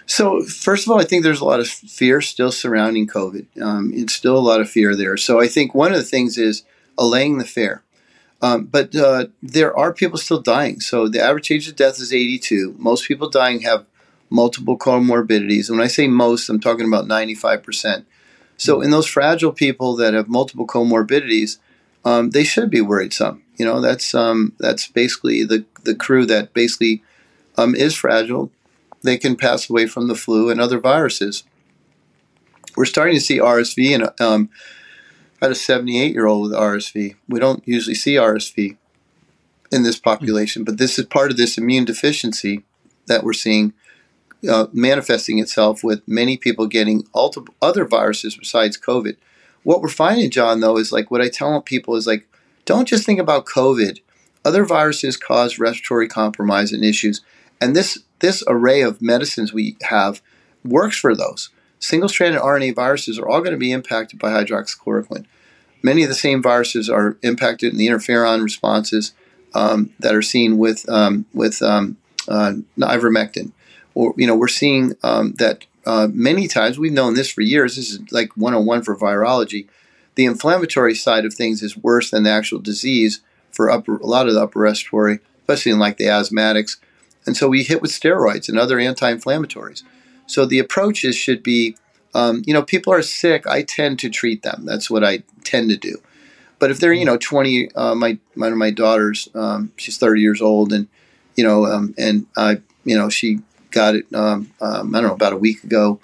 so, 0.06 0.42
first 0.42 0.86
of 0.86 0.92
all, 0.92 1.00
I 1.00 1.04
think 1.04 1.22
there's 1.22 1.40
a 1.40 1.44
lot 1.44 1.60
of 1.60 1.68
fear 1.68 2.20
still 2.20 2.52
surrounding 2.52 3.06
COVID. 3.06 3.62
Um, 3.62 3.92
it's 3.94 4.12
still 4.12 4.36
a 4.36 4.38
lot 4.38 4.60
of 4.60 4.68
fear 4.68 4.96
there. 4.96 5.16
So, 5.16 5.40
I 5.40 5.46
think 5.46 5.74
one 5.74 5.92
of 5.92 5.98
the 5.98 6.04
things 6.04 6.36
is 6.36 6.64
allaying 6.98 7.38
the 7.38 7.44
fear. 7.44 7.82
Um, 8.42 8.64
but 8.64 8.94
uh, 8.96 9.26
there 9.42 9.76
are 9.76 9.92
people 9.92 10.18
still 10.18 10.40
dying. 10.40 10.80
So, 10.80 11.08
the 11.08 11.22
average 11.22 11.50
age 11.50 11.68
of 11.68 11.76
death 11.76 12.00
is 12.00 12.12
82. 12.12 12.74
Most 12.78 13.06
people 13.06 13.30
dying 13.30 13.60
have 13.60 13.86
multiple 14.30 14.78
comorbidities. 14.78 15.68
And 15.68 15.78
when 15.78 15.84
I 15.84 15.88
say 15.88 16.08
most, 16.08 16.48
I'm 16.48 16.60
talking 16.60 16.86
about 16.86 17.06
95%. 17.06 18.04
So, 18.56 18.80
in 18.80 18.90
those 18.90 19.06
fragile 19.06 19.52
people 19.52 19.96
that 19.96 20.14
have 20.14 20.28
multiple 20.28 20.66
comorbidities, 20.66 21.58
um, 22.04 22.30
they 22.30 22.44
should 22.44 22.70
be 22.70 22.80
worried 22.80 23.12
some. 23.12 23.42
You 23.58 23.66
know, 23.66 23.80
that's 23.80 24.14
um, 24.14 24.54
that's 24.58 24.88
basically 24.88 25.44
the 25.44 25.64
the 25.84 25.94
crew 25.94 26.26
that 26.26 26.54
basically 26.54 27.02
um, 27.58 27.74
is 27.74 27.94
fragile 27.94 28.50
they 29.02 29.18
can 29.18 29.36
pass 29.36 29.68
away 29.68 29.86
from 29.86 30.08
the 30.08 30.14
flu 30.14 30.50
and 30.50 30.60
other 30.60 30.78
viruses. 30.78 31.44
We're 32.76 32.84
starting 32.84 33.14
to 33.14 33.20
see 33.20 33.38
RSV, 33.38 33.94
and 33.94 34.20
um, 34.20 34.50
I 35.40 35.46
had 35.46 35.52
a 35.52 35.56
78 35.56 36.12
year 36.12 36.26
old 36.26 36.42
with 36.42 36.58
RSV. 36.58 37.16
We 37.28 37.40
don't 37.40 37.66
usually 37.66 37.94
see 37.94 38.14
RSV 38.14 38.76
in 39.72 39.82
this 39.82 39.98
population, 39.98 40.64
but 40.64 40.78
this 40.78 40.98
is 40.98 41.06
part 41.06 41.30
of 41.30 41.36
this 41.36 41.56
immune 41.56 41.84
deficiency 41.84 42.64
that 43.06 43.24
we're 43.24 43.32
seeing 43.32 43.72
uh, 44.48 44.66
manifesting 44.72 45.38
itself 45.38 45.84
with 45.84 46.06
many 46.06 46.36
people 46.36 46.66
getting 46.66 47.06
other 47.60 47.84
viruses 47.84 48.36
besides 48.36 48.78
COVID. 48.78 49.16
What 49.62 49.82
we're 49.82 49.88
finding, 49.88 50.30
John, 50.30 50.60
though, 50.60 50.78
is 50.78 50.92
like 50.92 51.10
what 51.10 51.20
I 51.20 51.28
tell 51.28 51.60
people 51.60 51.96
is 51.96 52.06
like, 52.06 52.26
don't 52.64 52.88
just 52.88 53.04
think 53.04 53.20
about 53.20 53.46
COVID. 53.46 54.00
Other 54.44 54.64
viruses 54.64 55.16
cause 55.16 55.58
respiratory 55.58 56.08
compromise 56.08 56.72
and 56.72 56.84
issues. 56.84 57.20
And 57.60 57.76
this 57.76 57.98
this 58.20 58.42
array 58.46 58.82
of 58.82 59.02
medicines 59.02 59.52
we 59.52 59.76
have 59.82 60.22
works 60.64 60.96
for 60.96 61.14
those. 61.14 61.50
Single-stranded 61.78 62.40
RNA 62.40 62.74
viruses 62.74 63.18
are 63.18 63.28
all 63.28 63.40
going 63.40 63.52
to 63.52 63.58
be 63.58 63.72
impacted 63.72 64.18
by 64.18 64.30
hydroxychloroquine. 64.30 65.24
Many 65.82 66.02
of 66.02 66.10
the 66.10 66.14
same 66.14 66.42
viruses 66.42 66.90
are 66.90 67.16
impacted 67.22 67.72
in 67.72 67.78
the 67.78 67.86
interferon 67.86 68.42
responses 68.42 69.14
um, 69.54 69.90
that 69.98 70.14
are 70.14 70.22
seen 70.22 70.58
with 70.58 70.86
um, 70.90 71.24
with 71.32 71.62
um, 71.62 71.96
uh, 72.28 72.52
ivermectin. 72.78 73.52
Or 73.94 74.14
you 74.18 74.26
know, 74.26 74.36
we're 74.36 74.48
seeing 74.48 74.94
um, 75.02 75.32
that 75.38 75.64
uh, 75.86 76.08
many 76.12 76.46
times. 76.46 76.78
We've 76.78 76.92
known 76.92 77.14
this 77.14 77.30
for 77.30 77.40
years. 77.40 77.76
This 77.76 77.90
is 77.90 78.12
like 78.12 78.36
101 78.36 78.82
for 78.82 78.96
virology. 78.96 79.66
The 80.14 80.26
inflammatory 80.26 80.94
side 80.94 81.24
of 81.24 81.32
things 81.32 81.62
is 81.62 81.76
worse 81.76 82.10
than 82.10 82.24
the 82.24 82.30
actual 82.30 82.58
disease 82.58 83.20
for 83.50 83.70
upper, 83.70 83.96
a 83.96 84.06
lot 84.06 84.28
of 84.28 84.34
the 84.34 84.42
upper 84.42 84.60
respiratory, 84.60 85.20
especially 85.40 85.72
in 85.72 85.78
like 85.78 85.96
the 85.96 86.04
asthmatics 86.04 86.76
and 87.26 87.36
so 87.36 87.48
we 87.48 87.62
hit 87.62 87.82
with 87.82 87.90
steroids 87.90 88.48
and 88.48 88.58
other 88.58 88.78
anti 88.78 89.12
inflammatories. 89.12 89.82
So 90.26 90.46
the 90.46 90.58
approaches 90.58 91.16
should 91.16 91.42
be 91.42 91.76
um, 92.14 92.42
you 92.46 92.52
know, 92.52 92.62
people 92.62 92.92
are 92.92 93.02
sick, 93.02 93.46
I 93.46 93.62
tend 93.62 93.98
to 94.00 94.10
treat 94.10 94.42
them. 94.42 94.64
That's 94.64 94.90
what 94.90 95.04
I 95.04 95.22
tend 95.44 95.70
to 95.70 95.76
do. 95.76 96.00
But 96.58 96.70
if 96.70 96.78
they're, 96.78 96.92
you 96.92 97.04
know, 97.04 97.16
20, 97.16 97.74
uh, 97.74 97.94
my, 97.94 98.18
one 98.34 98.52
of 98.52 98.58
my 98.58 98.70
daughters, 98.70 99.28
um, 99.34 99.72
she's 99.76 99.98
30 99.98 100.20
years 100.20 100.42
old 100.42 100.72
and, 100.72 100.88
you 101.36 101.44
know, 101.44 101.64
um, 101.66 101.94
and 101.96 102.26
I, 102.36 102.60
you 102.84 102.96
know, 102.96 103.08
she 103.08 103.40
got 103.70 103.94
it, 103.94 104.06
um, 104.14 104.52
um, 104.60 104.94
I 104.94 105.00
don't 105.00 105.08
know, 105.08 105.14
about 105.14 105.32
a 105.32 105.38
week 105.38 105.64
ago. 105.64 106.00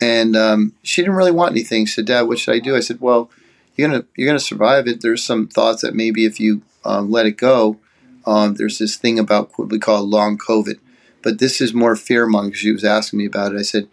And 0.00 0.36
um, 0.36 0.72
she 0.82 1.02
didn't 1.02 1.16
really 1.16 1.30
want 1.30 1.52
anything. 1.52 1.86
She 1.86 1.94
said, 1.94 2.06
Dad, 2.06 2.22
what 2.22 2.38
should 2.38 2.54
I 2.54 2.58
do? 2.58 2.74
I 2.74 2.80
said, 2.80 3.00
well, 3.00 3.30
you're 3.76 3.88
going 3.88 4.02
to, 4.02 4.08
you're 4.16 4.26
going 4.26 4.38
to 4.38 4.44
survive 4.44 4.88
it. 4.88 5.02
There's 5.02 5.22
some 5.22 5.46
thoughts 5.46 5.82
that 5.82 5.94
maybe 5.94 6.24
if 6.24 6.40
you 6.40 6.62
let 6.84 7.26
it 7.26 7.36
go, 7.36 7.78
um, 8.24 8.54
there's 8.54 8.78
this 8.78 8.96
thing 8.96 9.18
about 9.18 9.50
what 9.56 9.68
we 9.68 9.78
call 9.78 10.04
long 10.04 10.38
COVID, 10.38 10.78
but 11.22 11.38
this 11.38 11.60
is 11.60 11.74
more 11.74 11.96
fear 11.96 12.26
mongering. 12.26 12.54
She 12.54 12.72
was 12.72 12.84
asking 12.84 13.18
me 13.18 13.26
about 13.26 13.52
it. 13.52 13.58
I 13.58 13.62
said, 13.62 13.88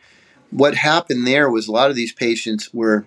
what 0.52 0.76
happened 0.76 1.28
there 1.28 1.50
was 1.50 1.68
a 1.68 1.72
lot 1.72 1.90
of 1.90 1.96
these 1.96 2.14
patients 2.14 2.74
were 2.74 3.06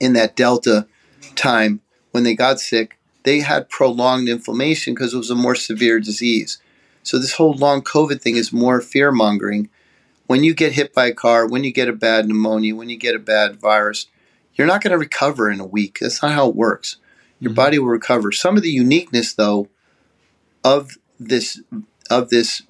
in 0.00 0.12
that 0.14 0.36
Delta 0.36 0.86
time 1.34 1.80
when 2.10 2.24
they 2.24 2.34
got 2.34 2.60
sick, 2.60 2.98
they 3.24 3.40
had 3.40 3.68
prolonged 3.68 4.28
inflammation 4.28 4.94
because 4.94 5.14
it 5.14 5.18
was 5.18 5.30
a 5.30 5.34
more 5.34 5.54
severe 5.54 5.98
disease. 5.98 6.58
So 7.02 7.18
this 7.18 7.34
whole 7.34 7.54
long 7.54 7.82
COVID 7.82 8.20
thing 8.20 8.36
is 8.36 8.52
more 8.52 8.80
fear 8.80 9.10
mongering. 9.10 9.68
When 10.26 10.42
you 10.42 10.54
get 10.54 10.72
hit 10.72 10.94
by 10.94 11.06
a 11.06 11.14
car, 11.14 11.46
when 11.46 11.64
you 11.64 11.72
get 11.72 11.88
a 11.88 11.92
bad 11.92 12.26
pneumonia, 12.26 12.74
when 12.74 12.88
you 12.88 12.96
get 12.96 13.14
a 13.14 13.20
bad 13.20 13.56
virus, 13.56 14.06
you're 14.54 14.66
not 14.66 14.82
going 14.82 14.92
to 14.92 14.98
recover 14.98 15.50
in 15.50 15.60
a 15.60 15.66
week. 15.66 15.98
That's 16.00 16.22
not 16.22 16.32
how 16.32 16.48
it 16.48 16.56
works 16.56 16.96
your 17.40 17.50
mm-hmm. 17.50 17.56
body 17.56 17.78
will 17.78 17.88
recover. 17.88 18.32
Some 18.32 18.56
of 18.56 18.62
the 18.62 18.70
uniqueness, 18.70 19.34
though, 19.34 19.68
of 20.62 20.96
this 21.18 21.60
of 22.10 22.30
this 22.30 22.62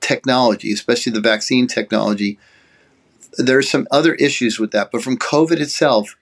technology, 0.00 0.72
especially 0.72 1.12
the 1.12 1.20
vaccine 1.20 1.66
technology, 1.66 2.38
there's 3.38 3.70
some 3.70 3.86
other 3.90 4.14
issues 4.14 4.58
with 4.58 4.70
that. 4.72 4.90
But 4.90 5.02
from 5.02 5.16
COVID 5.16 5.58
itself, 5.60 6.16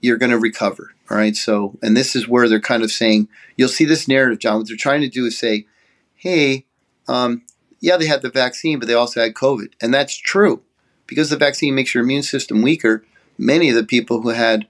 you're 0.00 0.18
going 0.18 0.30
to 0.30 0.38
recover. 0.38 0.94
All 1.10 1.16
right. 1.16 1.36
So, 1.36 1.78
and 1.82 1.96
this 1.96 2.16
is 2.16 2.28
where 2.28 2.48
they're 2.48 2.60
kind 2.60 2.82
of 2.82 2.90
saying, 2.90 3.28
you'll 3.56 3.68
see 3.68 3.84
this 3.84 4.08
narrative, 4.08 4.38
John. 4.38 4.58
What 4.58 4.68
they're 4.68 4.76
trying 4.76 5.02
to 5.02 5.08
do 5.08 5.26
is 5.26 5.38
say, 5.38 5.66
hey, 6.14 6.64
um, 7.08 7.42
yeah, 7.80 7.96
they 7.96 8.06
had 8.06 8.22
the 8.22 8.30
vaccine, 8.30 8.78
but 8.78 8.88
they 8.88 8.94
also 8.94 9.20
had 9.20 9.34
COVID. 9.34 9.72
And 9.80 9.92
that's 9.92 10.16
true 10.16 10.62
because 11.06 11.30
the 11.30 11.36
vaccine 11.36 11.74
makes 11.74 11.94
your 11.94 12.04
immune 12.04 12.22
system 12.22 12.62
weaker. 12.62 13.04
Many 13.36 13.68
of 13.68 13.74
the 13.74 13.84
people 13.84 14.22
who 14.22 14.30
had 14.30 14.66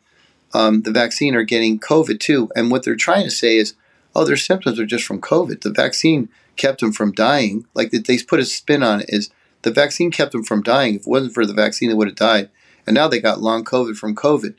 um, 0.54 0.82
the 0.82 0.90
vaccine 0.90 1.34
are 1.34 1.42
getting 1.42 1.78
COVID 1.78 2.20
too. 2.20 2.50
And 2.54 2.70
what 2.70 2.84
they're 2.84 2.96
trying 2.96 3.24
to 3.24 3.30
say 3.30 3.56
is, 3.56 3.74
oh, 4.14 4.24
their 4.24 4.36
symptoms 4.36 4.78
are 4.78 4.86
just 4.86 5.04
from 5.04 5.20
COVID. 5.20 5.62
The 5.62 5.70
vaccine 5.70 6.28
kept 6.56 6.80
them 6.80 6.92
from 6.92 7.12
dying. 7.12 7.66
Like 7.74 7.90
they 7.90 8.18
put 8.18 8.40
a 8.40 8.44
spin 8.44 8.82
on 8.82 9.00
it 9.00 9.06
is 9.08 9.30
the 9.62 9.70
vaccine 9.70 10.10
kept 10.10 10.32
them 10.32 10.44
from 10.44 10.62
dying. 10.62 10.96
If 10.96 11.02
it 11.02 11.06
wasn't 11.06 11.34
for 11.34 11.46
the 11.46 11.54
vaccine, 11.54 11.88
they 11.88 11.94
would 11.94 12.08
have 12.08 12.16
died. 12.16 12.50
And 12.86 12.94
now 12.94 13.08
they 13.08 13.20
got 13.20 13.40
long 13.40 13.64
COVID 13.64 13.96
from 13.96 14.14
COVID. 14.14 14.54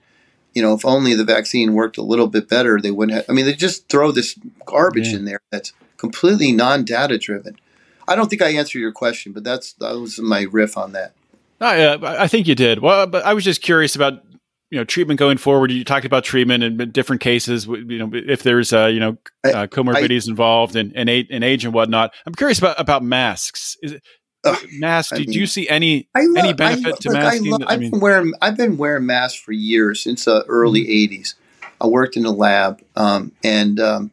You 0.54 0.62
know, 0.62 0.74
if 0.74 0.86
only 0.86 1.14
the 1.16 1.24
vaccine 1.24 1.74
worked 1.74 1.98
a 1.98 2.04
little 2.04 2.28
bit 2.28 2.48
better, 2.48 2.80
they 2.80 2.92
wouldn't 2.92 3.16
have. 3.16 3.26
I 3.28 3.34
mean, 3.34 3.46
they 3.46 3.54
just 3.54 3.90
throw 3.90 4.12
this 4.12 4.38
garbage 4.66 5.10
yeah. 5.10 5.18
in 5.18 5.26
there 5.26 5.42
that's 5.52 5.74
completely 5.98 6.52
non-data 6.52 7.18
driven. 7.18 7.58
I 8.08 8.16
don't 8.16 8.30
think 8.30 8.42
I 8.42 8.50
answered 8.50 8.80
your 8.80 8.92
question, 8.92 9.32
but 9.32 9.44
that's 9.44 9.74
that 9.74 9.96
was 10.00 10.20
my 10.20 10.46
riff 10.52 10.78
on 10.78 10.92
that. 10.92 11.14
I, 11.60 11.82
uh, 11.82 12.16
I 12.20 12.28
think 12.28 12.48
you 12.48 12.56
did. 12.56 12.80
Well, 12.80 13.08
but 13.08 13.26
I 13.26 13.34
was 13.34 13.44
just 13.44 13.62
curious 13.62 13.96
about 13.96 14.24
you 14.74 14.80
know 14.80 14.84
treatment 14.84 15.20
going 15.20 15.38
forward. 15.38 15.72
You 15.72 15.84
talked 15.84 16.04
about 16.04 16.24
treatment 16.24 16.64
in 16.64 16.90
different 16.90 17.22
cases. 17.22 17.68
You 17.68 18.00
know, 18.00 18.10
if 18.12 18.42
there's 18.42 18.74
uh, 18.74 18.88
you 18.88 19.00
know 19.00 19.18
uh, 19.44 19.68
comorbidities 19.68 20.28
I, 20.28 20.32
involved 20.32 20.76
and 20.76 20.92
and 20.96 21.12
age, 21.12 21.28
and 21.30 21.44
age 21.44 21.64
and 21.64 21.76
whatnot. 21.76 22.12
I'm 22.26 22.34
curious 22.34 22.58
about 22.58 22.80
about 22.80 23.04
masks. 23.04 23.78
Is 23.84 23.92
it, 23.92 24.04
uh, 24.44 24.56
masks? 24.72 25.16
Do, 25.16 25.24
do, 25.26 25.40
you 25.40 25.46
see 25.46 25.70
any 25.70 26.10
love, 26.18 26.38
any 26.38 26.54
benefit 26.54 27.00
to 27.02 27.12
masking? 27.12 27.52
Love, 27.52 27.62
I 27.68 27.78
been 27.78 28.00
wearing 28.00 28.34
I've 28.42 28.58
been 28.58 28.78
wearing 28.78 29.06
masks 29.06 29.40
for 29.40 29.52
years 29.52 30.02
since 30.02 30.26
the 30.26 30.44
early 30.48 30.82
mm-hmm. 30.82 31.22
'80s. 31.22 31.36
I 31.80 31.86
worked 31.86 32.18
in 32.18 32.26
a 32.26 32.32
lab, 32.32 32.82
um, 32.96 33.32
and 33.44 33.80
um, 33.80 34.10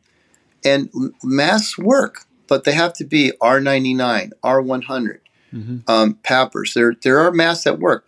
and 0.62 0.90
masks 1.24 1.78
work, 1.78 2.26
but 2.48 2.64
they 2.64 2.72
have 2.72 2.92
to 2.94 3.04
be 3.04 3.32
R99, 3.40 4.32
R100, 4.44 5.18
mm-hmm. 5.54 5.78
um, 5.88 6.18
PAPRs. 6.22 6.74
There 6.74 6.94
there 7.02 7.18
are 7.20 7.32
masks 7.32 7.64
that 7.64 7.78
work. 7.78 8.04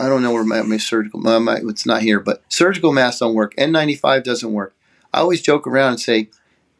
I 0.00 0.08
don't 0.08 0.22
know 0.22 0.32
where 0.32 0.44
my, 0.44 0.62
my 0.62 0.78
surgical, 0.78 1.20
my, 1.20 1.38
my, 1.38 1.60
it's 1.62 1.84
not 1.84 2.02
here, 2.02 2.20
but 2.20 2.42
surgical 2.48 2.92
masks 2.92 3.20
don't 3.20 3.34
work. 3.34 3.54
N95 3.56 4.24
doesn't 4.24 4.52
work. 4.52 4.74
I 5.12 5.20
always 5.20 5.42
joke 5.42 5.66
around 5.66 5.92
and 5.92 6.00
say 6.00 6.30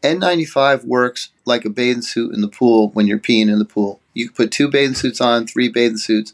N95 0.03 0.85
works 0.85 1.31
like 1.45 1.65
a 1.65 1.71
bathing 1.71 2.03
suit 2.03 2.35
in 2.35 2.41
the 2.41 2.49
pool 2.49 2.89
when 2.91 3.07
you're 3.07 3.19
peeing 3.19 3.51
in 3.51 3.59
the 3.59 3.65
pool. 3.67 4.01
You 4.15 4.29
can 4.29 4.35
put 4.35 4.51
two 4.51 4.71
bathing 4.71 4.95
suits 4.95 5.21
on, 5.21 5.47
three 5.47 5.69
bathing 5.69 5.99
suits, 5.99 6.33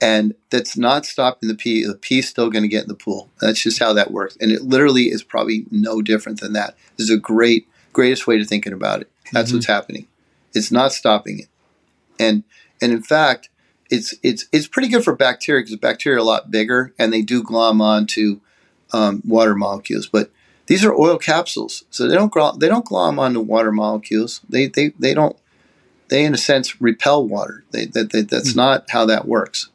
and 0.00 0.34
that's 0.48 0.76
not 0.76 1.04
stopping 1.04 1.48
the 1.48 1.54
pee. 1.54 1.84
The 1.84 1.94
pee's 1.94 2.28
still 2.28 2.50
going 2.50 2.62
to 2.62 2.68
get 2.68 2.84
in 2.84 2.88
the 2.88 2.94
pool. 2.94 3.28
That's 3.40 3.62
just 3.62 3.78
how 3.78 3.92
that 3.92 4.10
works. 4.10 4.36
And 4.40 4.50
it 4.50 4.62
literally 4.62 5.10
is 5.10 5.22
probably 5.22 5.66
no 5.70 6.00
different 6.00 6.40
than 6.40 6.54
that. 6.54 6.76
This 6.96 7.10
is 7.10 7.16
a 7.16 7.20
great, 7.20 7.68
greatest 7.92 8.26
way 8.26 8.38
to 8.38 8.44
thinking 8.44 8.72
about 8.72 9.02
it. 9.02 9.10
That's 9.32 9.48
mm-hmm. 9.50 9.58
what's 9.58 9.66
happening. 9.66 10.06
It's 10.54 10.72
not 10.72 10.92
stopping 10.92 11.40
it. 11.40 11.48
And 12.18 12.44
and 12.80 12.92
in 12.92 13.02
fact, 13.02 13.50
it's 13.90 14.14
it's 14.22 14.46
it's 14.52 14.66
pretty 14.66 14.88
good 14.88 15.04
for 15.04 15.14
bacteria 15.14 15.62
because 15.62 15.76
bacteria 15.76 16.18
are 16.18 16.20
a 16.20 16.24
lot 16.24 16.50
bigger 16.50 16.92
and 16.98 17.12
they 17.12 17.22
do 17.22 17.42
glom 17.42 17.80
onto 17.80 18.40
um, 18.92 19.22
water 19.26 19.54
molecules. 19.54 20.06
But 20.06 20.30
these 20.66 20.84
are 20.84 20.94
oil 20.94 21.18
capsules, 21.18 21.84
so 21.90 22.06
they 22.06 22.14
don't 22.14 22.32
glom, 22.32 22.58
they 22.58 22.68
don't 22.68 22.84
glom 22.84 23.18
onto 23.18 23.40
water 23.40 23.72
molecules. 23.72 24.40
They 24.48 24.66
they 24.66 24.92
they 24.98 25.14
don't 25.14 25.36
they 26.08 26.24
in 26.24 26.34
a 26.34 26.38
sense 26.38 26.80
repel 26.80 27.26
water. 27.26 27.64
They, 27.70 27.86
that, 27.86 28.12
they, 28.12 28.22
that's 28.22 28.50
mm-hmm. 28.50 28.58
not 28.58 28.90
how 28.90 29.06
that 29.06 29.26
works. 29.26 29.68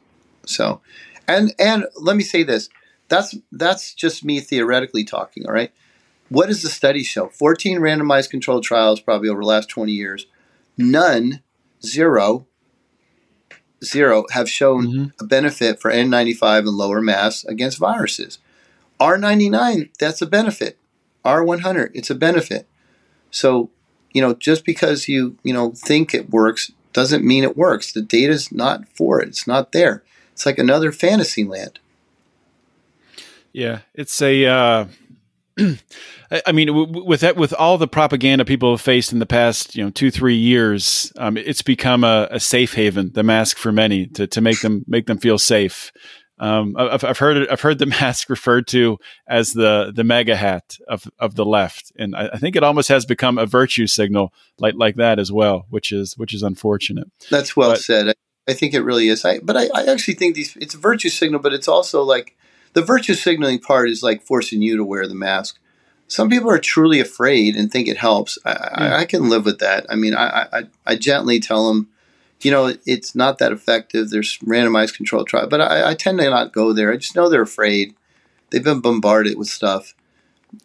So, 0.46 0.80
and 1.26 1.54
and 1.58 1.86
let 1.96 2.16
me 2.16 2.22
say 2.22 2.42
this. 2.42 2.68
That's 3.08 3.36
that's 3.52 3.94
just 3.94 4.24
me 4.24 4.40
theoretically 4.40 5.04
talking. 5.04 5.46
All 5.46 5.52
right. 5.52 5.72
What 6.30 6.46
does 6.46 6.62
the 6.62 6.70
study 6.70 7.04
show? 7.04 7.28
14 7.28 7.78
randomized 7.78 8.30
controlled 8.30 8.64
trials, 8.64 8.98
probably 8.98 9.28
over 9.28 9.42
the 9.42 9.46
last 9.46 9.68
20 9.68 9.92
years. 9.92 10.26
None, 10.76 11.42
zero, 11.84 12.46
zero 13.84 14.24
have 14.32 14.48
shown 14.48 14.86
mm-hmm. 14.86 15.04
a 15.20 15.24
benefit 15.24 15.80
for 15.80 15.90
N95 15.90 16.60
and 16.60 16.68
lower 16.68 17.00
mass 17.00 17.44
against 17.44 17.78
viruses. 17.78 18.38
R99, 19.00 19.90
that's 19.98 20.22
a 20.22 20.26
benefit. 20.26 20.78
R100, 21.24 21.90
it's 21.94 22.10
a 22.10 22.14
benefit. 22.14 22.66
So, 23.30 23.70
you 24.12 24.22
know, 24.22 24.34
just 24.34 24.64
because 24.64 25.08
you, 25.08 25.36
you 25.42 25.52
know, 25.52 25.72
think 25.72 26.14
it 26.14 26.30
works 26.30 26.70
doesn't 26.92 27.24
mean 27.24 27.44
it 27.44 27.56
works. 27.56 27.92
The 27.92 28.02
data's 28.02 28.52
not 28.52 28.88
for 28.88 29.20
it. 29.20 29.28
It's 29.28 29.46
not 29.46 29.72
there. 29.72 30.02
It's 30.32 30.46
like 30.46 30.58
another 30.58 30.92
fantasy 30.92 31.44
land. 31.44 31.78
Yeah, 33.52 33.80
it's 33.94 34.20
a 34.20 34.46
uh 34.46 34.86
I 35.58 36.52
mean, 36.52 37.04
with 37.04 37.20
that, 37.20 37.36
with 37.36 37.52
all 37.52 37.78
the 37.78 37.86
propaganda 37.86 38.44
people 38.44 38.72
have 38.72 38.80
faced 38.80 39.12
in 39.12 39.20
the 39.20 39.26
past, 39.26 39.76
you 39.76 39.84
know, 39.84 39.90
two 39.90 40.10
three 40.10 40.36
years, 40.36 41.12
um, 41.16 41.36
it's 41.36 41.62
become 41.62 42.02
a, 42.02 42.26
a, 42.30 42.40
safe 42.40 42.74
haven, 42.74 43.12
the 43.14 43.22
mask 43.22 43.56
for 43.56 43.70
many, 43.70 44.06
to, 44.08 44.26
to 44.26 44.40
make 44.40 44.60
them 44.62 44.84
make 44.88 45.06
them 45.06 45.18
feel 45.18 45.38
safe. 45.38 45.92
Um, 46.40 46.74
I've, 46.76 47.04
I've, 47.04 47.18
heard 47.18 47.48
I've 47.48 47.60
heard 47.60 47.78
the 47.78 47.86
mask 48.00 48.28
referred 48.28 48.66
to 48.68 48.98
as 49.28 49.52
the 49.52 49.92
the 49.94 50.02
MAGA 50.02 50.36
hat 50.36 50.76
of, 50.88 51.04
of 51.18 51.36
the 51.36 51.44
left, 51.44 51.92
and 51.96 52.16
I, 52.16 52.30
I, 52.32 52.38
think 52.38 52.56
it 52.56 52.64
almost 52.64 52.88
has 52.88 53.06
become 53.06 53.38
a 53.38 53.46
virtue 53.46 53.86
signal 53.86 54.32
like 54.58 54.74
like 54.76 54.96
that 54.96 55.20
as 55.20 55.30
well, 55.30 55.66
which 55.70 55.92
is 55.92 56.18
which 56.18 56.34
is 56.34 56.42
unfortunate. 56.42 57.08
That's 57.30 57.56
well 57.56 57.70
but, 57.70 57.80
said. 57.80 58.08
I, 58.08 58.14
I, 58.48 58.54
think 58.54 58.74
it 58.74 58.80
really 58.80 59.08
is. 59.08 59.24
I, 59.24 59.38
but 59.38 59.56
I, 59.56 59.68
I 59.72 59.84
actually 59.84 60.14
think 60.14 60.34
these 60.34 60.56
it's 60.56 60.74
a 60.74 60.78
virtue 60.78 61.10
signal, 61.10 61.38
but 61.38 61.52
it's 61.52 61.68
also 61.68 62.02
like 62.02 62.36
the 62.74 62.82
virtue 62.82 63.14
signaling 63.14 63.58
part 63.58 63.88
is 63.88 64.02
like 64.02 64.22
forcing 64.22 64.60
you 64.60 64.76
to 64.76 64.84
wear 64.84 65.06
the 65.06 65.14
mask. 65.14 65.58
Some 66.06 66.28
people 66.28 66.50
are 66.50 66.58
truly 66.58 67.00
afraid 67.00 67.56
and 67.56 67.72
think 67.72 67.88
it 67.88 67.96
helps. 67.96 68.38
I, 68.44 68.50
I, 68.50 68.86
hmm. 68.88 68.94
I 68.94 69.04
can 69.06 69.28
live 69.30 69.46
with 69.46 69.58
that. 69.60 69.86
I 69.88 69.94
mean, 69.94 70.14
I, 70.14 70.46
I, 70.52 70.62
I, 70.86 70.96
gently 70.96 71.40
tell 71.40 71.68
them, 71.68 71.88
you 72.42 72.50
know, 72.50 72.74
it's 72.84 73.14
not 73.14 73.38
that 73.38 73.52
effective. 73.52 74.10
There's 74.10 74.38
randomized 74.38 74.96
control 74.96 75.24
trial, 75.24 75.48
but 75.48 75.62
I, 75.62 75.90
I 75.90 75.94
tend 75.94 76.18
to 76.18 76.28
not 76.28 76.52
go 76.52 76.72
there. 76.72 76.92
I 76.92 76.98
just 76.98 77.16
know 77.16 77.28
they're 77.28 77.42
afraid. 77.42 77.94
They've 78.50 78.62
been 78.62 78.80
bombarded 78.80 79.38
with 79.38 79.48
stuff. 79.48 79.94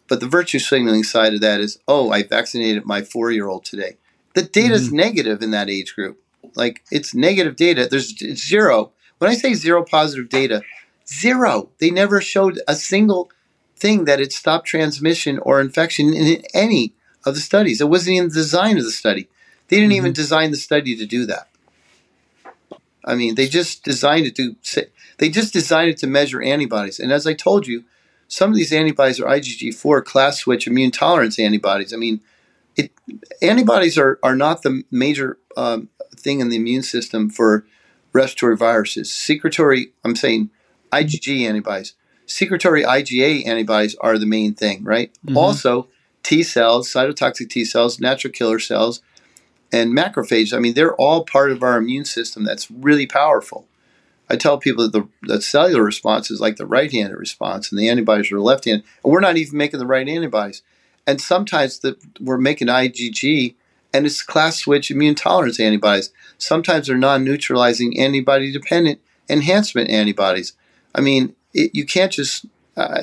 But 0.08 0.20
the 0.20 0.28
virtue 0.28 0.58
signaling 0.58 1.04
side 1.04 1.34
of 1.34 1.40
that 1.40 1.60
is, 1.60 1.78
oh, 1.88 2.10
I 2.10 2.22
vaccinated 2.22 2.84
my 2.84 3.02
four 3.02 3.30
year 3.30 3.48
old 3.48 3.64
today. 3.64 3.96
The 4.34 4.42
data 4.42 4.74
is 4.74 4.88
mm-hmm. 4.88 4.96
negative 4.96 5.42
in 5.42 5.50
that 5.52 5.70
age 5.70 5.94
group. 5.94 6.22
Like 6.54 6.82
it's 6.90 7.14
negative 7.14 7.56
data. 7.56 7.88
There's 7.90 8.16
zero. 8.36 8.92
When 9.18 9.30
I 9.30 9.34
say 9.34 9.54
zero 9.54 9.84
positive 9.84 10.28
data, 10.28 10.62
Zero. 11.12 11.70
They 11.78 11.90
never 11.90 12.20
showed 12.20 12.60
a 12.68 12.74
single 12.74 13.30
thing 13.76 14.04
that 14.04 14.20
it 14.20 14.32
stopped 14.32 14.66
transmission 14.66 15.38
or 15.38 15.60
infection 15.60 16.12
in 16.12 16.42
any 16.54 16.94
of 17.24 17.34
the 17.34 17.40
studies. 17.40 17.80
It 17.80 17.88
wasn't 17.88 18.16
even 18.16 18.28
the 18.28 18.34
design 18.34 18.78
of 18.78 18.84
the 18.84 18.90
study. 18.90 19.28
They 19.68 19.76
didn't 19.76 19.90
mm-hmm. 19.90 19.96
even 19.96 20.12
design 20.12 20.50
the 20.50 20.56
study 20.56 20.96
to 20.96 21.06
do 21.06 21.26
that. 21.26 21.48
I 23.04 23.14
mean, 23.14 23.34
they 23.34 23.48
just 23.48 23.82
designed 23.82 24.26
it 24.26 24.36
to 24.36 24.56
they 25.18 25.28
just 25.28 25.52
designed 25.52 25.90
it 25.90 25.98
to 25.98 26.06
measure 26.06 26.42
antibodies. 26.42 27.00
And 27.00 27.12
as 27.12 27.26
I 27.26 27.34
told 27.34 27.66
you, 27.66 27.84
some 28.28 28.50
of 28.50 28.56
these 28.56 28.72
antibodies 28.72 29.20
are 29.20 29.26
IgG4 29.26 30.04
class 30.04 30.38
switch 30.38 30.66
immune 30.66 30.90
tolerance 30.90 31.38
antibodies. 31.38 31.92
I 31.92 31.96
mean, 31.96 32.20
it, 32.76 32.92
antibodies 33.42 33.98
are, 33.98 34.18
are 34.22 34.36
not 34.36 34.62
the 34.62 34.82
major 34.90 35.38
um, 35.56 35.88
thing 36.16 36.40
in 36.40 36.48
the 36.48 36.56
immune 36.56 36.82
system 36.82 37.28
for 37.28 37.66
respiratory 38.12 38.56
viruses. 38.56 39.10
Secretory, 39.10 39.92
I'm 40.04 40.16
saying 40.16 40.50
IgG 40.92 41.46
antibodies. 41.46 41.94
Secretory 42.26 42.84
IgA 42.84 43.46
antibodies 43.46 43.96
are 44.00 44.18
the 44.18 44.26
main 44.26 44.54
thing, 44.54 44.84
right? 44.84 45.12
Mm-hmm. 45.26 45.36
Also, 45.36 45.88
T 46.22 46.42
cells, 46.42 46.92
cytotoxic 46.92 47.48
T 47.48 47.64
cells, 47.64 47.98
natural 47.98 48.32
killer 48.32 48.58
cells, 48.58 49.02
and 49.72 49.96
macrophages. 49.96 50.54
I 50.54 50.58
mean, 50.58 50.74
they're 50.74 50.94
all 50.94 51.24
part 51.24 51.50
of 51.50 51.62
our 51.62 51.76
immune 51.76 52.04
system 52.04 52.44
that's 52.44 52.70
really 52.70 53.06
powerful. 53.06 53.66
I 54.28 54.36
tell 54.36 54.58
people 54.58 54.88
that 54.88 54.92
the, 54.92 55.08
the 55.22 55.42
cellular 55.42 55.82
response 55.82 56.30
is 56.30 56.40
like 56.40 56.56
the 56.56 56.66
right 56.66 56.90
handed 56.90 57.16
response, 57.16 57.70
and 57.70 57.78
the 57.78 57.88
antibodies 57.88 58.30
are 58.30 58.40
left 58.40 58.64
handed. 58.64 58.84
And 59.02 59.12
we're 59.12 59.20
not 59.20 59.36
even 59.36 59.58
making 59.58 59.80
the 59.80 59.86
right 59.86 60.08
antibodies. 60.08 60.62
And 61.06 61.20
sometimes 61.20 61.80
the, 61.80 61.96
we're 62.20 62.38
making 62.38 62.68
IgG, 62.68 63.54
and 63.92 64.06
it's 64.06 64.22
class 64.22 64.58
switch 64.58 64.90
immune 64.90 65.16
tolerance 65.16 65.58
antibodies. 65.58 66.12
Sometimes 66.38 66.86
they're 66.86 66.96
non 66.96 67.24
neutralizing 67.24 67.98
antibody 67.98 68.52
dependent 68.52 69.00
enhancement 69.28 69.90
antibodies. 69.90 70.52
I 70.94 71.00
mean, 71.00 71.34
it, 71.54 71.74
you 71.74 71.84
can't 71.84 72.12
just 72.12 72.46
uh, 72.76 73.02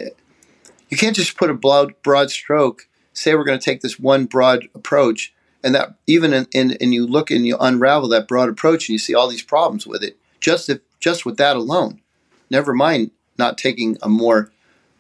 you 0.90 0.98
can't 0.98 1.16
just 1.16 1.38
put 1.38 1.50
a 1.50 1.54
broad, 1.54 1.94
broad 2.04 2.32
stroke. 2.32 2.88
Say 3.14 3.34
we're 3.36 3.44
going 3.44 3.60
to 3.60 3.66
take 3.66 3.82
this 3.82 4.00
one 4.00 4.26
broad 4.26 4.70
approach, 4.76 5.34
and 5.64 5.74
that 5.76 5.96
even 6.06 6.34
in, 6.34 6.48
in 6.52 6.78
and 6.80 6.94
you 6.94 7.06
look 7.06 7.32
and 7.32 7.46
you 7.46 7.58
unravel 7.60 8.10
that 8.10 8.28
broad 8.28 8.50
approach, 8.50 8.88
and 8.88 8.94
you 8.94 9.00
see 9.00 9.16
all 9.16 9.28
these 9.28 9.44
problems 9.44 9.88
with 9.88 10.04
it. 10.04 10.18
Just 10.40 10.70
if 10.70 10.80
just 11.00 11.26
with 11.26 11.38
that 11.38 11.56
alone, 11.56 12.02
never 12.50 12.74
mind 12.74 13.12
not 13.38 13.58
taking 13.58 13.98
a 14.02 14.10
more 14.10 14.52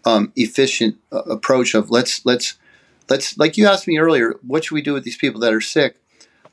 um, 0.06 0.32
efficient 0.36 0.98
uh, 1.12 1.24
approach 1.24 1.74
of 1.74 1.90
let's 1.92 2.26
let's 2.26 2.58
let's 3.10 3.38
like 3.38 3.58
you 3.58 3.68
asked 3.68 3.88
me 3.88 4.00
earlier, 4.00 4.36
what 4.46 4.66
should 4.66 4.76
we 4.76 4.82
do 4.82 4.94
with 4.94 5.04
these 5.04 5.18
people 5.18 5.40
that 5.42 5.54
are 5.54 5.62
sick? 5.62 5.98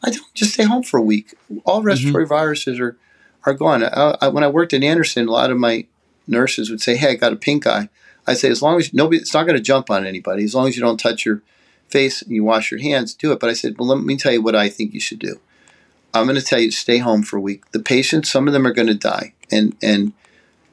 I 0.04 0.10
don't 0.10 0.34
just 0.34 0.54
stay 0.54 0.64
home 0.64 0.82
for 0.82 0.98
a 0.98 1.02
week. 1.02 1.34
All 1.64 1.78
Mm-hmm. 1.78 1.86
respiratory 1.86 2.26
viruses 2.26 2.78
are 2.78 2.96
are 3.44 3.54
gone. 3.54 3.84
I, 3.84 4.16
I, 4.20 4.28
when 4.28 4.44
I 4.44 4.48
worked 4.48 4.72
in 4.72 4.84
Anderson, 4.84 5.28
a 5.28 5.32
lot 5.32 5.50
of 5.50 5.58
my 5.58 5.86
nurses 6.26 6.70
would 6.70 6.80
say, 6.80 6.96
"Hey, 6.96 7.10
I 7.10 7.14
got 7.14 7.32
a 7.32 7.36
pink 7.36 7.66
eye." 7.66 7.88
I 8.26 8.34
say, 8.34 8.48
as 8.48 8.62
long 8.62 8.78
as 8.78 8.94
nobody, 8.94 9.18
it's 9.18 9.34
not 9.34 9.44
going 9.44 9.56
to 9.56 9.62
jump 9.62 9.90
on 9.90 10.06
anybody. 10.06 10.44
As 10.44 10.54
long 10.54 10.68
as 10.68 10.76
you 10.76 10.82
don't 10.82 10.98
touch 10.98 11.26
your 11.26 11.42
face 11.88 12.22
and 12.22 12.32
you 12.32 12.42
wash 12.42 12.70
your 12.70 12.80
hands, 12.80 13.14
do 13.14 13.32
it. 13.32 13.40
But 13.40 13.50
I 13.50 13.52
said, 13.52 13.78
well, 13.78 13.88
let 13.88 14.02
me 14.02 14.16
tell 14.16 14.32
you 14.32 14.42
what 14.42 14.56
I 14.56 14.68
think 14.68 14.94
you 14.94 15.00
should 15.00 15.18
do. 15.18 15.40
I'm 16.14 16.24
going 16.24 16.36
to 16.36 16.42
tell 16.42 16.60
you 16.60 16.70
to 16.70 16.76
stay 16.76 16.98
home 16.98 17.22
for 17.22 17.36
a 17.36 17.40
week. 17.40 17.70
The 17.72 17.80
patients, 17.80 18.30
some 18.30 18.46
of 18.46 18.52
them 18.54 18.66
are 18.66 18.72
going 18.72 18.88
to 18.88 18.94
die, 18.94 19.34
and 19.50 19.76
and 19.82 20.12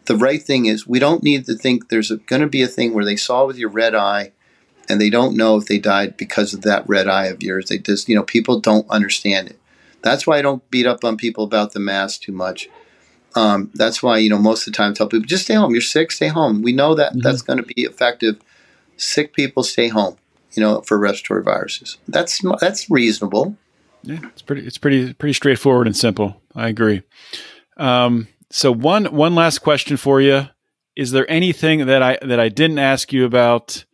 the 0.06 0.16
right 0.16 0.42
thing 0.42 0.68
is 0.68 0.88
we 0.88 1.00
don't 1.00 1.24
need 1.24 1.46
to 1.46 1.56
think 1.56 1.90
there's 1.90 2.12
going 2.12 2.42
to 2.42 2.48
be 2.48 2.62
a 2.62 2.68
thing 2.68 2.94
where 2.94 3.06
they 3.06 3.16
saw 3.16 3.46
with 3.46 3.58
your 3.58 3.70
red 3.70 3.96
eye, 3.96 4.34
and 4.88 5.02
they 5.02 5.10
don't 5.10 5.36
know 5.36 5.58
if 5.58 5.66
they 5.66 5.80
died 5.80 6.16
because 6.16 6.54
of 6.54 6.62
that 6.62 6.88
red 6.88 7.08
eye 7.08 7.26
of 7.26 7.42
yours. 7.42 7.70
They 7.70 7.80
just 7.80 8.08
you 8.08 8.16
know 8.16 8.22
people 8.24 8.60
don't 8.60 8.88
understand 8.90 9.50
it. 9.50 9.60
That's 10.04 10.28
why 10.28 10.38
I 10.38 10.44
don't 10.44 10.70
beat 10.70 10.86
up 10.86 11.04
on 11.04 11.18
people 11.18 11.44
about 11.44 11.74
the 11.74 11.80
mask 11.80 12.22
too 12.22 12.32
much. 12.32 12.70
Um, 13.36 13.72
that's 13.76 14.04
why 14.04 14.18
you 14.18 14.30
know 14.30 14.38
most 14.38 14.68
of 14.68 14.74
the 14.74 14.78
time 14.78 14.92
I 14.92 14.94
tell 14.94 15.08
people 15.08 15.26
just 15.26 15.46
stay 15.46 15.54
home. 15.56 15.72
You're 15.72 15.82
sick, 15.82 16.12
stay 16.12 16.28
home. 16.28 16.62
We 16.62 16.74
know 16.74 16.96
that 16.96 17.14
Mhm. 17.14 17.22
that's 17.24 17.42
going 17.42 17.58
to 17.58 17.64
be 17.64 17.84
effective. 17.84 18.38
Sick 18.98 19.34
people 19.34 19.64
stay 19.64 19.88
home. 19.88 20.18
You 20.54 20.62
know 20.64 20.82
for 20.82 20.98
respiratory 20.98 21.44
viruses. 21.44 21.98
That's 22.08 22.42
that's 22.60 22.90
reasonable. 22.90 23.56
Yeah, 24.04 24.20
it's 24.24 24.42
pretty. 24.42 24.66
It's 24.68 24.78
pretty 24.78 25.14
pretty 25.14 25.34
straightforward 25.34 25.88
and 25.88 25.96
simple. 25.96 26.42
I 26.56 26.68
agree. 26.68 27.04
Um, 27.78 28.28
so 28.50 28.72
one 28.74 29.06
one 29.06 29.34
last 29.36 29.60
question 29.60 29.96
for 29.98 30.20
you: 30.22 30.48
Is 30.96 31.12
there 31.12 31.30
anything 31.32 31.86
that 31.86 32.04
I 32.04 32.18
that 32.22 32.40
I 32.40 32.50
didn't 32.50 32.80
ask 32.80 33.14
you 33.14 33.24
about, 33.26 33.86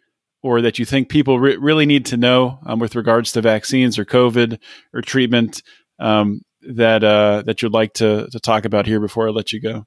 or 0.42 0.62
that 0.62 0.80
you 0.80 0.86
think 0.86 1.10
people 1.10 1.40
re- 1.40 1.58
really 1.58 1.86
need 1.86 2.06
to 2.08 2.18
know 2.18 2.60
um, 2.66 2.80
with 2.80 2.96
regards 2.96 3.32
to 3.34 3.42
vaccines 3.42 4.00
or 4.00 4.06
COVID 4.06 4.58
or 4.94 5.02
treatment 5.02 5.62
um, 6.00 6.42
that 6.68 7.04
uh, 7.04 7.42
that 7.46 7.62
you'd 7.62 7.74
like 7.74 7.94
to 7.94 8.28
to 8.32 8.40
talk 8.40 8.66
about 8.66 8.86
here 8.86 9.00
before 9.00 9.28
I 9.28 9.32
let 9.32 9.54
you 9.54 9.60
go? 9.60 9.86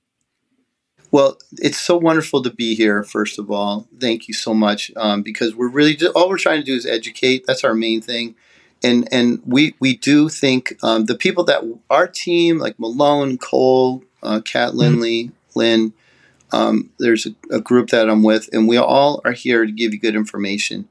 Well, 1.12 1.38
it's 1.52 1.78
so 1.78 1.96
wonderful 1.96 2.42
to 2.42 2.50
be 2.50 2.74
here. 2.74 3.02
First 3.02 3.38
of 3.38 3.50
all, 3.50 3.88
thank 3.98 4.28
you 4.28 4.34
so 4.34 4.54
much 4.54 4.92
um, 4.96 5.22
because 5.22 5.56
we're 5.56 5.68
really 5.68 5.96
just, 5.96 6.14
all 6.14 6.28
we're 6.28 6.38
trying 6.38 6.60
to 6.60 6.64
do 6.64 6.74
is 6.74 6.86
educate. 6.86 7.46
That's 7.46 7.64
our 7.64 7.74
main 7.74 8.00
thing, 8.00 8.36
and 8.82 9.08
and 9.12 9.42
we 9.44 9.74
we 9.80 9.96
do 9.96 10.28
think 10.28 10.76
um, 10.82 11.06
the 11.06 11.16
people 11.16 11.44
that 11.44 11.62
our 11.90 12.06
team 12.06 12.58
like 12.58 12.78
Malone, 12.78 13.38
Cole, 13.38 14.04
uh, 14.22 14.40
Kat 14.44 14.74
Lindley, 14.74 15.32
Lynn. 15.54 15.92
Um, 16.52 16.90
there's 16.98 17.26
a, 17.26 17.34
a 17.54 17.60
group 17.60 17.90
that 17.90 18.10
I'm 18.10 18.24
with, 18.24 18.48
and 18.52 18.66
we 18.66 18.76
all 18.76 19.20
are 19.24 19.30
here 19.30 19.64
to 19.64 19.70
give 19.70 19.94
you 19.94 20.00
good 20.00 20.16
information. 20.16 20.88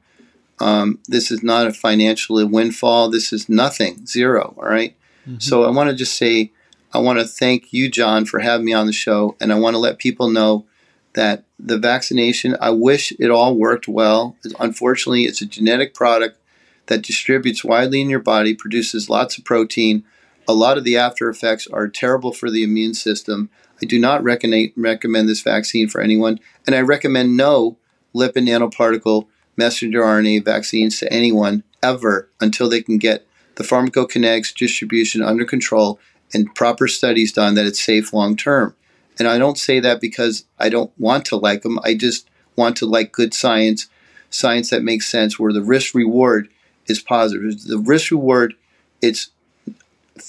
Um, 0.61 0.99
this 1.07 1.31
is 1.31 1.43
not 1.43 1.67
a 1.67 1.73
financial 1.73 2.47
windfall. 2.47 3.09
This 3.09 3.33
is 3.33 3.49
nothing, 3.49 4.05
zero. 4.05 4.53
All 4.57 4.69
right? 4.69 4.95
So 5.37 5.63
I 5.63 5.69
want 5.69 5.89
to 5.89 5.95
just 5.95 6.17
say, 6.17 6.51
I 6.93 6.97
want 6.99 7.19
to 7.19 7.25
thank 7.25 7.71
you, 7.71 7.89
John, 7.89 8.25
for 8.25 8.39
having 8.39 8.65
me 8.65 8.73
on 8.73 8.87
the 8.87 8.93
show, 8.93 9.35
and 9.39 9.53
I 9.53 9.59
want 9.59 9.75
to 9.75 9.79
let 9.79 9.99
people 9.99 10.29
know 10.29 10.65
that 11.13 11.43
the 11.59 11.77
vaccination. 11.77 12.55
I 12.61 12.69
wish 12.69 13.11
it 13.19 13.29
all 13.29 13.55
worked 13.55 13.87
well. 13.87 14.35
Unfortunately, 14.59 15.23
it's 15.23 15.41
a 15.41 15.45
genetic 15.45 15.93
product 15.93 16.39
that 16.87 17.03
distributes 17.03 17.63
widely 17.63 18.01
in 18.01 18.09
your 18.09 18.19
body, 18.19 18.53
produces 18.53 19.09
lots 19.09 19.37
of 19.37 19.45
protein. 19.45 20.03
A 20.47 20.53
lot 20.53 20.77
of 20.77 20.83
the 20.83 20.97
after 20.97 21.29
effects 21.29 21.67
are 21.67 21.87
terrible 21.87 22.31
for 22.31 22.49
the 22.49 22.63
immune 22.63 22.93
system. 22.93 23.49
I 23.81 23.85
do 23.85 23.99
not 23.99 24.23
recommend 24.23 24.71
recommend 24.75 25.29
this 25.29 25.41
vaccine 25.41 25.87
for 25.87 26.01
anyone, 26.01 26.39
and 26.65 26.75
I 26.75 26.81
recommend 26.81 27.37
no 27.37 27.77
lipid 28.15 28.47
nanoparticle 28.47 29.27
messenger 29.55 30.01
RNA 30.01 30.45
vaccines 30.45 30.99
to 30.99 31.13
anyone 31.13 31.63
ever 31.83 32.29
until 32.41 32.69
they 32.69 32.81
can 32.81 32.97
get 32.97 33.27
the 33.59 33.65
pharmacokinetics 33.65 34.55
distribution 34.55 35.21
under 35.21 35.43
control 35.43 35.99
and 36.33 36.55
proper 36.55 36.87
studies 36.87 37.33
done 37.33 37.55
that 37.55 37.65
it's 37.65 37.83
safe 37.83 38.13
long 38.13 38.37
term. 38.37 38.73
And 39.19 39.27
I 39.27 39.37
don't 39.37 39.57
say 39.57 39.81
that 39.81 39.99
because 39.99 40.45
I 40.57 40.69
don't 40.69 40.93
want 40.97 41.25
to 41.25 41.35
like 41.35 41.61
them. 41.63 41.77
I 41.83 41.93
just 41.93 42.29
want 42.55 42.77
to 42.77 42.85
like 42.85 43.11
good 43.11 43.33
science, 43.33 43.87
science 44.29 44.69
that 44.69 44.81
makes 44.81 45.11
sense, 45.11 45.37
where 45.37 45.51
the 45.51 45.61
risk 45.61 45.93
reward 45.93 46.47
is 46.87 47.01
positive. 47.01 47.65
The 47.65 47.77
risk 47.77 48.11
reward, 48.11 48.53
it's 49.01 49.29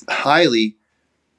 highly 0.09 0.75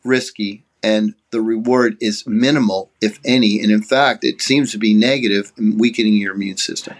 risky, 0.05 0.63
and 0.81 1.13
the 1.31 1.41
reward 1.41 1.97
is 1.99 2.25
minimal, 2.25 2.89
if 3.01 3.19
any. 3.25 3.59
And 3.59 3.69
in 3.69 3.83
fact, 3.83 4.23
it 4.23 4.41
seems 4.41 4.71
to 4.71 4.77
be 4.77 4.93
negative 4.93 5.51
in 5.57 5.77
weakening 5.77 6.15
your 6.15 6.35
immune 6.35 6.57
system. 6.57 6.95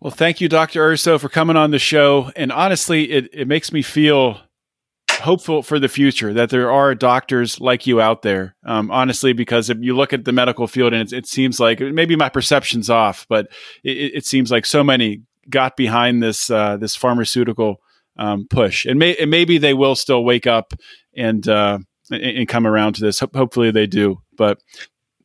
Well, 0.00 0.10
thank 0.10 0.40
you, 0.40 0.48
Dr. 0.48 0.82
Urso, 0.82 1.18
for 1.18 1.28
coming 1.28 1.56
on 1.56 1.72
the 1.72 1.78
show. 1.78 2.32
And 2.34 2.50
honestly, 2.50 3.10
it, 3.10 3.28
it 3.32 3.48
makes 3.48 3.70
me 3.70 3.82
feel 3.82 4.40
hopeful 5.20 5.62
for 5.62 5.78
the 5.78 5.88
future 5.88 6.32
that 6.32 6.48
there 6.48 6.70
are 6.70 6.94
doctors 6.94 7.60
like 7.60 7.86
you 7.86 8.00
out 8.00 8.22
there. 8.22 8.56
Um, 8.64 8.90
honestly, 8.90 9.32
because 9.34 9.68
if 9.68 9.76
you 9.80 9.94
look 9.94 10.12
at 10.12 10.24
the 10.24 10.32
medical 10.32 10.66
field 10.66 10.94
and 10.94 11.12
it, 11.12 11.16
it 11.16 11.26
seems 11.26 11.60
like 11.60 11.80
maybe 11.80 12.16
my 12.16 12.30
perception's 12.30 12.88
off, 12.88 13.26
but 13.28 13.48
it, 13.84 14.14
it, 14.14 14.26
seems 14.26 14.50
like 14.50 14.64
so 14.64 14.82
many 14.82 15.22
got 15.48 15.76
behind 15.76 16.22
this 16.22 16.50
uh, 16.50 16.78
this 16.78 16.96
pharmaceutical 16.96 17.80
um, 18.16 18.46
push, 18.48 18.86
and, 18.86 18.98
may, 18.98 19.14
and 19.16 19.30
maybe 19.30 19.58
they 19.58 19.74
will 19.74 19.94
still 19.94 20.24
wake 20.24 20.46
up 20.46 20.72
and 21.14 21.46
uh, 21.46 21.78
and, 22.10 22.22
and 22.22 22.48
come 22.48 22.66
around 22.66 22.94
to 22.94 23.02
this. 23.02 23.20
Ho- 23.20 23.30
hopefully, 23.34 23.70
they 23.70 23.86
do. 23.86 24.22
But 24.36 24.58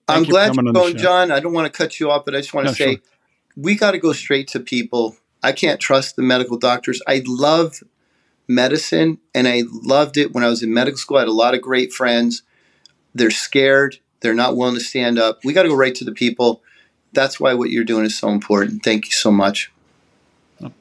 I'm 0.07 0.23
glad 0.23 0.55
you're 0.55 0.73
going. 0.73 0.97
John. 0.97 1.31
I 1.31 1.39
don't 1.39 1.53
want 1.53 1.71
to 1.71 1.75
cut 1.75 1.99
you 1.99 2.11
off, 2.11 2.25
but 2.25 2.35
I 2.35 2.39
just 2.39 2.53
want 2.53 2.67
to 2.67 2.71
No, 2.71 2.75
say 2.75 2.95
sure. 2.95 3.01
We 3.55 3.75
got 3.75 3.91
to 3.91 3.97
go 3.97 4.13
straight 4.13 4.47
to 4.49 4.59
people. 4.59 5.17
I 5.43 5.51
can't 5.51 5.79
trust 5.79 6.15
the 6.15 6.21
medical 6.21 6.57
doctors. 6.57 7.01
I 7.07 7.23
love 7.25 7.83
medicine 8.47 9.19
and 9.33 9.47
I 9.47 9.63
loved 9.71 10.17
it 10.17 10.33
when 10.33 10.43
I 10.43 10.47
was 10.49 10.63
in 10.63 10.73
medical 10.73 10.97
school. 10.97 11.17
I 11.17 11.21
had 11.21 11.29
a 11.29 11.33
lot 11.33 11.53
of 11.53 11.61
great 11.61 11.93
friends. 11.93 12.43
They're 13.13 13.31
scared, 13.31 13.99
they're 14.19 14.33
not 14.33 14.57
willing 14.57 14.75
to 14.75 14.81
stand 14.81 15.17
up. 15.17 15.39
We 15.43 15.53
got 15.53 15.63
to 15.63 15.69
go 15.69 15.75
right 15.75 15.95
to 15.95 16.05
the 16.05 16.11
people. 16.11 16.61
That's 17.13 17.39
why 17.39 17.53
what 17.53 17.69
you're 17.69 17.85
doing 17.85 18.05
is 18.05 18.17
so 18.17 18.29
important. 18.29 18.83
Thank 18.83 19.05
you 19.05 19.11
so 19.11 19.31
much. 19.31 19.71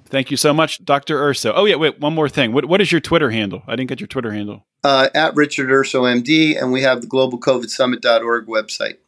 Thank 0.06 0.30
you 0.30 0.36
so 0.36 0.54
much, 0.54 0.84
Dr. 0.84 1.20
Urso. 1.20 1.52
Oh, 1.52 1.64
yeah, 1.64 1.74
wait, 1.74 1.98
one 1.98 2.14
more 2.14 2.28
thing. 2.28 2.52
What, 2.52 2.66
what 2.66 2.80
is 2.80 2.92
your 2.92 3.00
Twitter 3.00 3.30
handle? 3.30 3.62
I 3.66 3.74
didn't 3.74 3.88
get 3.88 4.00
your 4.00 4.06
Twitter 4.06 4.32
handle. 4.32 4.64
Uh, 4.84 5.08
at 5.14 5.34
Richard 5.34 5.70
Urso 5.70 6.02
MD, 6.02 6.60
and 6.60 6.70
we 6.70 6.82
have 6.82 7.00
the 7.00 7.08
globalcovidsummit.org 7.08 8.46
website. 8.46 8.98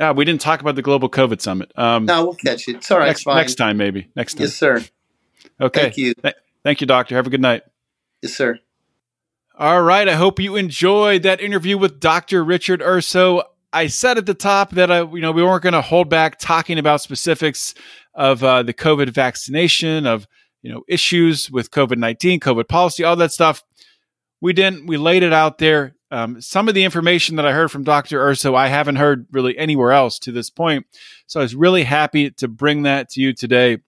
Ah, 0.00 0.12
we 0.12 0.24
didn't 0.24 0.40
talk 0.40 0.60
about 0.60 0.74
the 0.74 0.82
Global 0.82 1.08
COVID 1.08 1.40
Summit. 1.40 1.70
Um, 1.76 2.06
No, 2.06 2.24
we'll 2.24 2.34
catch 2.34 2.68
it. 2.68 2.76
It's 2.76 2.90
all 2.90 2.98
right. 2.98 3.06
next, 3.06 3.26
next 3.26 3.54
time, 3.54 3.76
maybe. 3.76 4.08
Next 4.16 4.34
time. 4.34 4.42
Yes, 4.42 4.54
sir. 4.54 4.84
okay. 5.60 5.82
Thank 5.82 5.96
you. 5.96 6.14
Th- 6.14 6.34
thank 6.64 6.80
you, 6.80 6.86
Doctor. 6.86 7.14
Have 7.14 7.26
a 7.26 7.30
good 7.30 7.40
night. 7.40 7.62
Yes, 8.22 8.34
sir. 8.34 8.58
All 9.56 9.82
right. 9.82 10.08
I 10.08 10.14
hope 10.14 10.40
you 10.40 10.56
enjoyed 10.56 11.22
that 11.22 11.40
interview 11.40 11.78
with 11.78 12.00
Dr. 12.00 12.42
Richard 12.42 12.82
Urso. 12.82 13.42
I 13.72 13.86
said 13.86 14.18
at 14.18 14.26
the 14.26 14.34
top 14.34 14.70
that 14.72 14.90
I, 14.90 15.02
you 15.02 15.20
know, 15.20 15.30
we 15.32 15.42
weren't 15.42 15.62
going 15.62 15.74
to 15.74 15.82
hold 15.82 16.08
back 16.08 16.38
talking 16.38 16.78
about 16.78 17.00
specifics 17.00 17.74
of 18.14 18.42
uh, 18.42 18.62
the 18.64 18.74
COVID 18.74 19.10
vaccination, 19.10 20.06
of 20.06 20.26
you 20.62 20.72
know 20.72 20.82
issues 20.88 21.50
with 21.50 21.70
COVID 21.70 21.98
nineteen, 21.98 22.40
COVID 22.40 22.68
policy, 22.68 23.04
all 23.04 23.16
that 23.16 23.32
stuff. 23.32 23.62
We 24.40 24.52
didn't. 24.52 24.86
We 24.86 24.96
laid 24.96 25.22
it 25.22 25.32
out 25.32 25.58
there. 25.58 25.94
Um, 26.14 26.40
some 26.40 26.68
of 26.68 26.76
the 26.76 26.84
information 26.84 27.34
that 27.36 27.44
I 27.44 27.50
heard 27.50 27.72
from 27.72 27.82
Dr. 27.82 28.24
Urso, 28.24 28.54
I 28.54 28.68
haven't 28.68 28.96
heard 28.96 29.26
really 29.32 29.58
anywhere 29.58 29.90
else 29.90 30.20
to 30.20 30.30
this 30.30 30.48
point. 30.48 30.86
So 31.26 31.40
I 31.40 31.42
was 31.42 31.56
really 31.56 31.82
happy 31.82 32.30
to 32.30 32.46
bring 32.46 32.84
that 32.84 33.08
to 33.10 33.20
you 33.20 33.32
today. 33.32 33.78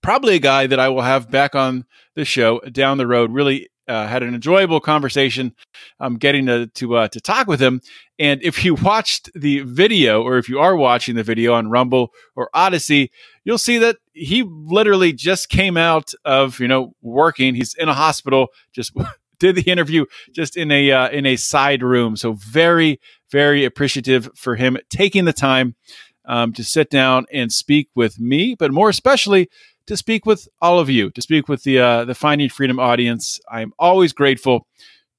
Probably 0.00 0.36
a 0.36 0.38
guy 0.38 0.68
that 0.68 0.78
I 0.78 0.88
will 0.88 1.02
have 1.02 1.32
back 1.32 1.56
on 1.56 1.84
the 2.14 2.24
show 2.24 2.60
down 2.60 2.98
the 2.98 3.08
road. 3.08 3.32
Really 3.32 3.70
uh, 3.88 4.06
had 4.06 4.22
an 4.22 4.36
enjoyable 4.36 4.78
conversation 4.78 5.52
um, 5.98 6.16
getting 6.16 6.46
to 6.46 6.68
to, 6.68 6.94
uh, 6.94 7.08
to 7.08 7.20
talk 7.20 7.48
with 7.48 7.58
him. 7.58 7.80
And 8.20 8.40
if 8.44 8.64
you 8.64 8.74
watched 8.82 9.28
the 9.34 9.62
video, 9.62 10.22
or 10.22 10.38
if 10.38 10.48
you 10.48 10.60
are 10.60 10.76
watching 10.76 11.16
the 11.16 11.24
video 11.24 11.54
on 11.54 11.70
Rumble 11.70 12.12
or 12.36 12.50
Odysee, 12.54 13.10
you'll 13.42 13.58
see 13.58 13.78
that 13.78 13.96
he 14.12 14.44
literally 14.44 15.12
just 15.12 15.48
came 15.48 15.76
out 15.76 16.12
of 16.24 16.60
you 16.60 16.68
know 16.68 16.94
working. 17.02 17.56
He's 17.56 17.74
in 17.74 17.88
a 17.88 17.94
hospital, 17.94 18.48
just 18.72 18.92
did 19.38 19.56
the 19.56 19.70
interview 19.70 20.04
just 20.32 20.56
in 20.56 20.70
a 20.70 20.90
uh, 20.90 21.08
in 21.10 21.26
a 21.26 21.36
side 21.36 21.82
room. 21.82 22.16
So 22.16 22.32
very 22.32 23.00
very 23.30 23.64
appreciative 23.64 24.30
for 24.34 24.56
him 24.56 24.78
taking 24.90 25.24
the 25.24 25.32
time 25.32 25.76
um, 26.24 26.52
to 26.52 26.64
sit 26.64 26.90
down 26.90 27.26
and 27.32 27.52
speak 27.52 27.88
with 27.94 28.20
me, 28.20 28.54
but 28.58 28.72
more 28.72 28.88
especially 28.88 29.48
to 29.86 29.96
speak 29.96 30.26
with 30.26 30.46
all 30.60 30.78
of 30.78 30.90
you, 30.90 31.10
to 31.10 31.22
speak 31.22 31.48
with 31.48 31.62
the 31.64 31.78
uh, 31.78 32.04
the 32.04 32.14
Finding 32.14 32.48
Freedom 32.48 32.78
audience. 32.78 33.40
I'm 33.50 33.72
always 33.78 34.12
grateful 34.12 34.66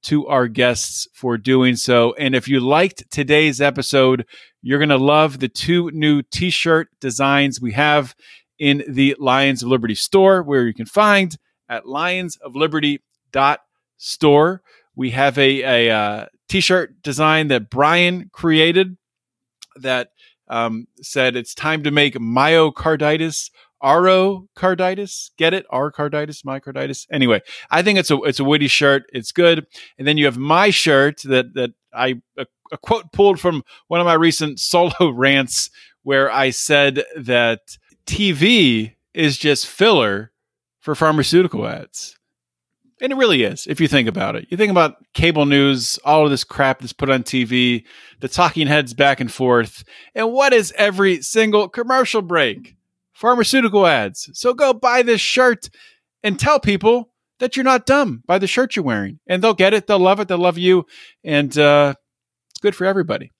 to 0.02 0.26
our 0.28 0.48
guests 0.48 1.06
for 1.12 1.36
doing 1.36 1.76
so. 1.76 2.14
And 2.14 2.34
if 2.34 2.48
you 2.48 2.60
liked 2.60 3.10
today's 3.10 3.60
episode, 3.60 4.24
you're 4.62 4.78
going 4.78 4.88
to 4.88 4.96
love 4.96 5.40
the 5.40 5.48
two 5.48 5.90
new 5.90 6.22
T-shirt 6.22 6.88
designs 7.00 7.60
we 7.60 7.72
have 7.72 8.14
in 8.58 8.82
the 8.88 9.14
Lions 9.18 9.62
of 9.62 9.68
Liberty 9.68 9.94
store, 9.94 10.42
where 10.42 10.66
you 10.66 10.72
can 10.72 10.86
find 10.86 11.36
at 11.68 11.86
lionsofliberty.store. 14.00 14.62
We 14.96 15.10
have 15.10 15.38
a, 15.38 15.88
a 15.88 15.94
uh, 15.94 16.26
T-shirt 16.48 17.02
design 17.02 17.48
that 17.48 17.70
Brian 17.70 18.30
created 18.32 18.96
that 19.76 20.10
um, 20.48 20.86
said 21.00 21.36
it's 21.36 21.54
time 21.54 21.84
to 21.84 21.90
make 21.90 22.14
myocarditis 22.14 23.50
Arocarditis. 23.82 25.30
Get 25.38 25.54
it? 25.54 25.66
Carditis, 25.70 26.44
myocarditis. 26.44 27.06
Anyway, 27.10 27.40
I 27.70 27.80
think 27.82 27.98
it's 27.98 28.10
a 28.10 28.16
it's 28.22 28.38
a 28.38 28.44
witty 28.44 28.68
shirt. 28.68 29.04
It's 29.10 29.32
good. 29.32 29.66
And 29.98 30.06
then 30.06 30.18
you 30.18 30.26
have 30.26 30.36
my 30.36 30.68
shirt 30.68 31.22
that 31.24 31.54
that 31.54 31.70
I 31.94 32.20
a, 32.36 32.46
a 32.72 32.76
quote 32.76 33.10
pulled 33.12 33.40
from 33.40 33.62
one 33.88 34.00
of 34.00 34.04
my 34.04 34.14
recent 34.14 34.60
solo 34.60 35.10
rants 35.10 35.70
where 36.02 36.30
I 36.30 36.50
said 36.50 37.04
that 37.16 37.78
TV 38.06 38.96
is 39.14 39.38
just 39.38 39.66
filler 39.66 40.30
for 40.80 40.94
pharmaceutical 40.94 41.66
ads. 41.66 42.18
And 43.00 43.12
it 43.12 43.16
really 43.16 43.42
is, 43.44 43.66
if 43.66 43.80
you 43.80 43.88
think 43.88 44.08
about 44.08 44.36
it. 44.36 44.46
You 44.50 44.56
think 44.56 44.70
about 44.70 44.96
cable 45.14 45.46
news, 45.46 45.98
all 46.04 46.24
of 46.24 46.30
this 46.30 46.44
crap 46.44 46.80
that's 46.80 46.92
put 46.92 47.08
on 47.08 47.22
TV, 47.22 47.84
the 48.20 48.28
talking 48.28 48.66
heads 48.66 48.92
back 48.92 49.20
and 49.20 49.32
forth. 49.32 49.84
And 50.14 50.32
what 50.32 50.52
is 50.52 50.72
every 50.76 51.22
single 51.22 51.68
commercial 51.68 52.20
break? 52.20 52.76
Pharmaceutical 53.12 53.86
ads. 53.86 54.30
So 54.34 54.52
go 54.52 54.74
buy 54.74 55.02
this 55.02 55.20
shirt 55.20 55.70
and 56.22 56.38
tell 56.38 56.60
people 56.60 57.10
that 57.38 57.56
you're 57.56 57.64
not 57.64 57.86
dumb 57.86 58.22
by 58.26 58.38
the 58.38 58.46
shirt 58.46 58.76
you're 58.76 58.84
wearing. 58.84 59.18
And 59.26 59.42
they'll 59.42 59.54
get 59.54 59.74
it. 59.74 59.86
They'll 59.86 59.98
love 59.98 60.20
it. 60.20 60.28
They'll 60.28 60.38
love 60.38 60.58
you. 60.58 60.84
And 61.24 61.56
uh, 61.58 61.94
it's 62.50 62.60
good 62.60 62.76
for 62.76 62.84
everybody. 62.84 63.32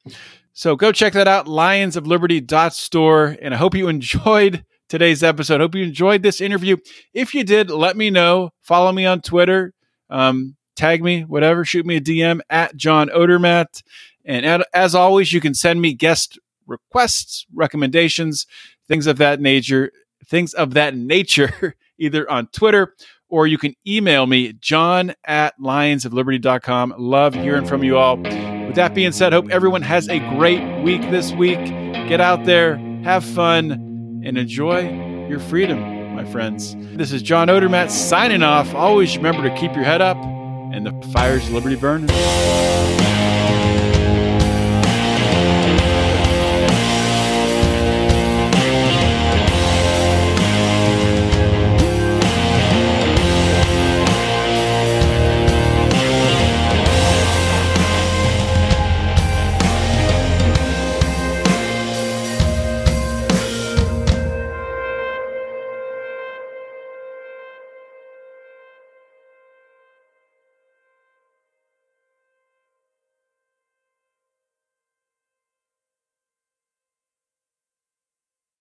So 0.52 0.74
go 0.74 0.90
check 0.92 1.12
that 1.12 1.28
out, 1.28 1.46
lionsofliberty.store. 1.46 3.36
And 3.40 3.54
I 3.54 3.56
hope 3.56 3.74
you 3.74 3.88
enjoyed 3.88 4.64
today's 4.90 5.22
episode. 5.22 5.62
Hope 5.62 5.74
you 5.74 5.84
enjoyed 5.84 6.22
this 6.22 6.42
interview. 6.42 6.76
If 7.14 7.34
you 7.34 7.44
did, 7.44 7.70
let 7.70 7.96
me 7.96 8.10
know. 8.10 8.50
Follow 8.60 8.92
me 8.92 9.06
on 9.06 9.22
Twitter. 9.22 9.72
Um, 10.10 10.56
tag 10.76 11.02
me, 11.02 11.22
whatever. 11.22 11.64
Shoot 11.64 11.86
me 11.86 11.96
a 11.96 12.00
DM 12.00 12.40
at 12.50 12.76
John 12.76 13.08
Odermatt. 13.08 13.82
And 14.26 14.44
at, 14.44 14.66
as 14.74 14.94
always, 14.94 15.32
you 15.32 15.40
can 15.40 15.54
send 15.54 15.80
me 15.80 15.94
guest 15.94 16.38
requests, 16.66 17.46
recommendations, 17.54 18.46
things 18.86 19.06
of 19.06 19.16
that 19.18 19.40
nature, 19.40 19.92
things 20.26 20.52
of 20.52 20.74
that 20.74 20.94
nature, 20.94 21.76
either 21.98 22.30
on 22.30 22.48
Twitter 22.48 22.94
or 23.30 23.46
you 23.46 23.56
can 23.56 23.74
email 23.86 24.26
me, 24.26 24.52
john 24.54 25.14
at 25.24 25.58
lionsofliberty.com. 25.60 26.94
Love 26.98 27.32
hearing 27.34 27.64
from 27.64 27.84
you 27.84 27.96
all. 27.96 28.16
With 28.16 28.74
that 28.74 28.92
being 28.92 29.12
said, 29.12 29.32
hope 29.32 29.50
everyone 29.50 29.82
has 29.82 30.08
a 30.08 30.18
great 30.36 30.82
week 30.82 31.02
this 31.10 31.32
week. 31.32 31.64
Get 32.08 32.20
out 32.20 32.44
there, 32.44 32.76
have 33.04 33.24
fun, 33.24 33.89
and 34.24 34.36
enjoy 34.38 35.26
your 35.28 35.40
freedom, 35.40 36.14
my 36.14 36.24
friends. 36.24 36.76
This 36.78 37.12
is 37.12 37.22
John 37.22 37.48
Odermatt 37.48 37.90
signing 37.90 38.42
off. 38.42 38.74
Always 38.74 39.16
remember 39.16 39.42
to 39.48 39.54
keep 39.56 39.74
your 39.74 39.84
head 39.84 40.00
up 40.00 40.16
and 40.72 40.86
the 40.86 41.08
fires 41.08 41.46
of 41.46 41.54
liberty 41.54 41.76
burning. 41.76 42.08